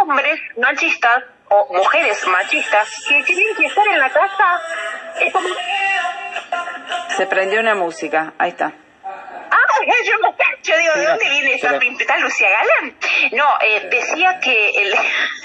hombres 0.00 0.40
machistas 0.56 1.24
o 1.48 1.74
mujeres 1.74 2.26
machistas 2.26 2.88
que 3.08 3.22
tienen 3.24 3.56
que 3.56 3.66
estar 3.66 3.86
en 3.88 3.98
la 3.98 4.10
casa. 4.10 4.60
Es 5.20 5.32
como, 5.32 5.48
Se 7.16 7.26
prendió 7.26 7.60
una 7.60 7.74
música, 7.74 8.34
ahí 8.38 8.50
está. 8.50 8.72
Yo, 9.86 10.16
yo 10.62 10.78
digo, 10.78 10.94
¿de 10.94 11.04
dónde 11.06 11.28
viene 11.28 11.54
esa? 11.54 11.76
¿Está 11.76 12.18
Lucía 12.18 12.48
Galán? 12.50 12.96
No, 13.32 13.46
eh, 13.60 13.88
decía 13.90 14.38
que 14.40 14.70
el, 14.70 14.94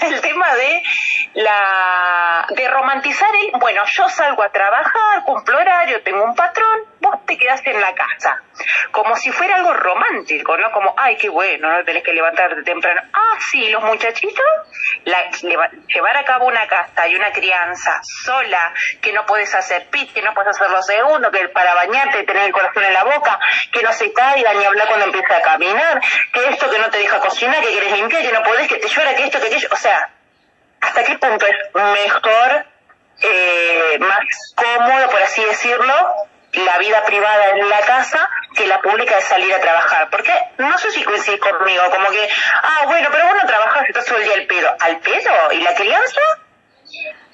el 0.12 0.20
tema 0.20 0.54
de 0.54 0.82
la 1.36 2.46
de 2.48 2.68
romantizar 2.68 3.28
el, 3.34 3.58
bueno, 3.60 3.82
yo 3.86 4.08
salgo 4.08 4.42
a 4.42 4.48
trabajar, 4.50 5.22
cumplo 5.24 5.58
horario, 5.58 6.02
tengo 6.02 6.24
un 6.24 6.34
patrón, 6.34 6.80
vos 7.00 7.14
te 7.26 7.36
quedás 7.36 7.60
en 7.66 7.78
la 7.80 7.94
casa. 7.94 8.40
Como 8.90 9.14
si 9.16 9.30
fuera 9.32 9.56
algo 9.56 9.74
romántico, 9.74 10.56
¿no? 10.56 10.72
Como, 10.72 10.94
ay, 10.96 11.16
qué 11.18 11.28
bueno, 11.28 11.70
no 11.70 11.84
tenés 11.84 12.02
que 12.02 12.14
levantarte 12.14 12.62
temprano. 12.62 13.02
Ah, 13.12 13.36
sí, 13.50 13.68
los 13.68 13.82
muchachitos, 13.82 14.44
la- 15.04 15.30
leva- 15.42 15.70
llevar 15.88 16.16
a 16.16 16.24
cabo 16.24 16.46
una 16.46 16.66
casta 16.66 17.06
y 17.06 17.14
una 17.14 17.30
crianza 17.32 18.00
sola, 18.02 18.72
que 19.02 19.12
no 19.12 19.26
puedes 19.26 19.54
hacer 19.54 19.88
pit, 19.90 20.12
que 20.14 20.22
no 20.22 20.32
puedes 20.32 20.56
hacer 20.56 20.70
lo 20.70 20.82
segundo, 20.82 21.30
que 21.30 21.48
para 21.50 21.74
bañarte 21.74 22.22
tener 22.24 22.44
el 22.46 22.52
corazón 22.52 22.84
en 22.84 22.94
la 22.94 23.04
boca, 23.04 23.38
que 23.72 23.82
no 23.82 23.92
se 23.92 24.10
caiga 24.12 24.54
ni 24.54 24.64
hablar 24.64 24.88
cuando 24.88 25.04
empieza 25.06 25.36
a 25.36 25.42
caminar, 25.42 26.00
que 26.32 26.48
esto 26.48 26.70
que 26.70 26.78
no 26.78 26.88
te 26.88 26.98
deja 26.98 27.20
cocinar, 27.20 27.60
que 27.60 27.68
quieres 27.72 27.92
limpiar, 27.92 28.22
que 28.22 28.32
no 28.32 28.42
podés, 28.42 28.68
que 28.68 28.78
te 28.78 28.88
llora, 28.88 29.14
que 29.14 29.24
esto, 29.24 29.38
que 29.38 29.48
aquello. 29.48 29.68
O 29.70 29.76
sea, 29.76 30.08
¿hasta 30.86 31.04
qué 31.04 31.18
punto 31.18 31.46
es 31.46 31.56
mejor, 31.74 32.66
eh, 33.22 33.98
más 33.98 34.54
cómodo, 34.54 35.10
por 35.10 35.22
así 35.22 35.44
decirlo, 35.44 35.94
la 36.52 36.78
vida 36.78 37.04
privada 37.04 37.50
en 37.50 37.68
la 37.68 37.80
casa 37.80 38.28
que 38.54 38.66
la 38.66 38.80
pública 38.80 39.16
de 39.16 39.22
salir 39.22 39.52
a 39.52 39.60
trabajar? 39.60 40.08
Porque 40.10 40.32
no 40.58 40.78
sé 40.78 40.90
si 40.90 41.02
coincidís 41.02 41.40
conmigo, 41.40 41.82
como 41.90 42.08
que, 42.10 42.28
ah, 42.62 42.84
bueno, 42.86 43.08
pero 43.10 43.26
vos 43.26 43.36
no 43.42 43.48
trabajás, 43.48 43.88
estás 43.88 44.04
todo 44.06 44.18
el 44.18 44.24
día 44.24 44.34
al 44.34 44.46
pedo. 44.46 44.76
¿Al 44.80 44.98
pedo? 45.00 45.52
¿Y 45.52 45.62
la 45.62 45.74
crianza? 45.74 46.20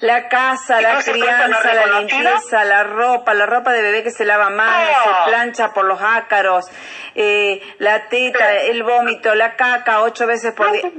La 0.00 0.28
casa, 0.28 0.80
la 0.80 0.88
Entonces, 0.88 1.16
¿cuesta 1.16 1.46
no 1.46 1.58
crianza, 1.58 1.86
la 1.86 2.00
limpieza, 2.00 2.64
la 2.64 2.82
ropa, 2.82 3.34
la 3.34 3.46
ropa 3.46 3.72
de 3.72 3.82
bebé 3.82 4.02
que 4.02 4.10
se 4.10 4.24
lava 4.24 4.50
mal, 4.50 4.86
se 4.86 5.30
plancha 5.30 5.72
por 5.72 5.84
los 5.84 6.00
ácaros, 6.02 6.66
eh, 7.14 7.60
la 7.78 8.08
teta, 8.08 8.52
el 8.54 8.82
vómito, 8.82 9.34
la 9.36 9.54
caca 9.54 10.00
ocho 10.00 10.26
veces 10.26 10.54
por 10.54 10.72
día. 10.72 10.90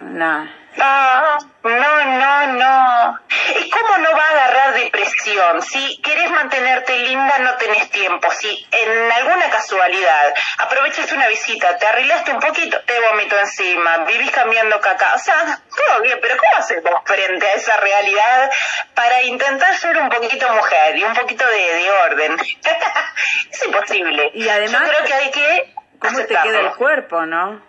Nah. 0.00 0.61
Ah, 0.78 1.38
no, 1.64 2.04
no, 2.04 2.46
no. 2.54 3.20
¿Y 3.60 3.70
cómo 3.70 3.98
no 3.98 4.10
va 4.12 4.24
a 4.24 4.30
agarrar 4.30 4.74
depresión? 4.74 5.62
Si 5.62 6.00
querés 6.00 6.30
mantenerte 6.30 6.98
linda, 7.00 7.38
no 7.40 7.54
tenés 7.56 7.90
tiempo. 7.90 8.30
Si 8.30 8.66
en 8.70 9.12
alguna 9.12 9.50
casualidad 9.50 10.34
aprovechaste 10.58 11.14
una 11.14 11.28
visita, 11.28 11.76
te 11.76 11.86
arreglaste 11.86 12.32
un 12.32 12.40
poquito, 12.40 12.80
te 12.86 13.00
vomito 13.00 13.38
encima, 13.38 13.98
vivís 13.98 14.30
cambiando 14.30 14.80
caca. 14.80 15.14
O 15.14 15.18
sea, 15.18 15.60
todo 15.68 16.02
bien, 16.02 16.18
pero 16.22 16.36
¿cómo 16.36 16.62
haces 16.62 16.82
vos 16.82 17.00
frente 17.04 17.46
a 17.46 17.54
esa 17.54 17.76
realidad 17.76 18.50
para 18.94 19.22
intentar 19.22 19.76
ser 19.76 19.98
un 19.98 20.08
poquito 20.08 20.52
mujer 20.54 20.96
y 20.96 21.04
un 21.04 21.14
poquito 21.14 21.46
de, 21.46 21.74
de 21.74 21.90
orden? 21.90 22.36
es 23.50 23.64
imposible. 23.64 24.30
Y 24.34 24.48
además, 24.48 24.82
Yo 24.82 24.88
creo 24.88 25.04
que 25.04 25.14
hay 25.14 25.30
que. 25.30 25.74
¿Cómo 25.98 26.18
te 26.18 26.26
queda 26.28 26.60
el 26.60 26.72
cuerpo, 26.72 27.26
no? 27.26 27.62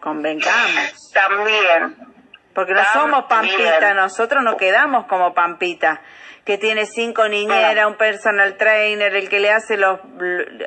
Convengamos. 0.00 1.10
También. 1.12 2.10
Porque 2.54 2.72
no 2.74 2.84
somos 2.92 3.24
Pampita, 3.28 3.94
nosotros 3.94 4.42
no 4.42 4.56
quedamos 4.56 5.06
como 5.06 5.34
Pampita, 5.34 6.00
que 6.44 6.58
tiene 6.58 6.86
cinco 6.86 7.28
niñeras, 7.28 7.86
un 7.86 7.96
personal 7.96 8.56
trainer, 8.56 9.14
el 9.14 9.28
que 9.28 9.38
le 9.40 9.52
hace 9.52 9.76
los... 9.76 10.00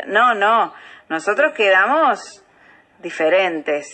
No, 0.07 0.34
no, 0.34 0.73
nosotros 1.09 1.53
quedamos 1.53 2.43
diferentes, 2.99 3.93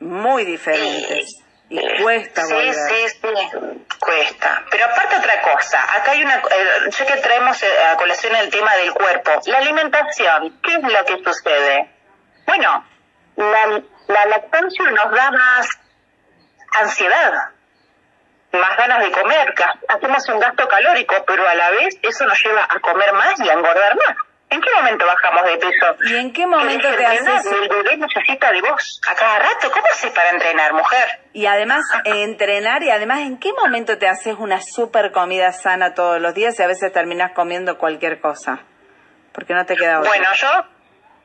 muy 0.00 0.44
diferentes. 0.44 1.38
Y 1.68 2.02
cuesta 2.02 2.42
Sí, 2.44 2.52
volver. 2.52 2.74
sí, 2.74 3.08
sí, 3.08 3.84
cuesta. 3.98 4.62
Pero 4.70 4.84
aparte 4.84 5.16
otra 5.16 5.40
cosa, 5.40 5.82
acá 5.94 6.10
hay 6.10 6.22
una, 6.22 6.36
eh, 6.36 6.90
ya 6.90 7.06
que 7.06 7.16
traemos 7.16 7.62
eh, 7.62 7.66
a 7.90 7.96
colación 7.96 8.34
el 8.36 8.50
tema 8.50 8.74
del 8.76 8.92
cuerpo, 8.92 9.30
la 9.46 9.58
alimentación, 9.58 10.60
¿qué 10.62 10.74
es 10.74 10.82
lo 10.82 11.04
que 11.06 11.24
sucede? 11.24 11.90
Bueno, 12.46 12.84
la, 13.36 13.82
la 14.08 14.26
lactancia 14.26 14.90
nos 14.90 15.10
da 15.12 15.30
más 15.30 15.68
ansiedad, 16.80 17.32
más 18.52 18.76
ganas 18.76 19.02
de 19.04 19.10
comer, 19.12 19.54
hacemos 19.88 20.28
un 20.28 20.38
gasto 20.40 20.68
calórico, 20.68 21.14
pero 21.26 21.48
a 21.48 21.54
la 21.54 21.70
vez 21.70 21.96
eso 22.02 22.24
nos 22.26 22.38
lleva 22.44 22.66
a 22.68 22.78
comer 22.80 23.12
más 23.14 23.40
y 23.40 23.48
a 23.48 23.52
engordar 23.54 23.96
más. 23.96 24.16
¿En 24.50 24.60
qué 24.60 24.70
momento 24.74 25.06
bajamos 25.06 25.44
de 25.46 25.56
peso? 25.56 25.96
¿Y 26.02 26.16
en 26.16 26.30
qué 26.30 26.46
momento 26.46 26.86
¿Querés 26.90 27.24
te 27.24 27.30
haces- 27.30 27.52
El 27.52 27.68
bebé 27.70 27.96
necesita 27.96 28.52
de 28.52 28.60
vos 28.60 29.00
a 29.10 29.14
cada 29.14 29.38
rato. 29.38 29.70
¿Cómo 29.70 29.86
haces 29.90 30.10
para 30.10 30.28
entrenar, 30.28 30.74
mujer? 30.74 31.20
Y 31.32 31.46
además 31.46 31.82
eh, 32.04 32.22
entrenar 32.22 32.82
y 32.82 32.90
además 32.90 33.20
en 33.20 33.38
qué 33.38 33.50
momento 33.54 33.96
te 33.96 34.06
haces 34.08 34.36
una 34.38 34.60
super 34.60 35.10
comida 35.10 35.52
sana 35.52 35.94
todos 35.94 36.20
los 36.20 36.34
días 36.34 36.58
y 36.60 36.62
a 36.62 36.66
veces 36.66 36.92
terminas 36.92 37.32
comiendo 37.32 37.78
cualquier 37.78 38.20
cosa. 38.20 38.58
Porque 39.32 39.54
no 39.54 39.64
te 39.64 39.74
queda 39.74 40.00
otra. 40.00 40.10
Bueno, 40.10 40.28
yo, 40.34 40.48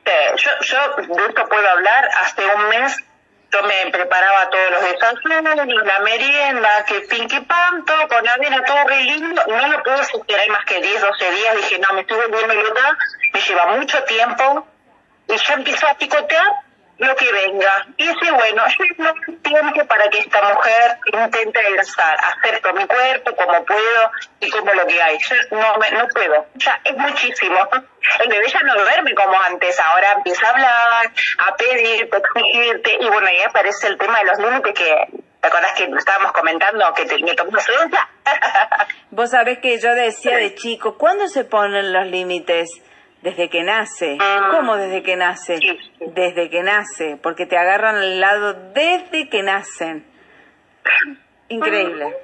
eh, 0.06 0.32
yo, 0.36 0.50
yo 0.62 0.78
de 0.96 1.26
esto 1.28 1.44
puedo 1.50 1.68
hablar. 1.68 2.08
Hace 2.22 2.46
un 2.46 2.68
mes 2.70 2.96
yo 3.50 3.62
me 3.62 3.90
preparaba 3.90 4.50
todos 4.50 4.70
los 4.72 4.82
desayunos, 4.82 5.84
la 5.84 5.98
merienda, 6.00 6.84
que 6.86 7.00
pinky 7.02 7.40
pan, 7.40 7.84
todo 7.84 8.08
con 8.08 8.28
avena, 8.28 8.62
todo 8.64 8.84
re 8.86 9.02
lindo. 9.04 9.42
No 9.46 9.68
lo 9.68 9.82
puedo 9.82 10.04
sostener 10.04 10.50
más 10.50 10.64
que 10.66 10.80
10, 10.80 11.00
12 11.00 11.30
días. 11.30 11.56
Dije, 11.56 11.78
no, 11.78 11.92
me 11.94 12.02
estoy 12.02 12.18
volviendo 12.18 12.54
loca, 12.54 12.96
me 13.32 13.40
lleva 13.40 13.66
mucho 13.76 14.02
tiempo. 14.04 14.66
Y 15.28 15.36
ya 15.36 15.54
empiezo 15.54 15.86
a 15.88 15.94
picotear 15.94 16.67
lo 16.98 17.14
que 17.16 17.32
venga. 17.32 17.86
Y 17.96 18.06
dice, 18.08 18.30
bueno, 18.32 18.62
yo 18.66 18.84
no 18.98 19.12
tengo 19.42 19.72
tiempo 19.72 19.86
para 19.86 20.08
que 20.10 20.18
esta 20.18 20.42
mujer 20.42 20.98
intente 21.12 21.60
adelgazar, 21.60 22.18
acepto 22.22 22.72
mi 22.74 22.86
cuerpo 22.86 23.34
como 23.36 23.64
puedo 23.64 24.10
y 24.40 24.50
como 24.50 24.74
lo 24.74 24.86
que 24.86 25.00
hay. 25.00 25.18
Yo 25.18 25.56
no, 25.56 25.78
me, 25.78 25.90
no 25.92 26.06
puedo, 26.08 26.46
ya 26.54 26.80
es 26.84 26.96
muchísimo. 26.96 27.68
El 28.20 28.28
bebé 28.28 28.48
ya 28.48 28.60
no 28.60 28.74
duerme 28.74 29.14
como 29.14 29.40
antes, 29.40 29.78
ahora 29.80 30.12
empieza 30.12 30.46
a 30.46 30.50
hablar, 30.50 31.12
a 31.38 31.56
pedirte, 31.56 32.16
a 32.16 32.18
exigirte, 32.18 32.98
y 33.00 33.08
bueno, 33.08 33.26
ahí 33.26 33.42
aparece 33.42 33.88
el 33.88 33.98
tema 33.98 34.18
de 34.18 34.24
los 34.24 34.38
límites 34.38 34.74
que, 34.74 35.20
¿te 35.40 35.48
acordás 35.48 35.72
que 35.72 35.84
estábamos 35.84 36.32
comentando 36.32 36.94
que 36.94 37.04
te, 37.06 37.18
me 37.18 37.34
tomó 37.34 37.50
una? 37.50 38.08
Vos 39.10 39.30
sabés 39.30 39.58
que 39.58 39.78
yo 39.78 39.94
decía 39.94 40.36
de 40.36 40.54
chico, 40.54 40.96
¿cuándo 40.96 41.28
se 41.28 41.44
ponen 41.44 41.92
los 41.92 42.06
límites? 42.06 42.68
Desde 43.28 43.50
que 43.50 43.62
nace. 43.62 44.16
¿Cómo 44.50 44.76
desde 44.76 45.02
que 45.02 45.14
nace? 45.14 45.58
Desde 46.00 46.48
que 46.48 46.62
nace, 46.62 47.18
porque 47.22 47.44
te 47.44 47.58
agarran 47.58 47.96
al 47.96 48.20
lado 48.20 48.54
desde 48.72 49.28
que 49.28 49.42
nacen. 49.42 50.06
Increíble. 51.48 52.16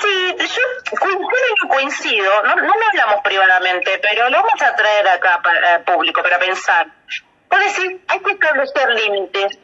Sí, 0.00 0.36
yo 0.36 0.96
coincido 0.98 1.28
no 1.62 1.68
coincido, 1.68 2.42
no, 2.42 2.56
no 2.56 2.74
lo 2.74 2.86
hablamos 2.88 3.22
privadamente, 3.22 3.98
pero 4.02 4.28
lo 4.28 4.38
vamos 4.38 4.62
a 4.62 4.74
traer 4.74 5.08
acá 5.08 5.40
para 5.42 5.76
el 5.76 5.84
público 5.84 6.22
para 6.22 6.40
pensar. 6.40 6.88
Puedo 7.48 7.62
decir, 7.62 8.00
hay 8.08 8.18
que 8.18 8.32
establecer 8.32 8.90
límites, 8.90 9.58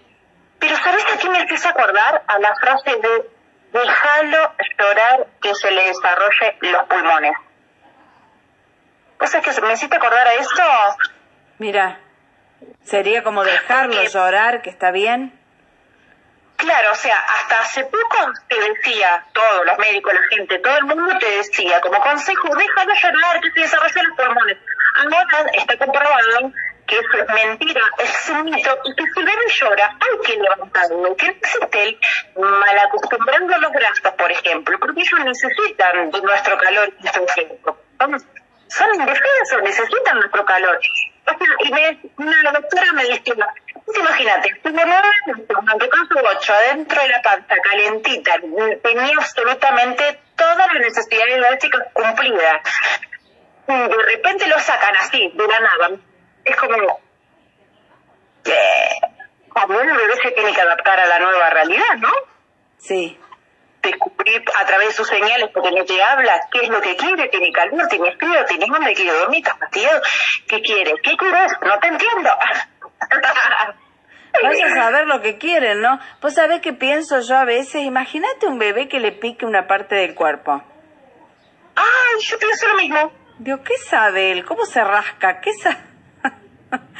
pero 0.61 0.77
¿sabes 0.77 1.05
a 1.13 1.19
qué 1.19 1.29
me 1.29 1.41
empieza 1.41 1.69
a 1.69 1.73
acordar? 1.73 2.23
A 2.29 2.39
la 2.39 2.55
frase 2.55 2.97
de 2.97 3.31
déjalo 3.73 4.53
llorar 4.79 5.27
que 5.43 5.55
se 5.57 5.71
le 5.73 5.87
desarrolle 5.87 6.57
los 6.61 6.85
pulmones. 6.85 7.33
¿Vos 9.19 9.31
sabés 9.31 9.55
que 9.55 9.61
me 9.61 9.73
hiciste 9.73 9.97
acordar 9.97 10.27
a 10.27 10.35
esto? 10.35 10.63
Mira, 11.59 12.01
sería 12.83 13.23
como 13.23 13.45
dejarlo 13.45 14.03
llorar, 14.05 14.63
que 14.63 14.71
está 14.71 14.91
bien. 14.91 15.39
Claro, 16.57 16.93
o 16.93 16.95
sea, 16.95 17.17
hasta 17.19 17.61
hace 17.61 17.85
poco 17.85 18.33
te 18.49 18.59
decía, 18.59 19.25
todos 19.33 19.67
los 19.67 19.79
médicos, 19.79 20.15
la 20.15 20.37
gente, 20.37 20.59
todo 20.61 20.77
el 20.79 20.85
mundo 20.85 21.19
te 21.19 21.37
decía 21.37 21.81
como 21.81 22.01
consejo, 22.01 22.49
déjalo 22.55 22.95
llorar, 22.95 23.41
que 23.41 23.51
se 23.51 23.61
desarrollen 23.61 24.07
los 24.09 24.17
pulmones. 24.17 24.59
Ahora 24.97 25.51
está 25.53 25.77
comprobado 25.77 26.53
que 26.87 26.99
eso 26.99 27.13
es 27.19 27.29
mentira, 27.35 27.81
es 27.99 28.29
un 28.31 28.45
mito, 28.45 28.79
y 28.85 28.95
que 28.95 29.03
si 29.03 29.21
el 29.21 29.27
bebé 29.27 29.49
llora, 29.49 29.97
hay 30.01 30.19
que 30.25 30.37
levantarlo, 30.37 31.17
que 31.17 31.27
no 31.27 31.33
existe 31.33 31.83
el 31.83 31.99
mal 32.41 32.79
acostumbrando 32.79 33.55
a 33.55 33.59
los 33.59 33.73
brazos, 33.73 34.13
por 34.17 34.31
ejemplo, 34.31 34.79
porque 34.79 35.01
ellos 35.01 35.21
necesitan 35.25 36.11
de 36.11 36.21
nuestro 36.21 36.59
calor 36.59 36.93
y 36.99 37.03
nuestro 37.03 37.27
tiempo. 37.27 37.79
Vamos, 37.97 38.23
son 38.69 38.95
indefensos, 38.95 39.63
necesitan 39.63 40.19
nuestro 40.19 40.45
calor. 40.45 40.79
O 41.27 41.39
sea, 41.39 41.49
y 41.61 41.73
me, 41.73 42.01
una 42.19 42.53
doctora 42.53 42.93
me 42.93 43.05
decía, 43.05 43.35
"Vos 43.87 43.97
imagínate, 43.97 44.55
tengo 44.63 44.81
nueve 44.85 45.89
con 45.91 46.09
su 46.09 46.19
ocho, 46.19 46.53
adentro 46.53 47.01
de 47.01 47.09
la 47.09 47.23
panza, 47.23 47.55
calentita, 47.63 48.35
tenía 48.83 49.15
absolutamente 49.17 50.21
todas 50.37 50.59
las 50.59 50.81
necesidades 50.81 51.41
básicas 51.41 51.83
cumplidas. 51.93 52.63
De 53.67 54.03
repente 54.13 54.47
lo 54.47 54.59
sacan 54.59 54.97
así, 54.97 55.33
de 55.35 55.49
la 55.49 55.61
nada. 55.61 55.91
Es 56.45 56.57
como, 56.57 57.01
también 59.55 59.89
el 59.89 59.97
bebé 59.97 60.15
se 60.23 60.31
tiene 60.33 60.53
que 60.53 60.61
adaptar 60.61 61.01
a 61.01 61.07
la 61.07 61.19
nueva 61.21 61.51
realidad, 61.51 61.95
¿no? 61.99 62.11
Sí. 62.79 63.19
Descubrir 63.85 64.43
a 64.55 64.67
través 64.67 64.89
de 64.89 64.95
sus 64.95 65.07
señales 65.07 65.51
porque 65.53 65.71
no 65.71 65.85
te 65.85 66.03
habla 66.03 66.41
qué 66.51 66.61
es 66.63 66.69
lo 66.69 66.81
que 66.81 66.97
quiere, 66.97 67.29
tiene 67.29 67.53
calor, 67.53 67.87
tiene 67.89 68.17
frío, 68.17 68.45
tiene 68.47 68.67
hambre, 68.75 68.95
quiere 68.95 69.13
dormir, 69.13 69.43
está 69.45 69.57
fastidiado, 69.57 70.01
¿qué 70.49 70.61
quiere? 70.61 70.95
¿Qué 71.03 71.17
quieres? 71.17 71.53
No 71.63 71.79
te 71.79 71.89
entiendo. 71.89 72.31
Vaya 74.43 74.67
a 74.67 74.75
saber 74.75 75.07
lo 75.07 75.21
que 75.21 75.39
quieren, 75.39 75.81
¿no? 75.81 76.01
Vos 76.21 76.35
sabés 76.35 76.61
que 76.61 76.73
pienso 76.73 77.21
yo 77.21 77.37
a 77.37 77.45
veces, 77.45 77.83
imagínate 77.83 78.47
un 78.47 78.59
bebé 78.59 78.89
que 78.89 78.99
le 78.99 79.13
pique 79.13 79.47
una 79.47 79.67
parte 79.69 79.95
del 79.95 80.15
cuerpo. 80.15 80.63
Ay, 81.77 82.21
yo 82.21 82.39
pienso 82.39 82.69
lo 82.69 82.75
mismo. 82.75 83.13
Digo, 83.39 83.63
¿qué 83.63 83.77
sabe 83.77 84.33
él? 84.33 84.45
¿Cómo 84.45 84.65
se 84.65 84.83
rasca? 84.83 85.41
¿Qué 85.41 85.53
sabe? 85.55 85.94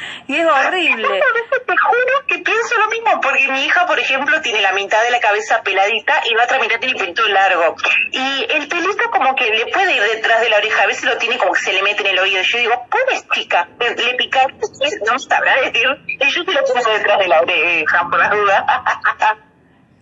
y 0.27 0.35
es 0.37 0.45
horrible. 0.45 1.07
A 1.07 1.33
veces 1.33 1.65
te 1.65 1.77
juro 1.77 2.27
que 2.27 2.37
pienso 2.39 2.77
lo 2.77 2.87
mismo, 2.89 3.21
porque 3.21 3.47
mi 3.49 3.65
hija, 3.65 3.85
por 3.85 3.99
ejemplo, 3.99 4.41
tiene 4.41 4.61
la 4.61 4.71
mitad 4.73 5.03
de 5.03 5.11
la 5.11 5.19
cabeza 5.19 5.61
peladita 5.63 6.21
y 6.29 6.33
la 6.33 6.43
otra 6.43 6.59
mitad 6.59 6.79
tiene 6.79 6.93
el 6.93 6.99
pelito 6.99 7.27
largo. 7.27 7.75
Y 8.11 8.45
el 8.49 8.67
pelito 8.67 9.09
como 9.11 9.35
que 9.35 9.49
le 9.49 9.67
puede 9.67 9.95
ir 9.95 10.01
detrás 10.01 10.41
de 10.41 10.49
la 10.49 10.57
oreja, 10.57 10.83
a 10.83 10.87
veces 10.87 11.05
lo 11.05 11.17
tiene 11.17 11.37
como 11.37 11.53
que 11.53 11.61
se 11.61 11.73
le 11.73 11.83
mete 11.83 12.01
en 12.01 12.07
el 12.07 12.19
oído. 12.19 12.41
Yo 12.41 12.57
digo, 12.57 12.87
¿puedes, 12.89 13.27
chica? 13.29 13.67
Le, 13.79 13.95
le 13.95 14.13
pica, 14.15 14.47
no 15.05 15.19
sabrá 15.19 15.55
decir. 15.61 15.87
Y 16.07 16.29
yo 16.31 16.43
se 16.43 16.51
lo 16.51 16.63
pongo 16.63 16.91
detrás 16.91 17.19
de 17.19 17.27
la 17.27 17.41
oreja, 17.41 18.07
por 18.09 18.19
la 18.19 18.29
duda. 18.29 18.65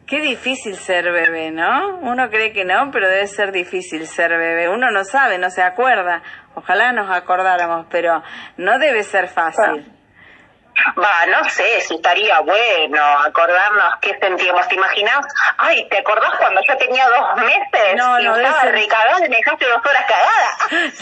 Qué 0.06 0.20
difícil 0.20 0.76
ser 0.76 1.12
bebé, 1.12 1.52
¿no? 1.52 1.98
Uno 2.00 2.30
cree 2.30 2.52
que 2.52 2.66
no, 2.66 2.92
pero 2.92 3.08
debe 3.08 3.28
ser 3.28 3.52
difícil 3.52 4.06
ser 4.06 4.32
bebé. 4.32 4.68
Uno 4.68 4.92
no 4.92 5.06
sabe, 5.06 5.38
no 5.38 5.50
se 5.50 5.62
acuerda. 5.62 6.22
Ojalá 6.56 6.92
nos 6.92 7.10
acordáramos, 7.10 7.88
pero 7.90 8.22
no 8.58 8.80
debe 8.80 9.04
ser 9.04 9.30
fácil. 9.30 9.86
Va, 10.98 11.26
no 11.28 11.44
sé 11.50 11.80
si 11.82 11.96
estaría 11.96 12.40
bueno 12.42 13.02
acordarnos 13.20 13.94
qué 14.02 14.18
sentíamos. 14.20 14.68
¿Te 14.68 14.76
imaginas? 14.76 15.26
Ay, 15.58 15.88
¿te 15.90 16.00
acordás 16.00 16.36
cuando 16.38 16.62
yo 16.68 16.76
tenía 16.78 17.08
dos 17.10 17.36
meses? 17.38 17.96
No, 17.96 18.20
y 18.20 18.26
no, 18.26 18.34
debe 18.36 18.48
estaba 18.48 18.62
ser- 18.64 18.74
recagada 18.74 19.26
y 19.26 19.30
me 19.30 19.38
dejaste 19.38 19.66
dos 19.66 19.82
horas 19.86 20.06
cagada. 20.08 20.50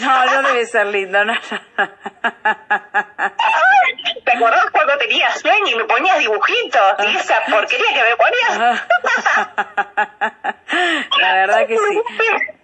No, 0.00 0.26
no 0.42 0.48
debe 0.48 0.66
ser 0.66 0.86
lindo, 0.86 1.24
no. 1.24 1.34
¿Te 4.24 4.32
acordás 4.36 4.66
cuando 4.72 4.96
tenías 4.98 5.40
sueño 5.40 5.66
y 5.66 5.74
me 5.76 5.84
ponías 5.84 6.18
dibujitos? 6.18 6.94
Y 7.08 7.16
esa 7.16 7.40
porquería 7.50 7.88
que 7.94 8.02
me 8.10 8.16
ponías. 8.16 8.58
La 11.20 11.32
verdad 11.34 11.66
que 11.66 11.76
sí. 11.78 12.02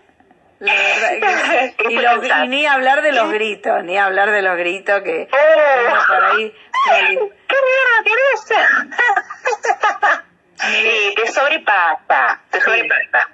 La 0.61 0.73
verdad 0.73 1.75
que. 1.77 1.85
Y, 1.91 1.97
los- 1.97 2.25
y 2.45 2.49
ni 2.49 2.67
hablar 2.67 3.03
de 3.03 3.13
los 3.13 3.31
gritos, 3.31 3.85
ni 3.85 3.99
hablar 3.99 4.31
de 4.31 4.41
los 4.43 4.57
gritos 4.57 5.03
que 5.03 5.29
uno 5.31 6.03
por 6.07 6.25
ahí. 6.25 6.55
¿Qué 7.49 7.57
mierda 7.67 8.05
querés? 8.05 8.47
Sí, 10.61 11.15
te 11.15 11.31
sobrepasa, 11.31 12.41
te 12.51 12.61
sobrepasa. 12.61 13.29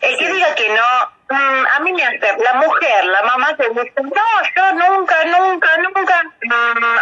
El 0.00 0.16
que 0.18 0.32
diga 0.32 0.54
que 0.56 0.68
no, 0.70 1.12
Mm, 1.32 1.66
a 1.66 1.78
mí 1.80 1.92
me 1.94 2.04
hace, 2.04 2.36
la 2.42 2.52
mujer, 2.54 3.04
la 3.06 3.22
mamá 3.22 3.56
que 3.56 3.66
dice, 3.70 3.92
no, 4.02 4.10
yo 4.54 4.72
nunca, 4.74 5.24
nunca, 5.24 5.78
nunca, 5.78 6.20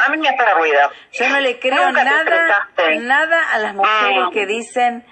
a 0.06 0.08
mí 0.10 0.18
me 0.18 0.28
hace 0.28 0.54
ruido. 0.54 0.88
Yo 1.14 1.28
no 1.30 1.40
le 1.40 1.58
creo 1.58 1.90
nada, 1.90 2.68
nada 3.00 3.50
a 3.52 3.58
las 3.58 3.74
mujeres 3.74 4.26
Mm. 4.26 4.30
que 4.30 4.46
dicen 4.46 5.04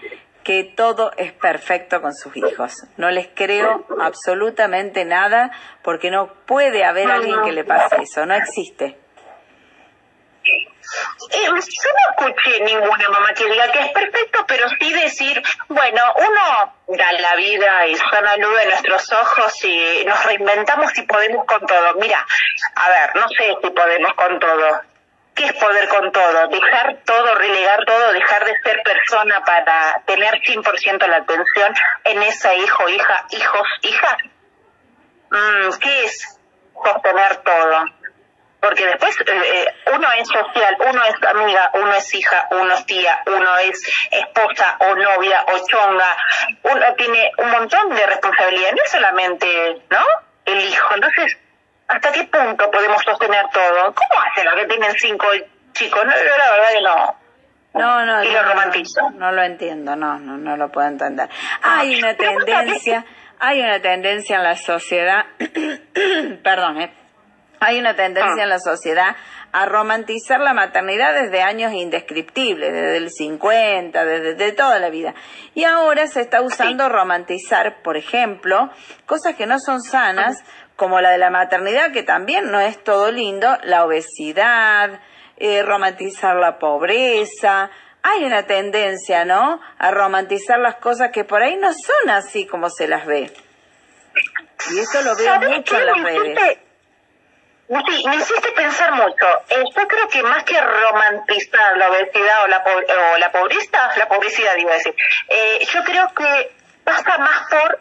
que 0.49 0.65
todo 0.65 1.13
es 1.19 1.35
perfecto 1.35 2.01
con 2.01 2.15
sus 2.15 2.35
hijos. 2.35 2.73
No 2.97 3.11
les 3.11 3.29
creo 3.35 3.85
absolutamente 4.01 5.05
nada 5.05 5.51
porque 5.83 6.11
no 6.11 6.33
puede 6.47 6.87
haber 6.87 7.11
alguien 7.11 7.43
que 7.45 7.53
le 7.53 7.65
pase 7.65 7.97
eso, 8.01 8.25
no 8.25 8.35
existe. 8.35 8.97
Eh, 11.33 11.45
yo 11.45 11.53
no 11.53 11.61
escuché 12.31 12.65
ninguna 12.65 13.11
mamá 13.11 13.35
que 13.35 13.45
diga 13.45 13.71
que 13.71 13.81
es 13.81 13.93
perfecto, 13.93 14.47
pero 14.49 14.71
sí 14.81 14.91
decir, 14.91 15.43
bueno, 15.69 16.03
uno 16.17 16.97
da 16.97 17.13
la 17.13 17.37
vida 17.37 17.87
y 17.87 17.95
sana 17.97 18.39
luz 18.39 18.59
de 18.59 18.67
nuestros 18.69 19.13
ojos 19.13 19.53
y 19.65 20.03
nos 20.07 20.25
reinventamos 20.25 20.97
y 20.97 21.03
podemos 21.03 21.45
con 21.45 21.61
todo. 21.67 21.93
Mira, 21.97 22.27
a 22.75 22.89
ver, 22.89 23.17
no 23.17 23.29
sé 23.29 23.55
si 23.63 23.69
podemos 23.69 24.15
con 24.15 24.41
todo. 24.41 24.81
¿Qué 25.39 25.45
es 25.45 25.53
poder 25.53 25.89
con 25.89 26.11
todo? 26.11 26.49
Dejar 26.49 26.97
todo, 27.05 27.35
relegar 27.37 27.85
todo, 27.85 28.13
dejar 28.13 28.45
de 28.45 28.61
ser 28.61 28.83
persona 28.83 29.41
para 29.45 30.03
tener 30.05 30.35
100% 30.35 31.07
la 31.07 31.19
atención 31.19 31.75
en 32.03 32.23
esa 32.25 32.57
hijo, 32.57 32.89
hija, 32.89 33.25
hijos, 33.31 33.69
hijas. 33.83 34.17
Mm, 35.31 35.79
¿Qué 35.79 36.05
es 36.07 36.41
sostener 36.85 37.37
todo? 37.37 37.85
Porque 38.59 38.85
después 38.85 39.17
eh, 39.21 39.25
eh, 39.29 39.75
uno 39.95 40.11
es 40.15 40.27
social, 40.27 40.77
uno 40.91 41.05
es 41.05 41.15
amiga, 41.23 41.71
uno 41.75 41.93
es 41.93 42.13
hija, 42.13 42.49
uno 42.51 42.75
es 42.75 42.87
tía, 42.87 43.23
uno 43.27 43.59
es 43.59 43.81
esposa 44.11 44.77
o 44.81 44.97
novia 44.97 45.45
o 45.47 45.69
chonga, 45.69 46.17
uno 46.65 46.95
tiene 46.97 47.31
un 47.39 47.51
montón 47.53 47.95
de 47.95 48.07
responsabilidad, 48.07 48.73
no 48.73 48.83
es 48.83 48.91
solamente, 48.91 49.83
¿no? 49.89 50.05
El 50.47 50.65
hijo. 50.65 50.95
Entonces, 50.97 51.39
¿hasta 51.89 52.13
qué 52.13 52.25
punto 52.25 52.71
podemos 52.71 53.03
sostener 53.03 53.47
todo? 53.53 53.95
¿Cómo 53.95 54.23
hacen 54.31 54.45
los 54.45 54.55
que 54.55 54.67
tienen 54.67 54.93
cinco 54.97 55.27
chicos? 55.73 56.05
No, 56.05 56.13
yo 56.13 56.37
la 56.39 56.53
verdad 56.53 56.69
que 56.73 56.83
no. 56.83 57.29
No, 57.75 58.05
no, 58.07 58.25
Y 58.25 58.33
lo 58.33 58.43
no, 58.43 58.49
romantizo. 58.49 59.11
no 59.11 59.33
lo 59.33 59.43
entiendo, 59.43 59.95
no, 59.95 60.19
no, 60.19 60.37
no 60.37 60.57
lo 60.57 60.71
puedo 60.71 60.89
entender. 60.89 61.29
Hay 61.63 61.97
una 61.99 62.15
tendencia, 62.15 63.05
hay 63.39 63.61
una 63.61 63.81
tendencia 63.81 64.37
en 64.37 64.43
la 64.43 64.57
sociedad, 64.57 65.27
perdón, 66.43 66.81
¿eh? 66.81 66.93
hay 67.61 67.79
una 67.79 67.95
tendencia 67.95 68.43
en 68.43 68.49
la 68.49 68.59
sociedad 68.59 69.17
a 69.53 69.67
romantizar 69.67 70.41
la 70.41 70.55
maternidad 70.55 71.15
desde 71.15 71.43
años 71.43 71.73
indescriptibles, 71.73 72.73
desde 72.73 72.97
el 72.99 73.11
50, 73.11 74.05
desde 74.05 74.35
de 74.35 74.53
toda 74.53 74.79
la 74.79 74.91
vida. 74.91 75.15
Y 75.55 75.65
ahora 75.65 76.07
se 76.07 76.21
está 76.21 76.43
usando 76.43 76.89
romantizar, 76.89 77.83
por 77.83 77.97
ejemplo, 77.97 78.71
cosas 79.07 79.37
que 79.37 79.47
no 79.47 79.59
son 79.59 79.81
sanas, 79.83 80.43
como 80.79 81.01
la 81.01 81.11
de 81.11 81.19
la 81.19 81.29
maternidad, 81.31 81.91
que 81.91 82.05
también 82.05 82.53
no 82.53 82.61
es 82.61 82.83
todo 82.85 83.11
lindo, 83.11 83.59
la 83.65 83.85
obesidad, 83.85 85.01
eh, 85.37 85.65
romantizar 85.65 86.37
la 86.37 86.61
pobreza. 86.61 87.69
Hay 88.05 88.23
una 88.25 88.47
tendencia, 88.47 89.25
¿no? 89.25 89.61
A 89.79 89.91
romantizar 89.91 90.61
las 90.61 90.77
cosas 90.77 91.11
que 91.11 91.25
por 91.25 91.43
ahí 91.43 91.57
no 91.57 91.73
son 91.73 92.11
así 92.11 92.47
como 92.47 92.71
se 92.71 92.87
las 92.87 93.07
ve. 93.07 93.29
Y 94.71 94.79
eso 94.79 95.03
lo 95.03 95.17
veo 95.17 95.27
¿Sabés 95.27 95.51
mucho 95.51 95.77
en 95.81 95.87
las 95.87 95.97
Me 95.99 96.11
redes. 96.17 96.59
Sí, 97.69 98.07
me 98.07 98.17
hiciste 98.17 98.53
pensar 98.53 98.93
mucho. 98.93 99.27
Eh, 99.51 99.65
yo 99.77 99.89
creo 99.89 100.09
que 100.09 100.23
más 100.23 100.45
que 100.45 100.61
romantizar 100.61 101.77
la 101.77 101.91
obesidad 101.91 102.45
o 102.45 102.47
la, 102.47 102.63
po- 102.63 102.71
o 103.15 103.19
la 103.19 103.33
pobreza, 103.33 103.91
la 103.97 104.07
pobricidad 104.09 104.57
iba 104.57 104.71
a 104.71 104.75
decir, 104.75 104.95
eh, 105.29 105.59
yo 105.75 105.83
creo 105.83 106.09
que 106.15 106.53
pasa 106.85 107.19
más 107.19 107.43
por... 107.51 107.81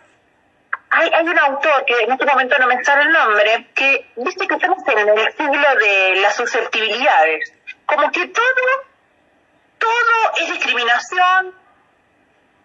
Hay, 0.90 1.12
hay 1.14 1.28
un 1.28 1.40
autor 1.40 1.86
que 1.86 2.00
en 2.02 2.12
este 2.12 2.26
momento 2.26 2.58
no 2.60 2.68
me 2.68 2.84
sale 2.84 3.04
el 3.04 3.12
nombre, 3.12 3.68
que 3.76 4.10
dice 4.16 4.48
que 4.48 4.56
estamos 4.56 4.80
en 4.88 5.10
el 5.10 5.34
siglo 5.34 5.76
de 5.80 6.16
las 6.22 6.36
susceptibilidades. 6.36 7.54
Como 7.86 8.10
que 8.12 8.28
todo, 8.28 8.44
todo 9.78 10.34
es 10.40 10.52
discriminación, 10.54 11.54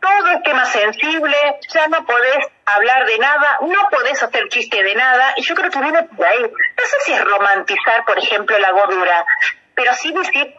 todo 0.00 0.30
es 0.30 0.42
tema 0.42 0.64
sensible, 0.64 1.36
ya 1.68 1.88
no 1.88 2.04
podés 2.04 2.46
hablar 2.64 3.06
de 3.06 3.18
nada, 3.18 3.58
no 3.62 3.88
podés 3.90 4.22
hacer 4.22 4.48
chiste 4.48 4.82
de 4.82 4.94
nada, 4.94 5.34
y 5.36 5.42
yo 5.42 5.54
creo 5.54 5.70
que 5.70 5.80
viene 5.80 6.02
por 6.04 6.26
ahí. 6.26 6.42
No 6.42 6.84
sé 6.84 6.96
si 7.04 7.12
es 7.12 7.24
romantizar, 7.24 8.04
por 8.04 8.18
ejemplo, 8.18 8.58
la 8.58 8.72
gordura, 8.72 9.24
pero 9.74 9.94
sí 9.94 10.12
decir, 10.12 10.54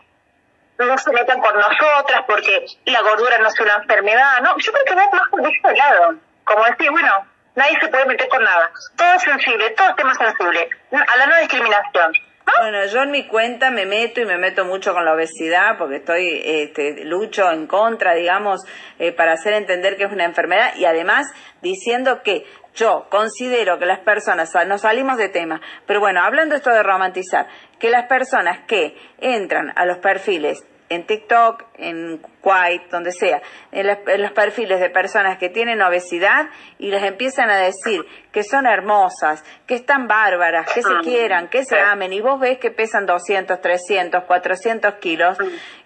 no 0.77 0.97
se 0.97 1.11
metan 1.11 1.39
con 1.39 1.55
nosotras 1.55 2.23
porque 2.25 2.65
la 2.85 3.01
gordura 3.01 3.37
no 3.37 3.47
es 3.47 3.59
una 3.59 3.75
enfermedad, 3.75 4.41
¿no? 4.41 4.57
Yo 4.57 4.71
creo 4.71 4.85
que 4.85 4.95
va 4.95 5.09
más 5.11 5.29
por 5.29 5.41
ese 5.41 5.77
lado. 5.77 6.15
Como 6.43 6.63
decir, 6.65 6.89
bueno, 6.91 7.27
nadie 7.55 7.79
se 7.79 7.87
puede 7.87 8.05
meter 8.05 8.27
con 8.29 8.43
nada. 8.43 8.71
Todo 8.95 9.13
es 9.13 9.21
sensible, 9.23 9.69
todo 9.71 9.89
es 9.89 9.95
tema 9.95 10.13
sensible. 10.15 10.69
A 10.91 11.17
la 11.17 11.27
no 11.27 11.37
discriminación. 11.39 12.13
Bueno, 12.59 12.85
yo 12.85 13.01
en 13.01 13.11
mi 13.11 13.25
cuenta 13.25 13.71
me 13.71 13.85
meto 13.85 14.19
y 14.19 14.25
me 14.25 14.37
meto 14.37 14.65
mucho 14.65 14.93
con 14.93 15.05
la 15.05 15.13
obesidad 15.13 15.77
porque 15.77 15.97
estoy, 15.97 16.41
este, 16.43 17.05
lucho 17.05 17.49
en 17.49 17.67
contra, 17.67 18.13
digamos, 18.13 18.61
eh, 18.99 19.13
para 19.13 19.33
hacer 19.33 19.53
entender 19.53 19.95
que 19.95 20.03
es 20.03 20.11
una 20.11 20.25
enfermedad 20.25 20.75
y 20.75 20.85
además 20.85 21.25
diciendo 21.61 22.21
que 22.21 22.45
yo 22.75 23.07
considero 23.09 23.79
que 23.79 23.85
las 23.85 23.99
personas, 23.99 24.51
nos 24.67 24.81
salimos 24.81 25.17
de 25.17 25.29
tema, 25.29 25.61
pero 25.85 25.99
bueno, 25.99 26.21
hablando 26.21 26.55
esto 26.55 26.71
de 26.71 26.83
romantizar, 26.83 27.47
que 27.79 27.89
las 27.89 28.07
personas 28.07 28.65
que 28.67 28.97
entran 29.19 29.71
a 29.75 29.85
los 29.85 29.99
perfiles 29.99 30.65
en 30.93 31.05
TikTok, 31.05 31.63
en 31.77 32.19
Quite, 32.41 32.87
donde 32.91 33.11
sea, 33.11 33.41
en, 33.71 33.87
las- 33.87 33.99
en 34.07 34.21
los 34.21 34.31
perfiles 34.31 34.79
de 34.79 34.89
personas 34.89 35.37
que 35.37 35.49
tienen 35.49 35.81
obesidad 35.81 36.47
y 36.79 36.89
les 36.89 37.03
empiezan 37.03 37.49
a 37.49 37.57
decir 37.57 38.01
que 38.31 38.43
son 38.43 38.65
hermosas, 38.65 39.43
que 39.67 39.75
están 39.75 40.07
bárbaras, 40.07 40.71
que 40.73 40.81
se 40.81 40.93
quieran, 41.03 41.47
que 41.49 41.63
se 41.65 41.79
amen, 41.79 42.13
y 42.13 42.21
vos 42.21 42.39
ves 42.39 42.57
que 42.59 42.71
pesan 42.71 43.05
200, 43.05 43.59
300, 43.61 44.23
400 44.25 44.93
kilos, 44.95 45.37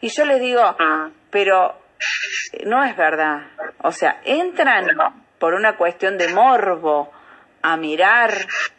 y 0.02 0.10
yo 0.10 0.26
les 0.26 0.40
digo, 0.40 0.62
pero 1.30 1.76
no 2.66 2.84
es 2.84 2.96
verdad. 2.96 3.48
O 3.84 3.92
sea, 3.92 4.22
entran 4.26 4.86
por 5.40 5.54
una 5.54 5.78
cuestión 5.78 6.18
de 6.18 6.30
morbo 6.30 7.12
a 7.62 7.78
mirar 7.78 8.32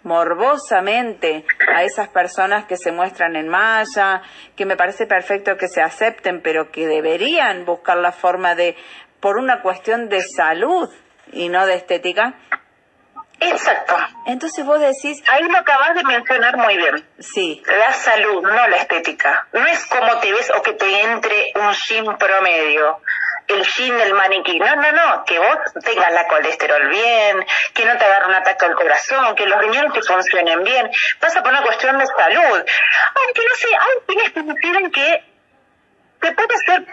morbosamente 0.02 1.44
a 1.74 1.82
esas 1.82 2.08
personas 2.08 2.66
que 2.66 2.76
se 2.76 2.92
muestran 2.92 3.36
en 3.36 3.48
malla, 3.48 4.22
que 4.56 4.66
me 4.66 4.76
parece 4.76 5.06
perfecto 5.06 5.56
que 5.56 5.68
se 5.68 5.82
acepten, 5.82 6.40
pero 6.42 6.70
que 6.70 6.86
deberían 6.86 7.64
buscar 7.64 7.98
la 7.98 8.12
forma 8.12 8.54
de, 8.54 8.76
por 9.20 9.38
una 9.38 9.62
cuestión 9.62 10.08
de 10.08 10.22
salud 10.22 10.88
y 11.32 11.48
no 11.48 11.66
de 11.66 11.74
estética. 11.74 12.34
Exacto. 13.40 13.94
Entonces 14.26 14.64
vos 14.64 14.80
decís... 14.80 15.22
Ahí 15.30 15.44
lo 15.44 15.58
acabas 15.58 15.94
de 15.94 16.02
mencionar 16.02 16.56
muy 16.56 16.76
bien. 16.76 17.08
Sí. 17.18 17.62
La 17.66 17.92
salud, 17.92 18.42
no 18.42 18.68
la 18.68 18.76
estética. 18.76 19.46
No 19.52 19.64
es 19.66 19.86
cómo 19.86 20.18
te 20.18 20.32
ves 20.32 20.50
o 20.56 20.62
que 20.62 20.72
te 20.72 21.02
entre 21.02 21.52
un 21.54 21.72
jean 21.72 22.18
promedio. 22.18 23.00
El 23.49 23.64
jean 23.64 23.96
del 23.96 24.14
maniquí. 24.14 24.59
No, 24.59 24.76
no, 24.76 24.92
no. 24.92 25.24
Que 25.24 25.38
vos 25.38 25.59
tengas 25.84 26.12
la 26.12 26.26
colesterol 26.28 26.88
bien, 26.88 27.46
que 27.74 27.84
no 27.84 27.96
te 27.96 28.05
agarre 28.05 28.26
un 28.26 28.34
ataque 28.34 28.66
al 28.66 28.74
corazón, 28.74 29.34
que 29.34 29.46
los 29.46 29.59
riñones 29.59 29.92
te 29.92 30.03
funcionen 30.03 30.62
bien. 30.64 30.90
Pasa 31.18 31.42
por 31.42 31.51
una 31.51 31.62
cuestión 31.62 31.99
de 31.99 32.07
salud. 32.07 32.64
Aunque 33.14 33.42
no 33.49 33.55
sé, 33.57 33.68
hay 33.68 33.96
quienes 34.07 34.32
que 34.32 34.42
deciden 34.42 34.90
que 34.90 35.24
te 36.20 36.32
puede 36.32 36.59
ser, 36.59 36.84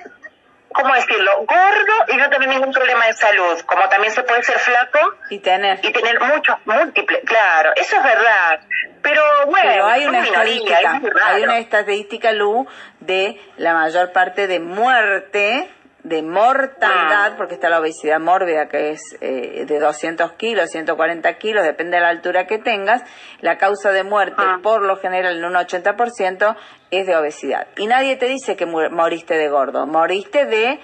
¿cómo 0.71 0.93
decirlo? 0.93 1.45
Gordo 1.45 1.93
y 2.09 2.17
no 2.17 2.29
tener 2.29 2.49
ningún 2.49 2.71
problema 2.71 3.07
de 3.07 3.13
salud. 3.13 3.59
Como 3.65 3.89
también 3.89 4.13
se 4.13 4.23
puede 4.23 4.43
ser 4.43 4.59
flaco 4.59 4.99
y 5.29 5.39
tener 5.39 5.79
y 5.83 5.91
tener 5.91 6.19
muchos 6.19 6.55
múltiples. 6.65 7.21
Claro, 7.25 7.71
eso 7.75 7.97
es 7.97 8.03
verdad. 8.03 8.59
Pero 9.01 9.21
bueno, 9.47 9.69
Pero 9.71 9.87
hay 9.87 10.05
una 10.05 10.23
estadística, 10.23 10.79
es 10.79 11.23
hay 11.23 11.43
una 11.43 11.57
estadística, 11.59 12.31
Lu, 12.31 12.67
de 12.99 13.39
la 13.57 13.73
mayor 13.73 14.11
parte 14.11 14.47
de 14.47 14.59
muerte, 14.59 15.69
de 16.05 16.21
mortandad, 16.21 17.31
Ah. 17.31 17.35
porque 17.35 17.55
está 17.55 17.67
la 17.67 17.79
obesidad 17.79 18.19
mórbida, 18.19 18.69
que 18.69 18.91
es 18.91 19.01
eh, 19.21 19.65
de 19.65 19.79
200 19.79 20.33
kilos, 20.33 20.69
140 20.69 21.33
kilos, 21.39 21.63
depende 21.63 21.97
de 21.97 22.01
la 22.03 22.09
altura 22.09 22.45
que 22.45 22.59
tengas. 22.59 23.01
La 23.41 23.57
causa 23.57 23.91
de 23.91 24.03
muerte, 24.03 24.35
Ah. 24.37 24.59
por 24.61 24.83
lo 24.83 24.97
general, 24.97 25.35
en 25.37 25.45
un 25.45 25.55
80%, 25.55 26.55
es 26.91 27.07
de 27.07 27.15
obesidad. 27.15 27.67
Y 27.77 27.87
nadie 27.87 28.17
te 28.17 28.27
dice 28.27 28.55
que 28.55 28.67
moriste 28.67 29.35
de 29.35 29.49
gordo, 29.49 29.87
moriste 29.87 30.45
de 30.45 30.79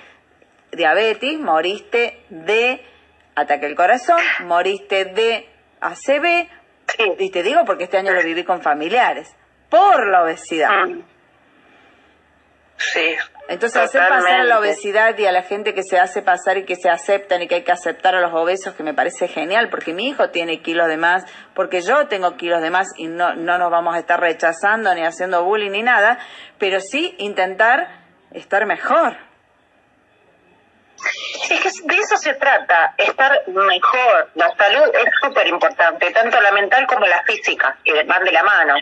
diabetes, 0.71 1.39
moriste 1.39 2.25
de 2.29 2.83
ataque 3.35 3.67
al 3.67 3.75
corazón, 3.75 4.19
moriste 4.45 5.05
de 5.05 5.47
ACV, 5.81 6.49
y 7.19 7.29
te 7.29 7.43
digo 7.43 7.63
porque 7.65 7.83
este 7.83 7.97
año 7.97 8.11
lo 8.11 8.23
viví 8.23 8.43
con 8.43 8.61
familiares, 8.63 9.35
por 9.69 10.07
la 10.07 10.23
obesidad. 10.23 10.85
Sí. 12.77 13.15
Entonces 13.47 13.81
hacer 13.81 14.07
pasar 14.07 14.41
a 14.41 14.43
la 14.43 14.59
obesidad 14.59 15.17
y 15.17 15.25
a 15.25 15.31
la 15.31 15.43
gente 15.43 15.73
que 15.73 15.83
se 15.83 15.99
hace 15.99 16.21
pasar 16.21 16.57
y 16.57 16.65
que 16.65 16.75
se 16.75 16.89
aceptan 16.89 17.41
y 17.41 17.47
que 17.47 17.55
hay 17.55 17.63
que 17.63 17.71
aceptar 17.71 18.15
a 18.15 18.21
los 18.21 18.33
obesos, 18.33 18.75
que 18.75 18.83
me 18.83 18.93
parece 18.93 19.27
genial, 19.27 19.69
porque 19.69 19.93
mi 19.93 20.07
hijo 20.07 20.29
tiene 20.29 20.61
kilos 20.61 20.87
de 20.87 20.97
más, 20.97 21.25
porque 21.53 21.81
yo 21.81 22.07
tengo 22.07 22.37
kilos 22.37 22.61
de 22.61 22.69
más 22.69 22.87
y 22.97 23.07
no, 23.07 23.35
no 23.35 23.57
nos 23.57 23.69
vamos 23.69 23.95
a 23.95 23.99
estar 23.99 24.19
rechazando 24.19 24.93
ni 24.95 25.03
haciendo 25.03 25.43
bullying 25.43 25.71
ni 25.71 25.83
nada, 25.83 26.17
pero 26.57 26.79
sí 26.79 27.15
intentar 27.17 27.89
estar 28.31 28.65
mejor. 28.65 29.17
Es 31.49 31.59
que 31.59 31.69
de 31.83 31.95
eso 31.95 32.15
se 32.17 32.33
trata, 32.35 32.93
estar 32.97 33.47
mejor. 33.47 34.29
La 34.35 34.55
salud 34.55 34.89
es 34.93 35.09
súper 35.21 35.47
importante, 35.47 36.11
tanto 36.11 36.39
la 36.39 36.51
mental 36.51 36.85
como 36.87 37.05
la 37.05 37.23
física, 37.23 37.77
que 37.83 38.03
van 38.03 38.23
de 38.23 38.31
la 38.31 38.43
mano. 38.43 38.75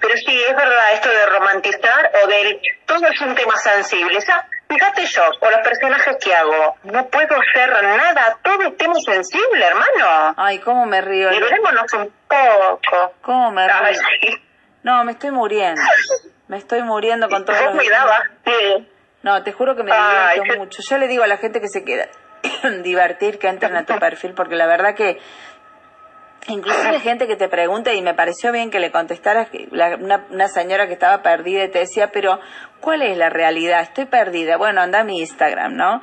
Pero 0.00 0.16
sí, 0.16 0.42
es 0.48 0.56
verdad 0.56 0.92
esto 0.92 1.08
de 1.08 1.26
romantizar 1.26 2.10
o 2.22 2.26
del... 2.26 2.60
Todo 2.86 3.06
es 3.06 3.20
un 3.20 3.34
tema 3.34 3.56
sensible. 3.56 4.18
Ya, 4.26 4.46
fíjate 4.68 5.06
yo, 5.06 5.22
con 5.40 5.50
los 5.50 5.60
personajes 5.60 6.16
que 6.22 6.34
hago, 6.34 6.76
no 6.84 7.06
puedo 7.08 7.36
hacer 7.36 7.70
nada, 7.82 8.38
todo 8.42 8.62
es 8.62 8.76
tema 8.76 8.94
sensible, 9.04 9.64
hermano. 9.64 10.34
Ay, 10.36 10.58
cómo 10.58 10.86
me 10.86 11.00
río. 11.00 11.30
Liberémonos 11.30 11.92
un 11.94 12.12
poco. 12.28 13.14
¿Cómo 13.22 13.50
me 13.52 13.66
río? 13.66 13.76
Ay, 13.82 13.94
sí. 13.94 14.34
No, 14.82 15.02
me 15.04 15.12
estoy 15.12 15.30
muriendo. 15.30 15.80
Me 16.48 16.58
estoy 16.58 16.82
muriendo 16.82 17.28
con 17.28 17.44
todo. 17.44 17.56
Vos 17.56 17.74
me 17.74 17.84
sí. 17.84 18.88
No, 19.22 19.42
te 19.42 19.52
juro 19.52 19.74
que 19.74 19.82
me 19.82 19.92
divierto 19.92 20.58
mucho. 20.58 20.82
Yo 20.88 20.98
le 20.98 21.08
digo 21.08 21.24
a 21.24 21.26
la 21.26 21.38
gente 21.38 21.60
que 21.60 21.68
se 21.68 21.82
quiera 21.82 22.08
divertir 22.82 23.38
que 23.38 23.48
entren 23.48 23.74
a 23.76 23.86
tu 23.86 23.98
perfil 23.98 24.34
porque 24.34 24.54
la 24.54 24.66
verdad 24.66 24.94
que 24.94 25.18
inclusive 26.48 27.00
gente 27.00 27.26
que 27.26 27.36
te 27.36 27.48
pregunta 27.48 27.92
y 27.92 28.02
me 28.02 28.14
pareció 28.14 28.52
bien 28.52 28.70
que 28.70 28.80
le 28.80 28.90
contestaras 28.90 29.48
que 29.50 29.66
la- 29.70 29.96
una, 29.96 30.26
una 30.30 30.48
señora 30.48 30.86
que 30.86 30.92
estaba 30.92 31.22
perdida 31.22 31.64
y 31.64 31.70
te 31.70 31.80
decía, 31.80 32.10
pero 32.12 32.40
¿cuál 32.80 33.02
es 33.02 33.16
la 33.16 33.30
realidad? 33.30 33.80
Estoy 33.80 34.04
perdida. 34.06 34.56
Bueno, 34.56 34.80
anda 34.82 35.00
a 35.00 35.04
mi 35.04 35.20
Instagram, 35.20 35.74
¿no? 35.76 36.02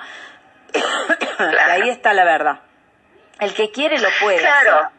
Ahí 1.70 1.90
está 1.90 2.14
la 2.14 2.24
verdad. 2.24 2.60
El 3.40 3.54
que 3.54 3.72
quiere 3.72 4.00
lo 4.00 4.10
puede. 4.22 4.38
Claro. 4.40 4.78
hacer. 4.78 4.92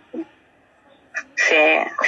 Sí, 1.34 1.56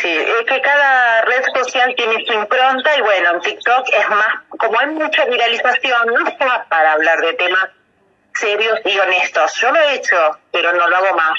sí, 0.01 0.09
es 0.11 0.47
que 0.47 0.61
cada 0.62 1.22
red 1.22 1.43
social 1.55 1.95
tiene 1.97 2.24
su 2.26 2.32
impronta 2.32 2.97
y 2.97 3.01
bueno, 3.03 3.32
en 3.32 3.41
TikTok 3.41 3.87
es 3.93 4.09
más, 4.09 4.28
como 4.49 4.78
hay 4.78 4.87
mucha 4.89 5.24
viralización, 5.26 6.07
no 6.07 6.26
está 6.28 6.64
para 6.68 6.93
hablar 6.93 7.18
de 7.20 7.32
temas 7.35 7.68
serios 8.35 8.80
y 8.85 8.99
honestos. 8.99 9.55
Yo 9.61 9.70
lo 9.72 9.78
he 9.80 9.95
hecho, 9.95 10.16
pero 10.53 10.72
no 10.72 10.89
lo 10.89 10.97
hago 10.97 11.16
más. 11.16 11.39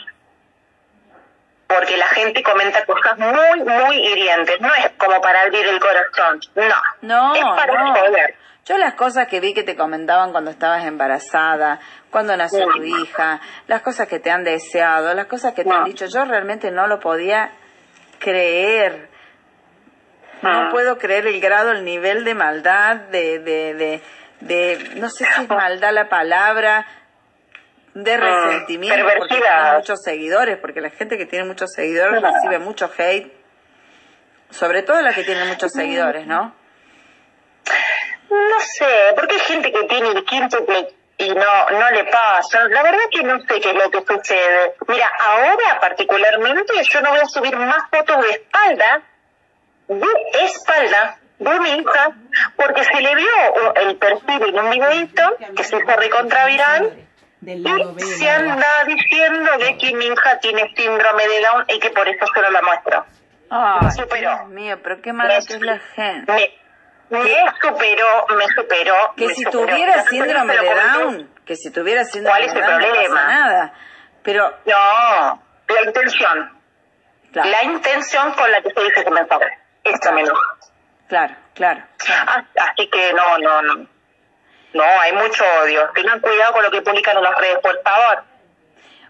Porque 1.68 1.98
la 1.98 2.08
gente 2.10 2.44
comenta 2.44 2.86
cosas 2.86 3.18
muy, 3.18 3.60
muy 3.64 3.96
hirientes. 3.98 4.62
No 4.62 4.74
es 4.76 4.92
como 4.98 5.20
para 5.22 5.42
abrir 5.42 5.66
el 5.68 5.80
corazón. 5.80 6.40
No. 6.56 6.76
No, 7.02 7.36
Es 7.36 7.44
para 7.56 7.84
no. 7.84 7.96
joder. 7.96 8.36
Yo 8.66 8.78
las 8.80 8.94
cosas 8.96 9.28
que 9.28 9.40
vi 9.40 9.54
que 9.54 9.64
te 9.64 9.76
comentaban 9.76 10.32
cuando 10.32 10.50
estabas 10.52 10.86
embarazada, 10.86 11.80
cuando 12.10 12.36
nació 12.36 12.66
tu 12.68 12.84
hija, 12.84 13.40
las 13.68 13.82
cosas 13.82 14.08
que 14.08 14.20
te 14.20 14.32
han 14.32 14.44
deseado, 14.44 15.14
las 15.14 15.28
cosas 15.28 15.54
que 15.54 15.64
te 15.64 15.72
han 15.72 15.84
dicho, 15.86 16.06
yo 16.08 16.26
realmente 16.26 16.72
no 16.72 16.88
lo 16.88 17.00
podía 17.00 17.52
creer. 18.20 19.10
No 20.42 20.50
Ah. 20.50 20.70
puedo 20.72 20.98
creer 20.98 21.28
el 21.28 21.40
grado, 21.42 21.72
el 21.72 21.84
nivel 21.86 22.24
de 22.26 22.34
maldad, 22.36 22.96
de, 22.96 23.40
de, 23.40 23.74
de, 23.76 24.02
de- 24.42 24.90
no 24.96 25.10
sé 25.10 25.26
si 25.26 25.42
es 25.44 25.50
maldad 25.50 25.92
la 25.94 26.10
palabra, 26.10 26.86
de 27.96 28.18
resentimiento, 28.18 29.04
porque 29.04 29.20
perversidad. 29.20 29.62
tiene 29.62 29.78
muchos 29.78 30.04
seguidores, 30.04 30.58
porque 30.58 30.82
la 30.82 30.90
gente 30.90 31.18
que 31.18 31.26
tiene 31.26 31.46
muchos 31.46 31.72
seguidores 31.72 32.22
recibe 32.22 32.60
mucho 32.60 32.92
hate, 32.96 33.32
sobre 34.50 34.84
todo 34.84 35.02
la 35.02 35.14
que 35.14 35.24
tiene 35.24 35.46
muchos 35.46 35.72
seguidores, 35.72 36.28
¿no? 36.28 36.54
No 38.30 38.60
sé, 38.60 39.14
porque 39.16 39.36
hay 39.36 39.40
gente 39.40 39.72
que 39.72 39.84
tiene 39.86 40.10
el 40.10 40.26
quíntuple 40.26 40.94
y 41.18 41.30
no, 41.30 41.70
no 41.70 41.92
le 41.92 42.04
pasa. 42.04 42.68
La 42.68 42.84
verdad 42.84 43.00
que 43.10 43.24
no 43.24 43.40
sé 43.40 43.62
qué 43.62 43.70
es 43.70 43.76
lo 43.76 43.90
que 43.90 44.00
sucede. 44.06 44.76
Mira, 44.88 45.10
ahora 45.18 45.80
particularmente 45.80 46.74
yo 46.84 47.02
no 47.02 47.12
voy 47.12 47.20
a 47.20 47.26
subir 47.26 47.56
más 47.56 47.90
fotos 47.90 48.22
de 48.24 48.30
espalda, 48.30 49.02
de 49.88 50.44
espalda 50.44 51.18
de 51.40 51.60
mi 51.62 51.70
hija, 51.78 52.12
porque 52.58 52.84
se 52.84 53.02
le 53.02 53.16
vio 53.16 53.76
el 53.76 53.96
perfil 53.96 54.44
en 54.50 54.60
un 54.60 54.70
videito 54.70 55.38
que 55.56 55.64
se 55.64 55.78
hizo 55.78 55.96
recontra 57.46 57.74
viral 57.74 57.96
y 58.00 58.02
se 58.04 58.30
anda 58.30 58.68
diciendo 58.88 59.52
de 59.60 59.78
que 59.78 59.94
mi 59.96 60.06
hija 60.08 60.40
tiene 60.40 60.74
síndrome 60.76 61.28
de 61.28 61.42
Down 61.42 61.66
y 61.70 61.80
que 61.80 61.90
por 61.92 62.08
eso 62.08 62.26
solo 62.34 62.50
la 62.52 62.62
muestro. 62.62 63.06
Me 63.82 63.92
superó. 63.92 64.20
Dios 64.38 64.48
mío, 64.50 64.80
pero 64.84 65.02
qué 65.02 65.14
malo 65.14 65.34
que 65.48 65.54
es 65.54 65.62
la 65.62 65.80
gente. 65.96 66.32
Me, 67.10 67.20
me 67.20 67.30
superó, 67.62 68.26
me 68.36 68.46
superó. 68.56 68.96
Que 69.16 69.28
me 69.28 69.34
si 69.34 69.44
superó. 69.44 69.66
tuviera 69.68 70.04
síndrome 70.04 70.58
de. 70.58 70.76
Down, 70.76 71.32
que 71.46 71.56
si 71.56 71.72
tuviera 71.72 72.04
síndrome 72.04 72.32
¿Cuál 72.40 72.44
es 72.44 72.54
de 72.54 72.60
el 72.60 72.66
Down 72.66 72.82
no 72.82 72.88
problema? 72.88 73.16
pasa 73.16 73.28
nada. 73.28 73.74
Pero, 74.24 74.54
No, 74.66 75.44
la 75.68 75.82
intención. 75.86 76.60
Claro. 77.32 77.50
La 77.50 77.64
intención 77.64 78.34
con 78.34 78.52
la 78.52 78.62
que 78.62 78.72
se 78.72 78.82
dice 78.82 79.02
ese 79.02 79.12
mensaje. 79.12 79.46
Esto 79.84 80.12
me 80.14 80.22
enoja. 80.22 80.42
claro, 81.08 81.36
claro. 81.54 81.84
Ah, 82.10 82.44
Así 82.72 82.90
que 82.90 83.14
no, 83.14 83.38
no, 83.38 83.62
no. 83.62 83.88
No, 84.76 84.84
hay 84.84 85.14
mucho 85.14 85.46
odio. 85.64 85.90
Tengan 85.96 86.20
cuidado 86.20 86.52
con 86.52 86.64
lo 86.64 86.70
que 86.70 86.82
publican 86.82 87.16
en 87.16 87.24
las 87.24 87.38
redes, 87.38 87.60
por 87.64 87.82
favor. 87.82 88.26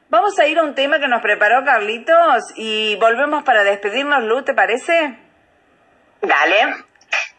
Vamos 0.09 0.37
a 0.37 0.45
ir 0.45 0.59
a 0.59 0.63
un 0.63 0.75
tema 0.75 0.99
que 0.99 1.07
nos 1.07 1.23
preparó 1.23 1.65
Carlitos 1.65 2.53
y 2.55 2.95
volvemos 2.97 3.43
para 3.43 3.63
despedirnos, 3.63 4.23
Lu, 4.25 4.43
¿te 4.43 4.53
parece? 4.53 5.17
Dale. 6.21 6.75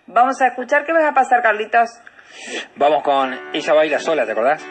Vamos 0.09 0.43
a 0.43 0.49
escuchar 0.49 0.85
qué 0.85 0.93
vas 0.93 1.05
a 1.05 1.15
pasar, 1.15 1.41
Carlitos. 1.41 1.89
Vamos 2.75 3.05
con 3.05 3.33
Ella 3.55 3.73
baila 3.73 4.01
sola, 4.01 4.27
¿te 4.27 4.33
acordás? 4.33 4.67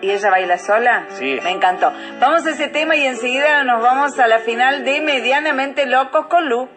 ¿Y 0.00 0.10
ella 0.10 0.30
baila 0.30 0.56
sola? 0.56 1.04
Sí. 1.10 1.38
Me 1.42 1.50
encantó. 1.50 1.92
Vamos 2.20 2.46
a 2.46 2.50
ese 2.50 2.68
tema 2.68 2.96
y 2.96 3.04
enseguida 3.06 3.64
nos 3.64 3.82
vamos 3.82 4.18
a 4.18 4.26
la 4.28 4.38
final 4.38 4.82
de 4.84 5.02
Medianamente 5.02 5.84
Locos 5.84 6.26
con 6.28 6.48
Lu. 6.48 6.70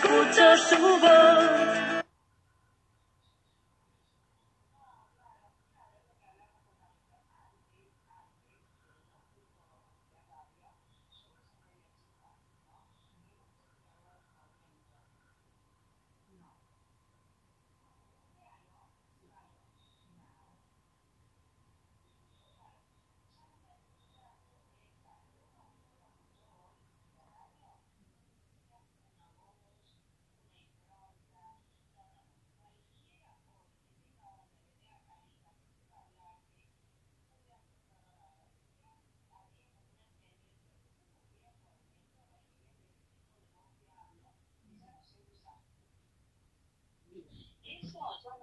Teléfono 0.00 0.22
y 0.22 0.28
escucho 0.28 0.56
su 0.56 1.77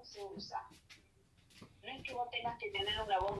se 0.05 0.23
usa. 0.23 0.61
No 1.81 1.91
es 1.91 2.03
que 2.03 2.13
vos 2.13 2.29
tengas 2.29 2.57
que 2.59 2.69
tener 2.69 2.99
una 3.01 3.19
voz. 3.19 3.37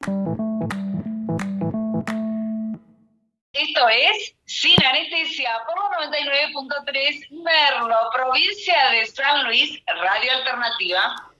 Esto 3.53 3.87
es 3.89 4.35
Sin 4.45 4.75
Anestesia 4.83 5.51
por 5.65 5.77
99.3 6.09 7.29
Merlo, 7.31 7.95
provincia 8.13 8.89
de 8.89 9.05
San 9.05 9.45
Luis, 9.45 9.81
Radio 9.85 10.31
Alternativa. 10.33 11.31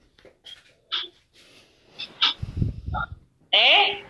¿Eh? 3.50 4.04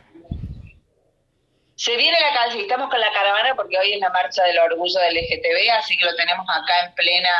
Se 1.74 1.96
viene 1.96 2.18
la 2.20 2.34
calle, 2.34 2.62
estamos 2.62 2.88
con 2.88 3.00
la 3.00 3.12
caravana 3.12 3.54
porque 3.54 3.78
hoy 3.78 3.92
es 3.92 4.00
la 4.00 4.10
marcha 4.10 4.42
del 4.44 4.58
orgullo 4.58 4.98
del 5.00 5.16
LGTB, 5.16 5.70
así 5.78 5.96
que 5.98 6.06
lo 6.06 6.16
tenemos 6.16 6.46
acá 6.48 6.86
en 6.86 6.94
plena 6.94 7.30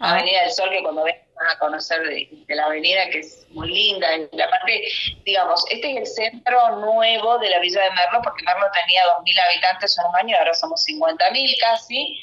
Avenida 0.00 0.42
del 0.42 0.52
Sol, 0.52 0.70
que 0.70 0.82
cuando 0.82 1.02
ven 1.04 1.23
van 1.44 1.56
a 1.56 1.58
conocer 1.58 2.02
de, 2.02 2.28
de 2.46 2.54
la 2.54 2.66
avenida, 2.66 3.08
que 3.10 3.20
es 3.20 3.46
muy 3.50 3.68
linda. 3.68 4.08
La 4.32 4.48
parte, 4.50 4.82
digamos, 5.24 5.64
este 5.70 5.92
es 5.92 5.96
el 5.98 6.06
centro 6.06 6.76
nuevo 6.76 7.38
de 7.38 7.50
la 7.50 7.60
Villa 7.60 7.82
de 7.82 7.90
Merlo, 7.90 8.20
porque 8.22 8.44
Merlo 8.44 8.66
tenía 8.72 9.02
2.000 9.04 9.40
habitantes 9.50 9.98
en 9.98 10.06
un 10.06 10.16
año, 10.16 10.36
ahora 10.38 10.54
somos 10.54 10.84
50.000 10.86 11.56
casi, 11.60 12.20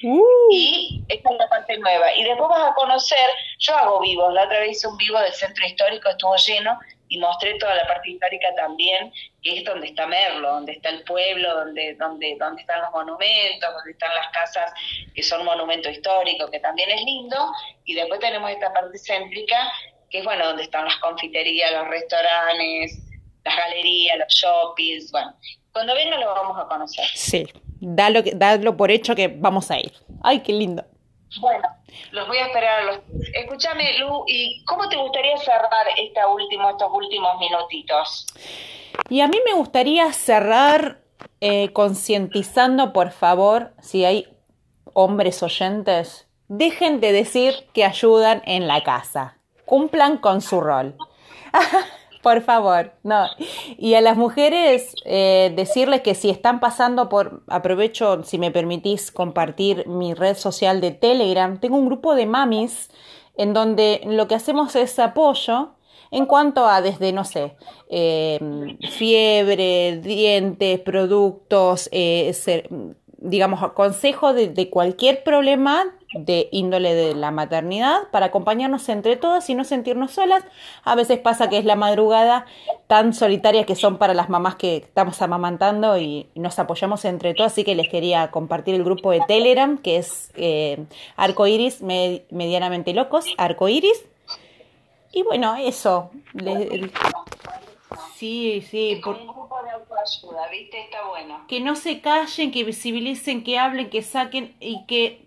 y 0.52 1.04
esta 1.08 1.30
es 1.32 1.38
la 1.38 1.50
parte 1.50 1.78
nueva. 1.78 2.14
Y 2.16 2.24
después 2.24 2.50
vas 2.50 2.72
a 2.72 2.74
conocer, 2.74 3.26
yo 3.60 3.76
hago 3.76 4.00
vivos, 4.02 4.34
la 4.34 4.44
otra 4.44 4.60
vez 4.60 4.72
hice 4.72 4.88
un 4.88 4.98
vivo 4.98 5.20
del 5.20 5.34
centro 5.34 5.66
histórico, 5.66 6.10
estuvo 6.10 6.36
lleno, 6.36 6.80
y 7.12 7.20
mostré 7.20 7.60
toda 7.60 7.76
la 7.76 7.86
parte 7.88 8.10
histórica 8.10 8.56
también, 8.56 9.12
que 9.44 9.58
es 9.58 9.66
donde 9.66 9.88
está 9.88 10.08
Merlo, 10.08 10.54
donde 10.54 10.72
está 10.72 10.90
el 10.90 11.04
pueblo, 11.04 11.54
donde, 11.54 11.94
donde, 11.96 12.38
donde 12.40 12.62
están 12.62 12.82
los 12.82 12.92
monumentos, 12.92 13.74
donde 13.74 13.92
están 13.92 14.16
las 14.16 14.30
casas 14.30 14.72
que 15.14 15.22
son 15.22 15.44
monumento 15.44 15.90
histórico, 15.90 16.50
que 16.50 16.62
también 16.62 16.90
es 16.90 17.02
lindo, 17.04 17.52
y 17.84 17.96
después 17.96 18.22
tenemos 18.22 18.50
esta 18.50 18.72
parte 18.72 18.98
céntrica 18.98 19.58
que 20.10 20.20
es 20.20 20.24
bueno 20.24 20.48
donde 20.48 20.64
están 20.64 20.86
las 20.86 20.96
confiterías, 20.98 21.74
los 21.74 21.88
restaurantes, 21.90 22.98
las 23.44 23.58
galerías, 23.58 24.18
los 24.18 24.34
shoppings, 24.34 25.12
bueno, 25.12 25.36
cuando 25.74 25.94
venga 25.94 26.18
lo 26.18 26.34
vamos 26.34 26.58
a 26.58 26.68
conocer. 26.68 27.06
Sí, 27.14 27.46
dalo, 27.82 28.22
dadlo 28.36 28.78
por 28.78 28.90
hecho 28.90 29.16
que 29.16 29.28
vamos 29.28 29.70
a 29.70 29.80
ir. 29.80 29.92
Ay, 30.24 30.40
qué 30.40 30.54
lindo. 30.54 30.86
Bueno, 31.40 31.68
los 32.12 32.28
voy 32.28 32.38
a 32.38 32.48
esperar 32.48 32.82
a 32.82 32.84
los... 32.84 33.00
Escúchame, 33.34 33.98
Lu, 34.00 34.24
¿y 34.28 34.64
cómo 34.66 34.90
te 34.90 34.98
gustaría 34.98 35.38
cerrar 35.38 35.88
esta 35.98 36.28
último, 36.28 36.70
estos 36.70 36.90
últimos 36.92 37.40
minutitos? 37.40 38.26
Y 39.10 39.22
a 39.22 39.28
mí 39.28 39.38
me 39.46 39.54
gustaría 39.54 40.12
cerrar 40.12 41.00
eh, 41.40 41.72
concientizando, 41.74 42.94
por 42.94 43.12
favor, 43.12 43.74
si 43.82 44.04
hay 44.04 44.28
hombres 44.94 45.42
oyentes, 45.42 46.28
dejen 46.48 47.00
de 47.00 47.14
decir 47.14 47.54
que 47.74 47.86
ayudan 47.86 48.42
en 48.46 48.68
la 48.68 48.84
casa. 48.84 49.38
Cumplan 49.66 50.18
con 50.18 50.42
su 50.42 50.60
rol. 50.60 50.98
Por 52.22 52.42
favor, 52.42 52.92
no. 53.04 53.26
Y 53.78 53.96
a 53.96 54.02
las 54.02 54.16
mujeres 54.18 54.94
eh, 55.06 55.52
decirles 55.56 56.02
que 56.02 56.14
si 56.14 56.30
están 56.30 56.60
pasando 56.60 57.10
por, 57.10 57.42
aprovecho 57.48 58.24
si 58.24 58.38
me 58.38 58.52
permitís 58.52 59.12
compartir 59.12 59.88
mi 59.88 60.14
red 60.14 60.36
social 60.38 60.82
de 60.82 60.92
Telegram, 60.92 61.60
tengo 61.60 61.78
un 61.78 61.88
grupo 61.88 62.14
de 62.14 62.28
mamis 62.28 62.90
en 63.38 63.54
donde 63.54 64.02
lo 64.06 64.28
que 64.28 64.36
hacemos 64.36 64.76
es 64.76 65.00
apoyo 65.00 65.70
en 66.12 66.26
cuanto 66.26 66.68
a 66.68 66.82
desde, 66.82 67.12
no 67.14 67.24
sé, 67.24 67.56
eh, 67.90 68.38
fiebre, 68.92 69.98
dientes, 70.04 70.80
productos, 70.80 71.90
eh, 71.92 72.32
ser- 72.34 72.68
digamos, 73.18 73.72
consejo 73.74 74.34
de, 74.34 74.48
de 74.50 74.70
cualquier 74.70 75.24
problema 75.24 75.86
de 76.14 76.50
índole 76.52 76.94
de 76.94 77.16
la 77.16 77.32
maternidad 77.32 78.00
para 78.12 78.28
acompañarnos 78.28 78.88
entre 78.90 79.16
todas 79.16 79.50
y 79.50 79.56
no 79.56 79.64
sentirnos 79.64 80.12
solas. 80.12 80.44
A 80.84 80.96
veces 80.96 81.20
pasa 81.20 81.50
que 81.50 81.58
es 81.58 81.66
la 81.66 81.76
madrugada 81.76 82.46
tan 82.88 83.14
solitaria 83.14 83.66
que 83.66 83.76
son 83.76 83.98
para 83.98 84.14
las 84.14 84.30
mamás 84.30 84.56
que 84.56 84.78
estamos 84.78 85.22
amamantando 85.22 85.98
y 85.98 86.28
nos 86.36 86.60
apoyamos 86.60 87.06
entre 87.06 87.34
todas, 87.34 87.54
así 87.54 87.64
que 87.64 87.76
les 87.76 87.88
quería 87.90 88.30
compartir 88.32 88.76
el 88.76 88.84
grupo 88.84 89.12
de 89.12 89.22
Telegram 89.28 89.78
que 89.78 89.98
es 89.98 90.32
eh, 90.36 90.84
Arcoiris 91.16 91.82
Me- 91.82 92.24
Medianamente 92.30 92.94
Locos, 92.94 93.26
Arcoiris. 93.38 94.04
Y 95.14 95.24
bueno, 95.24 95.56
eso. 95.58 96.10
Sí, 98.16 98.62
sí, 98.70 99.02
por- 99.04 99.18
Autoayuda, 100.02 100.50
¿viste? 100.50 100.82
Está 100.82 101.08
bueno. 101.08 101.46
que 101.48 101.60
no 101.60 101.76
se 101.76 102.02
callen, 102.02 102.52
que 102.52 102.64
visibilicen, 102.64 103.44
que 103.44 103.58
hablen, 103.58 103.90
que 103.90 104.02
saquen 104.02 104.56
y 104.60 104.86
que 104.86 105.24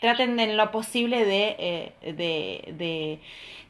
traten 0.00 0.36
de 0.36 0.44
en 0.44 0.56
lo 0.56 0.70
posible 0.70 1.24
de, 1.24 1.56
eh, 1.58 2.12
de, 2.12 2.72
de 2.74 3.20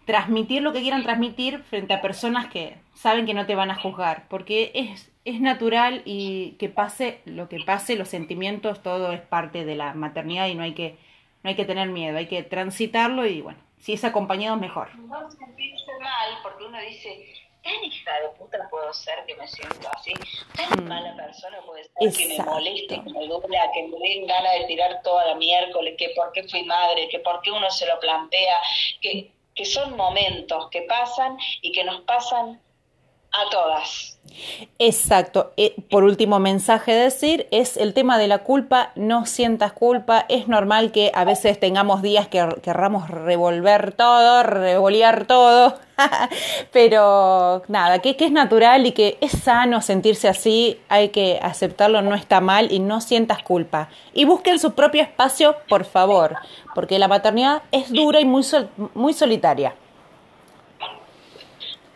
transmitir 0.05 0.63
lo 0.63 0.73
que 0.73 0.81
quieran 0.81 1.03
transmitir 1.03 1.63
frente 1.65 1.95
a 1.95 2.03
personas 2.03 2.47
que 2.47 2.77
saben 2.95 3.27
que 3.27 3.35
no 3.35 3.47
te 3.47 3.55
van 3.55 3.71
a 3.71 3.75
juzgar, 3.75 4.27
porque 4.29 4.71
es, 4.75 5.13
es 5.25 5.41
natural 5.41 6.03
y 6.05 6.53
que 6.59 6.69
pase 6.69 7.21
lo 7.25 7.49
que 7.49 7.61
pase, 7.61 7.97
los 7.97 8.09
sentimientos, 8.09 8.83
todo 8.83 9.13
es 9.13 9.21
parte 9.21 9.65
de 9.65 9.75
la 9.75 9.95
maternidad 9.95 10.47
y 10.49 10.55
no 10.55 10.63
hay 10.63 10.75
que, 10.75 10.97
no 11.43 11.51
hay 11.51 11.57
que 11.57 11.65
tener 11.65 11.89
miedo, 11.89 12.17
hay 12.17 12.27
que 12.27 12.43
transitarlo 12.43 13.27
y 13.27 13.41
bueno, 13.41 13.59
si 13.79 13.93
es 13.93 14.05
acompañado 14.05 14.57
mejor. 14.57 14.95
No 14.97 15.31
sentirse 15.31 15.93
mal, 16.01 16.39
porque 16.43 16.65
uno 16.65 16.79
dice, 16.81 17.27
tan 17.65 17.83
hija 17.83 18.21
de 18.21 18.29
puta 18.39 18.69
puedo 18.71 18.93
ser 18.93 19.25
que 19.27 19.35
me 19.37 19.49
siento 19.49 19.89
así, 19.97 20.13
tan 20.55 20.87
mala 20.87 21.17
persona 21.17 21.59
puede 21.65 21.85
ser 21.85 22.13
que 22.13 22.39
me 22.39 22.45
moleste, 22.45 23.03
que 23.03 23.11
me 23.11 23.27
duela, 23.27 23.71
que 23.73 23.83
me 23.89 23.99
den 23.99 24.27
ganas 24.27 24.53
de 24.61 24.65
tirar 24.67 25.03
toda 25.03 25.27
la 25.27 25.35
miércoles, 25.35 25.95
que 25.99 26.11
por 26.11 26.31
qué 26.33 26.47
fui 26.47 26.63
madre, 26.65 27.09
que 27.09 27.19
por 27.21 27.41
qué 27.43 27.51
uno 27.51 27.71
se 27.71 27.87
lo 27.87 27.99
plantea, 28.01 28.59
que, 29.01 29.33
que 29.55 29.65
son 29.65 29.97
momentos 29.97 30.69
que 30.71 30.83
pasan 30.83 31.39
y 31.63 31.73
que 31.73 31.85
nos 31.85 32.03
pasan 32.03 32.61
a 33.35 33.51
todas. 33.51 34.11
Exacto. 34.79 35.53
Eh, 35.57 35.75
por 35.91 36.03
último, 36.05 36.39
mensaje 36.41 36.93
decir, 36.93 37.47
es 37.53 37.77
el 37.77 37.95
tema 37.95 38.19
de 38.19 38.27
la 38.27 38.39
culpa, 38.39 38.91
no 38.97 39.27
sientas 39.27 39.73
culpa, 39.73 40.27
es 40.29 40.49
normal 40.49 40.91
que 40.93 41.13
a 41.15 41.25
veces 41.25 41.61
tengamos 41.61 42.03
días 42.03 42.27
que 42.29 42.47
querramos 42.63 43.09
revolver 43.09 43.93
todo, 43.93 44.43
revolear 44.43 45.27
todo, 45.27 45.79
pero 46.73 47.63
nada, 47.69 48.01
que, 48.01 48.17
que 48.17 48.25
es 48.27 48.33
natural 48.33 48.87
y 48.87 48.93
que 48.93 49.19
es 49.21 49.33
sano 49.33 49.81
sentirse 49.83 50.29
así, 50.29 50.81
hay 50.89 51.11
que 51.11 51.39
aceptarlo, 51.43 52.03
no 52.03 52.15
está 52.15 52.41
mal 52.41 52.73
y 52.73 52.81
no 52.81 53.01
sientas 53.01 53.43
culpa. 53.43 53.89
Y 54.13 54.25
busquen 54.25 54.59
su 54.59 54.73
propio 54.75 55.03
espacio, 55.03 55.57
por 55.69 55.85
favor, 55.85 56.37
porque 56.75 56.99
la 56.99 57.09
maternidad 57.09 57.63
es 57.71 57.91
dura 57.93 58.21
y 58.21 58.25
muy, 58.25 58.43
sol- 58.43 58.69
muy 58.95 59.13
solitaria. 59.13 59.75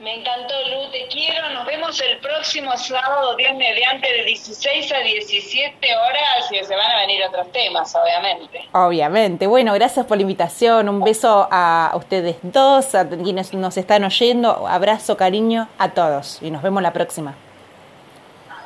Me 0.00 0.14
encantó, 0.14 0.54
Lu, 0.70 0.90
te 0.92 1.08
quiero. 1.08 1.50
Nos 1.50 1.66
vemos 1.66 2.00
el 2.00 2.18
próximo 2.18 2.76
sábado, 2.76 3.34
Dios 3.34 3.52
mediante, 3.56 4.06
de 4.06 4.24
16 4.24 4.92
a 4.92 4.98
17 4.98 5.96
horas 5.96 6.52
y 6.52 6.64
se 6.64 6.76
van 6.76 6.90
a 6.90 7.00
venir 7.00 7.20
otros 7.24 7.50
temas, 7.50 7.92
obviamente. 7.96 8.64
Obviamente. 8.72 9.48
Bueno, 9.48 9.74
gracias 9.74 10.06
por 10.06 10.16
la 10.16 10.22
invitación. 10.22 10.88
Un 10.88 11.02
beso 11.02 11.48
a 11.50 11.92
ustedes 11.96 12.36
dos, 12.42 12.94
a 12.94 13.08
quienes 13.08 13.52
nos 13.54 13.76
están 13.76 14.04
oyendo. 14.04 14.68
Abrazo, 14.68 15.16
cariño 15.16 15.68
a 15.78 15.90
todos. 15.90 16.38
Y 16.42 16.52
nos 16.52 16.62
vemos 16.62 16.80
la 16.80 16.92
próxima. 16.92 17.34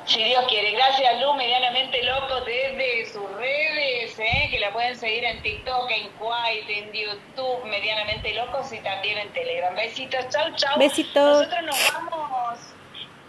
Si 0.06 0.22
Dios 0.22 0.44
quiere. 0.48 0.72
Gracias, 0.72 1.20
Lu, 1.20 1.34
medianamente 1.34 2.02
loco, 2.02 2.40
desde 2.40 3.12
sus 3.12 3.30
redes, 3.36 4.18
¿eh? 4.18 4.48
que 4.50 4.58
la 4.58 4.72
pueden 4.72 4.96
seguir 4.96 5.24
en 5.24 5.40
TikTok, 5.42 5.90
en 5.90 6.10
Quite, 6.18 6.78
en 6.78 6.92
YouTube, 6.92 7.64
medianamente 7.64 8.34
locos 8.34 8.72
y 8.72 8.80
también 8.80 9.18
en 9.18 9.32
Telegram. 9.32 9.74
Besitos, 9.74 10.28
chau, 10.30 10.52
chau. 10.56 10.78
Besitos. 10.78 11.38
Nosotros 11.38 11.62
nos 11.62 11.92
vamos 11.92 12.58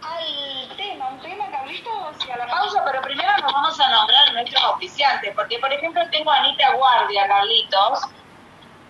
al 0.02 0.76
tema, 0.76 1.08
un 1.08 1.20
tema, 1.20 1.50
Carlitos, 1.50 2.26
y 2.26 2.30
a 2.30 2.36
la 2.36 2.46
pausa, 2.46 2.82
pero 2.84 3.00
primero 3.02 3.30
nos 3.40 3.52
vamos 3.52 3.80
a 3.80 3.88
nombrar 3.88 4.32
nuestros 4.32 4.64
oficiantes, 4.64 5.32
porque 5.34 5.58
por 5.58 5.72
ejemplo 5.72 6.02
tengo 6.10 6.30
a 6.30 6.38
Anita 6.38 6.74
Guardia, 6.74 7.26
Carlitos, 7.28 8.00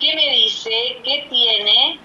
que 0.00 0.14
me 0.14 0.28
dice 0.30 1.00
que 1.04 1.26
tiene 1.30 2.00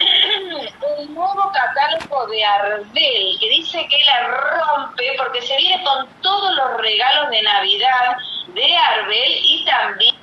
un 0.00 1.14
nuevo 1.14 1.52
catálogo 1.52 2.26
de 2.28 2.44
Arbel, 2.44 3.38
que 3.38 3.50
dice 3.50 3.86
que 3.88 4.04
la 4.04 4.28
rompe 4.28 5.04
porque 5.16 5.42
se 5.42 5.56
viene 5.56 5.82
con 5.84 6.08
todos 6.22 6.56
los 6.56 6.80
regalos 6.80 7.30
de 7.30 7.42
Navidad 7.42 8.16
de 8.54 8.76
Arbel 8.76 9.38
y 9.42 9.64
también 9.64 10.20